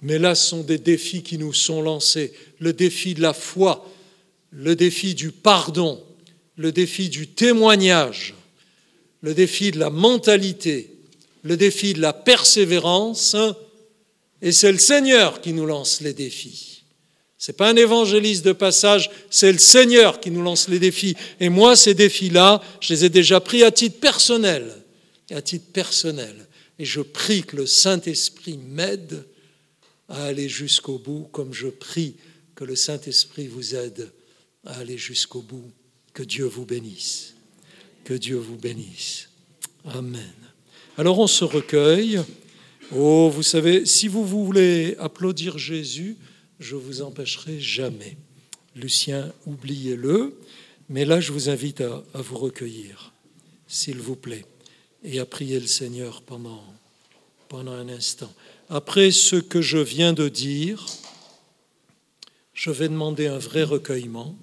Mais 0.01 0.19
là, 0.19 0.35
ce 0.35 0.49
sont 0.49 0.63
des 0.63 0.79
défis 0.79 1.23
qui 1.23 1.37
nous 1.37 1.53
sont 1.53 1.83
lancés. 1.83 2.33
Le 2.59 2.73
défi 2.73 3.15
de 3.15 3.21
la 3.21 3.35
foi, 3.35 3.87
le 4.51 4.77
défi 4.77 5.15
du 5.15 5.31
pardon, 5.31 6.03
le 6.57 6.73
défi 6.73 7.09
du 7.09 7.29
témoignage, 7.29 8.35
le 9.21 9.35
défi 9.35 9.71
de 9.71 9.79
la 9.79 9.91
mentalité, 9.91 10.91
le 11.43 11.57
défi 11.57 11.95
de 11.95 12.01
la 12.01 12.13
persévérance, 12.13 13.37
et 14.43 14.53
c'est 14.53 14.73
le 14.73 14.79
Seigneur 14.79 15.41
qui 15.41 15.53
nous 15.53 15.67
lance 15.67 16.01
les 16.01 16.13
défis. 16.13 16.85
Ce 17.39 17.51
n'est 17.51 17.57
pas 17.57 17.71
un 17.71 17.77
évangéliste 17.77 18.45
de 18.45 18.53
passage, 18.53 19.11
c'est 19.31 19.53
le 19.53 19.59
Seigneur 19.59 20.21
qui 20.21 20.31
nous 20.31 20.43
lance 20.43 20.69
les 20.69 20.79
défis. 20.79 21.15
Et 21.39 21.49
moi, 21.49 21.77
ces 21.77 21.95
défis-là, 21.95 22.63
je 22.81 22.95
les 22.95 23.05
ai 23.05 23.09
déjà 23.09 23.41
pris 23.41 23.63
à 23.63 23.71
titre 23.71 24.01
personnel. 24.01 24.73
À 25.31 25.43
titre 25.43 25.71
personnel. 25.73 26.35
Et 26.79 26.85
je 26.85 27.01
prie 27.01 27.43
que 27.43 27.57
le 27.57 27.67
Saint-Esprit 27.67 28.59
m'aide 28.59 29.25
à 30.09 30.25
aller 30.25 30.49
jusqu'au 30.49 30.99
bout, 30.99 31.29
comme 31.33 31.53
je 31.53 31.69
prie 31.69 32.17
que 32.55 32.65
le 32.65 32.77
Saint-Esprit 32.77 33.49
vous 33.49 33.75
aide 33.75 34.11
à 34.65 34.79
aller 34.79 34.99
jusqu'au 34.99 35.43
bout. 35.43 35.71
Que 36.17 36.23
Dieu 36.23 36.47
vous 36.47 36.65
bénisse. 36.65 37.35
Que 38.03 38.15
Dieu 38.15 38.37
vous 38.37 38.57
bénisse. 38.57 39.29
Amen. 39.85 40.33
Alors 40.97 41.19
on 41.19 41.27
se 41.27 41.45
recueille. 41.45 42.23
Oh, 42.91 43.29
vous 43.29 43.43
savez, 43.43 43.85
si 43.85 44.09
vous 44.09 44.25
voulez 44.25 44.97
applaudir 44.99 45.59
Jésus, 45.59 46.17
je 46.59 46.75
vous 46.75 47.03
empêcherai 47.03 47.61
jamais. 47.61 48.17
Lucien, 48.75 49.31
oubliez-le. 49.45 50.41
Mais 50.89 51.05
là, 51.05 51.21
je 51.21 51.33
vous 51.33 51.51
invite 51.51 51.83
à, 51.83 52.03
vous 52.15 52.39
recueillir, 52.39 53.13
s'il 53.69 53.99
vous 53.99 54.17
plaît, 54.17 54.47
et 55.05 55.21
à 55.21 55.27
prier 55.27 55.61
le 55.61 55.67
Seigneur 55.67 56.23
pendant, 56.23 56.65
pendant 57.51 57.73
un 57.73 57.91
instant. 57.91 58.33
Après 58.71 59.11
ce 59.11 59.37
que 59.37 59.61
je 59.61 59.77
viens 59.77 60.15
de 60.15 60.31
dire, 60.31 60.87
je 62.55 62.71
vais 62.71 62.89
demander 62.89 63.27
un 63.27 63.37
vrai 63.37 63.65
recueillement 63.65 64.35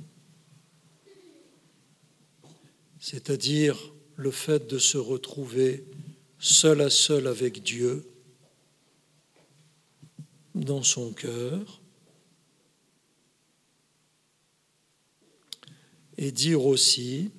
c'est-à-dire 3.03 3.91
le 4.15 4.31
fait 4.31 4.65
de 4.65 4.79
se 4.79 4.97
retrouver 4.97 5.83
seul 6.39 6.79
à 6.79 6.89
seul 6.89 7.27
avec 7.27 7.61
Dieu 7.61 8.09
dans 10.55 10.83
son 10.83 11.11
cœur 11.11 11.81
et 16.17 16.31
dire 16.31 16.65
aussi 16.65 17.31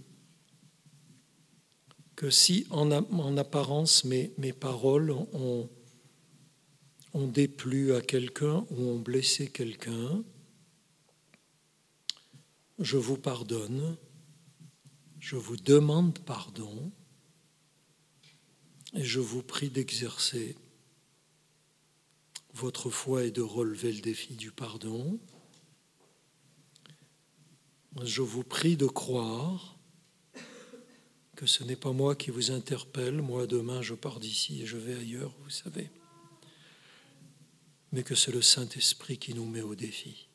que 2.14 2.28
si 2.28 2.66
en, 2.68 2.90
apparence 3.38 4.04
mes, 4.04 4.28
paroles 4.52 5.12
ont 5.12 5.68
déplu 7.14 7.94
à 7.94 8.02
quelqu'un 8.02 8.66
ou 8.68 8.90
ont 8.90 8.98
blessé 8.98 9.48
quelqu'un, 9.48 10.22
je 12.78 12.98
vous 12.98 13.16
pardonne 13.16 13.96
je 15.24 15.36
vous 15.36 15.56
demande 15.56 16.18
pardon 16.18 16.92
et 18.92 19.02
je 19.02 19.20
vous 19.20 19.42
prie 19.42 19.70
d'exercer 19.70 20.54
votre 22.52 22.90
foi 22.90 23.24
et 23.24 23.30
de 23.30 23.40
relever 23.40 23.90
le 23.90 24.02
défi 24.02 24.34
du 24.34 24.50
pardon. 24.50 25.18
Je 28.02 28.20
vous 28.20 28.44
prie 28.44 28.76
de 28.76 28.84
croire 28.84 29.78
que 31.36 31.46
ce 31.46 31.64
n'est 31.64 31.74
pas 31.74 31.92
moi 31.92 32.14
qui 32.14 32.30
vous 32.30 32.50
interpelle, 32.50 33.22
moi 33.22 33.46
demain 33.46 33.80
je 33.80 33.94
pars 33.94 34.20
d'ici 34.20 34.60
et 34.60 34.66
je 34.66 34.76
vais 34.76 34.94
ailleurs, 34.94 35.34
vous 35.42 35.50
savez, 35.50 35.90
mais 37.92 38.02
que 38.02 38.14
c'est 38.14 38.30
le 38.30 38.42
Saint-Esprit 38.42 39.16
qui 39.16 39.32
nous 39.32 39.46
met 39.46 39.62
au 39.62 39.74
défi. 39.74 40.28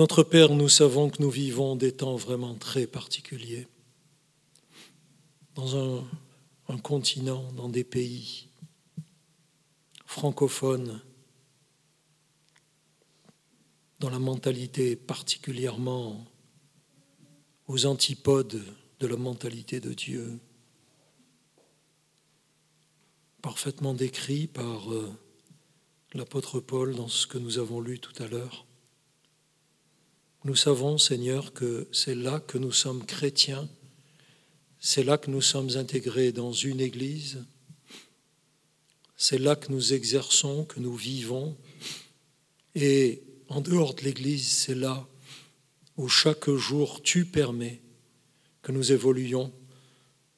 Notre 0.00 0.22
Père, 0.22 0.54
nous 0.54 0.70
savons 0.70 1.10
que 1.10 1.22
nous 1.22 1.28
vivons 1.28 1.76
des 1.76 1.92
temps 1.92 2.16
vraiment 2.16 2.54
très 2.54 2.86
particuliers, 2.86 3.68
dans 5.54 5.76
un, 5.76 6.78
continent, 6.78 7.52
dans 7.52 7.68
des 7.68 7.84
pays 7.84 8.48
francophones, 10.06 11.02
dans 13.98 14.08
la 14.08 14.18
mentalité 14.18 14.96
particulièrement 14.96 16.24
aux 17.68 17.84
antipodes 17.84 18.64
de 19.00 19.06
la 19.06 19.16
mentalité 19.16 19.80
de 19.80 19.92
Dieu, 19.92 20.40
parfaitement 23.42 23.92
décrit 23.92 24.46
par 24.46 24.94
euh, 24.94 25.12
l'apôtre 26.14 26.58
Paul 26.58 26.94
dans 26.94 27.08
ce 27.08 27.26
que 27.26 27.36
nous 27.36 27.58
avons 27.58 27.82
lu 27.82 27.98
tout 27.98 28.14
à 28.22 28.26
l'heure. 28.26 28.64
Nous 30.44 30.56
savons, 30.56 30.96
Seigneur, 30.96 31.52
que 31.52 31.86
c'est 31.92 32.14
là 32.14 32.40
que 32.40 32.56
nous 32.56 32.72
sommes 32.72 33.04
chrétiens, 33.04 33.68
c'est 34.78 35.04
là 35.04 35.18
que 35.18 35.30
nous 35.30 35.42
sommes 35.42 35.76
intégrés 35.76 36.32
dans 36.32 36.52
une 36.52 36.80
Église, 36.80 37.44
c'est 39.18 39.36
là 39.36 39.54
que 39.54 39.70
nous 39.70 39.92
exerçons, 39.92 40.64
que 40.64 40.80
nous 40.80 40.96
vivons, 40.96 41.58
et 42.74 43.22
en 43.48 43.60
dehors 43.60 43.92
de 43.92 44.00
l'Église, 44.00 44.50
c'est 44.50 44.74
là 44.74 45.06
où 45.98 46.08
chaque 46.08 46.48
jour 46.48 47.02
tu 47.02 47.26
permets 47.26 47.82
que 48.62 48.72
nous 48.72 48.92
évoluions 48.92 49.52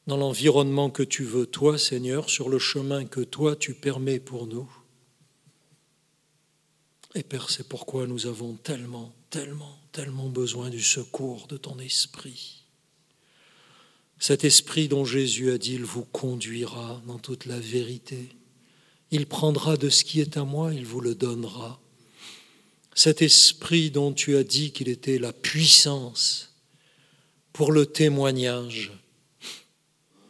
dans 0.08 0.16
l'environnement 0.16 0.90
que 0.90 1.04
tu 1.04 1.22
veux, 1.22 1.46
toi 1.46 1.78
Seigneur, 1.78 2.28
sur 2.28 2.48
le 2.48 2.58
chemin 2.58 3.04
que 3.04 3.20
toi 3.20 3.54
tu 3.54 3.74
permets 3.74 4.18
pour 4.18 4.48
nous. 4.48 4.68
Et 7.14 7.22
Père, 7.22 7.50
c'est 7.50 7.68
pourquoi 7.68 8.08
nous 8.08 8.26
avons 8.26 8.54
tellement, 8.54 9.12
tellement, 9.30 9.78
tellement 9.92 10.28
besoin 10.28 10.70
du 10.70 10.82
secours 10.82 11.46
de 11.46 11.56
ton 11.56 11.78
esprit. 11.78 12.64
Cet 14.18 14.44
esprit 14.44 14.88
dont 14.88 15.04
Jésus 15.04 15.50
a 15.50 15.58
dit, 15.58 15.74
il 15.74 15.84
vous 15.84 16.04
conduira 16.04 17.02
dans 17.06 17.18
toute 17.18 17.46
la 17.46 17.58
vérité. 17.58 18.28
Il 19.10 19.26
prendra 19.26 19.76
de 19.76 19.88
ce 19.88 20.04
qui 20.04 20.20
est 20.20 20.36
à 20.36 20.44
moi, 20.44 20.72
il 20.72 20.86
vous 20.86 21.00
le 21.00 21.14
donnera. 21.14 21.80
Cet 22.94 23.22
esprit 23.22 23.90
dont 23.90 24.12
tu 24.12 24.36
as 24.36 24.44
dit 24.44 24.72
qu'il 24.72 24.88
était 24.88 25.18
la 25.18 25.32
puissance 25.32 26.54
pour 27.52 27.72
le 27.72 27.86
témoignage. 27.86 28.92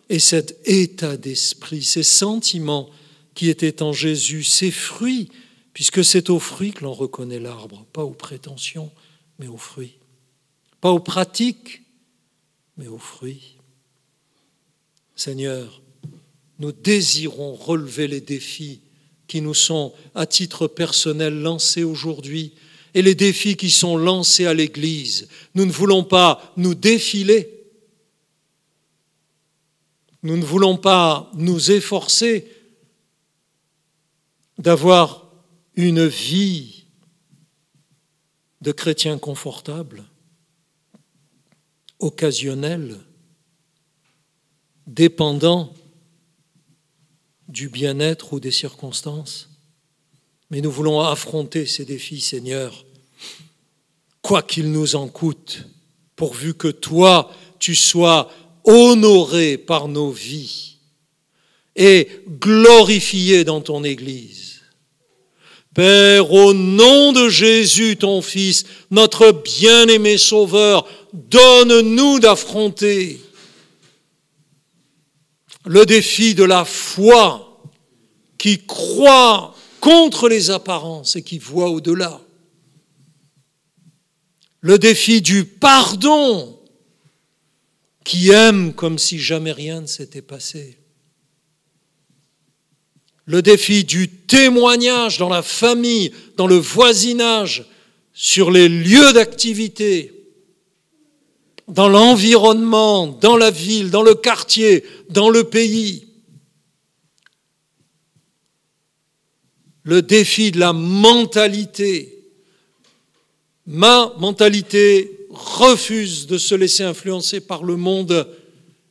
Et 0.08 0.18
cet 0.18 0.58
état 0.66 1.16
d'esprit, 1.16 1.82
ces 1.82 2.02
sentiments 2.02 2.90
qui 3.34 3.48
étaient 3.48 3.82
en 3.82 3.92
Jésus, 3.92 4.44
ces 4.44 4.70
fruits 4.70 5.30
puisque 5.72 6.04
c'est 6.04 6.30
aux 6.30 6.38
fruits 6.38 6.72
que 6.72 6.84
l'on 6.84 6.92
reconnaît 6.92 7.38
l'arbre, 7.38 7.86
pas 7.92 8.04
aux 8.04 8.12
prétentions, 8.12 8.90
mais 9.42 9.48
aux 9.48 9.56
fruits. 9.56 9.98
Pas 10.80 10.92
aux 10.92 11.00
pratiques, 11.00 11.82
mais 12.76 12.86
aux 12.86 12.98
fruits. 12.98 13.56
Seigneur, 15.16 15.82
nous 16.60 16.70
désirons 16.70 17.54
relever 17.56 18.06
les 18.06 18.20
défis 18.20 18.82
qui 19.26 19.40
nous 19.40 19.54
sont, 19.54 19.92
à 20.14 20.26
titre 20.26 20.68
personnel, 20.68 21.40
lancés 21.40 21.82
aujourd'hui 21.82 22.54
et 22.94 23.02
les 23.02 23.16
défis 23.16 23.56
qui 23.56 23.70
sont 23.70 23.96
lancés 23.96 24.46
à 24.46 24.54
l'Église. 24.54 25.26
Nous 25.56 25.64
ne 25.64 25.72
voulons 25.72 26.04
pas 26.04 26.52
nous 26.56 26.76
défiler. 26.76 27.64
Nous 30.22 30.36
ne 30.36 30.44
voulons 30.44 30.76
pas 30.76 31.32
nous 31.34 31.72
efforcer 31.72 32.46
d'avoir 34.58 35.26
une 35.74 36.06
vie 36.06 36.81
de 38.62 38.70
chrétien 38.70 39.18
confortable, 39.18 40.04
occasionnel, 41.98 43.00
dépendant 44.86 45.74
du 47.48 47.68
bien-être 47.68 48.32
ou 48.32 48.40
des 48.40 48.52
circonstances. 48.52 49.50
Mais 50.50 50.60
nous 50.60 50.70
voulons 50.70 51.00
affronter 51.00 51.66
ces 51.66 51.84
défis, 51.84 52.20
Seigneur, 52.20 52.86
quoi 54.22 54.42
qu'il 54.42 54.70
nous 54.70 54.94
en 54.94 55.08
coûte, 55.08 55.66
pourvu 56.14 56.54
que 56.54 56.68
toi, 56.68 57.32
tu 57.58 57.74
sois 57.74 58.30
honoré 58.62 59.58
par 59.58 59.88
nos 59.88 60.12
vies 60.12 60.76
et 61.74 62.08
glorifié 62.28 63.42
dans 63.42 63.60
ton 63.60 63.82
Église. 63.82 64.51
Père, 65.74 66.30
au 66.32 66.52
nom 66.52 67.12
de 67.12 67.28
Jésus, 67.28 67.96
ton 67.96 68.20
Fils, 68.20 68.64
notre 68.90 69.32
bien-aimé 69.32 70.18
Sauveur, 70.18 70.86
donne-nous 71.12 72.20
d'affronter 72.20 73.20
le 75.64 75.86
défi 75.86 76.34
de 76.34 76.44
la 76.44 76.64
foi 76.64 77.62
qui 78.36 78.66
croit 78.66 79.54
contre 79.80 80.28
les 80.28 80.50
apparences 80.50 81.16
et 81.16 81.22
qui 81.22 81.38
voit 81.38 81.70
au-delà. 81.70 82.20
Le 84.60 84.78
défi 84.78 85.22
du 85.22 85.44
pardon 85.44 86.58
qui 88.04 88.30
aime 88.30 88.74
comme 88.74 88.98
si 88.98 89.18
jamais 89.18 89.52
rien 89.52 89.80
ne 89.80 89.86
s'était 89.86 90.22
passé. 90.22 90.81
Le 93.26 93.40
défi 93.42 93.84
du 93.84 94.08
témoignage 94.08 95.18
dans 95.18 95.28
la 95.28 95.42
famille, 95.42 96.12
dans 96.36 96.46
le 96.46 96.56
voisinage, 96.56 97.64
sur 98.12 98.50
les 98.50 98.68
lieux 98.68 99.12
d'activité, 99.12 100.12
dans 101.68 101.88
l'environnement, 101.88 103.06
dans 103.06 103.36
la 103.36 103.50
ville, 103.50 103.90
dans 103.90 104.02
le 104.02 104.14
quartier, 104.14 104.84
dans 105.08 105.30
le 105.30 105.44
pays. 105.44 106.08
Le 109.84 110.02
défi 110.02 110.50
de 110.50 110.58
la 110.58 110.72
mentalité. 110.72 112.18
Ma 113.66 114.12
mentalité 114.18 115.26
refuse 115.30 116.26
de 116.26 116.36
se 116.36 116.54
laisser 116.54 116.82
influencer 116.82 117.40
par 117.40 117.64
le 117.64 117.76
monde 117.76 118.28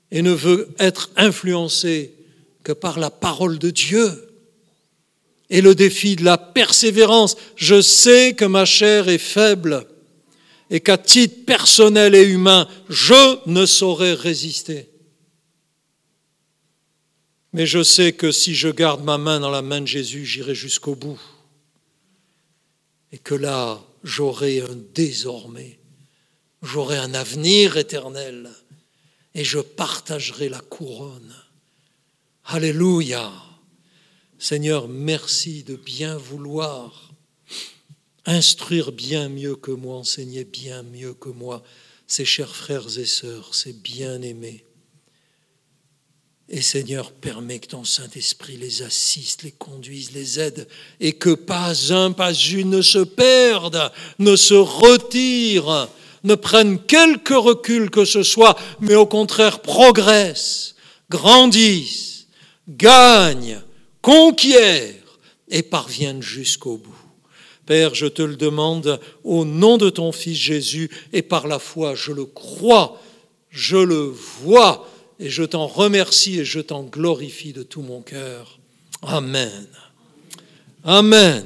et 0.10 0.22
ne 0.22 0.32
veut 0.32 0.70
être 0.80 1.12
influencé 1.16 2.16
que 2.64 2.72
par 2.72 2.99
la 2.99 3.09
parole 3.09 3.59
de 3.59 3.70
Dieu. 3.70 4.28
Et 5.49 5.62
le 5.62 5.76
défi 5.76 6.16
de 6.16 6.24
la 6.24 6.38
persévérance. 6.38 7.36
Je 7.55 7.82
sais 7.82 8.34
que 8.34 8.45
ma 8.45 8.66
chair 8.66 9.09
est 9.09 9.18
faible 9.18 9.86
et 10.70 10.80
qu'à 10.80 10.97
titre 10.97 11.45
personnel 11.45 12.16
et 12.16 12.24
humain, 12.24 12.68
je 12.89 13.49
ne 13.49 13.66
saurais 13.66 14.14
résister. 14.14 14.89
Mais 17.51 17.66
je 17.66 17.84
sais 17.84 18.14
que 18.14 18.32
si 18.32 18.55
je 18.55 18.70
garde 18.70 19.03
ma 19.03 19.18
main 19.18 19.41
dans 19.41 19.49
la 19.49 19.62
main 19.62 19.82
de 19.82 19.88
Jésus, 19.88 20.26
j'irai 20.26 20.55
jusqu'au 20.55 20.95
bout. 20.95 21.20
Et 23.12 23.18
que 23.18 23.36
là, 23.36 23.82
j'aurai 24.03 24.62
un 24.62 24.78
désormais 24.93 25.82
j'aurai 26.62 26.97
un 26.97 27.14
avenir 27.14 27.78
éternel 27.78 28.49
et 29.34 29.43
je 29.43 29.59
partagerai 29.59 30.49
la 30.49 30.59
couronne. 30.59 31.36
Alléluia. 32.46 33.32
Seigneur, 34.38 34.88
merci 34.88 35.64
de 35.64 35.76
bien 35.76 36.18
vouloir 36.18 37.12
instruire 38.26 38.92
bien 38.92 39.30
mieux 39.30 39.56
que 39.56 39.72
moi, 39.72 39.96
enseigner 39.96 40.44
bien 40.44 40.84
mieux 40.84 41.14
que 41.14 41.30
moi 41.30 41.64
ces 42.08 42.26
chers 42.26 42.56
frères 42.56 42.98
et 42.98 43.06
sœurs, 43.06 43.56
ces 43.56 43.74
bien-aimés. 43.74 44.66
Et 46.50 46.62
Seigneur, 46.62 47.14
permets 47.14 47.60
que 47.60 47.68
ton 47.68 47.86
Saint-Esprit 47.86 48.58
les 48.58 48.82
assiste, 48.82 49.44
les 49.44 49.54
conduise, 49.54 50.12
les 50.12 50.38
aide, 50.38 50.68
et 51.00 51.14
que 51.14 51.34
pas 51.34 51.94
un, 51.94 52.12
pas 52.12 52.34
une 52.34 52.72
ne 52.72 52.82
se 52.82 53.00
perde, 53.00 53.92
ne 54.20 54.36
se 54.36 54.56
retire, 54.56 55.88
ne 56.26 56.36
prennent 56.36 56.84
quelque 56.84 57.34
recul 57.34 57.89
que 57.89 58.04
ce 58.04 58.24
soit, 58.24 58.60
mais 58.82 58.96
au 58.96 59.06
contraire 59.06 59.62
progressent, 59.62 60.76
grandissent, 61.10 62.11
gagnent, 62.78 63.61
conquièrent 64.01 65.19
et 65.49 65.63
parviennent 65.63 66.22
jusqu'au 66.22 66.78
bout. 66.78 66.95
Père, 67.65 67.95
je 67.95 68.07
te 68.07 68.22
le 68.22 68.36
demande 68.36 68.99
au 69.24 69.45
nom 69.45 69.78
de 69.78 69.89
ton 69.89 70.11
Fils 70.11 70.38
Jésus 70.38 70.89
et 71.13 71.22
par 71.22 71.47
la 71.47 71.59
foi, 71.59 71.95
je 71.95 72.11
le 72.11 72.26
crois, 72.26 73.01
je 73.49 73.78
le 73.78 74.13
vois 74.41 74.88
et 75.19 75.30
je 75.30 75.43
t'en 75.43 75.67
remercie 75.67 76.39
et 76.39 76.45
je 76.45 76.59
t'en 76.59 76.84
glorifie 76.84 77.53
de 77.53 77.63
tout 77.63 77.82
mon 77.82 78.01
cœur. 78.01 78.59
Amen. 79.03 79.67
Amen. 80.84 81.45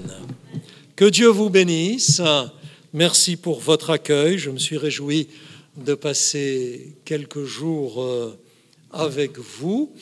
Que 0.96 1.06
Dieu 1.06 1.28
vous 1.28 1.50
bénisse. 1.50 2.22
Merci 2.94 3.36
pour 3.36 3.60
votre 3.60 3.90
accueil. 3.90 4.38
Je 4.38 4.50
me 4.50 4.58
suis 4.58 4.78
réjoui 4.78 5.28
de 5.76 5.94
passer 5.94 6.96
quelques 7.04 7.44
jours 7.44 8.02
euh, 8.02 8.38
avec 8.92 9.38
vous. 9.38 9.94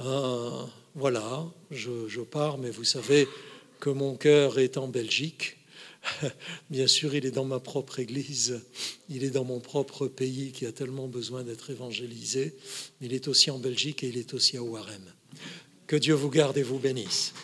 Euh, 0.00 0.64
voilà, 0.94 1.46
je, 1.70 2.20
pars, 2.20 2.58
mais 2.58 2.70
vous 2.70 2.84
savez 2.84 3.28
que 3.80 3.90
mon 3.90 4.16
cœur 4.16 4.58
est 4.58 4.78
en 4.78 4.88
Belgique. 4.88 5.58
Bien 6.70 6.86
sûr, 6.86 7.14
il 7.14 7.26
est 7.26 7.30
dans 7.30 7.44
ma 7.44 7.60
propre 7.60 7.98
Église, 7.98 8.62
il 9.10 9.24
est 9.24 9.30
dans 9.30 9.44
mon 9.44 9.60
propre 9.60 10.06
pays 10.06 10.52
qui 10.52 10.64
a 10.64 10.72
tellement 10.72 11.06
besoin 11.06 11.42
d'être 11.42 11.70
évangélisé, 11.70 12.56
il 13.02 13.12
est 13.12 13.28
aussi 13.28 13.50
en 13.50 13.58
Belgique 13.58 14.02
et 14.02 14.08
il 14.08 14.16
est 14.16 14.32
aussi 14.32 14.56
à 14.56 14.62
Ouarem. 14.62 15.04
Que 15.86 15.96
Dieu 15.96 16.14
vous 16.14 16.30
garde 16.30 16.56
et 16.56 16.62
vous 16.62 16.78
bénisse. 16.78 17.34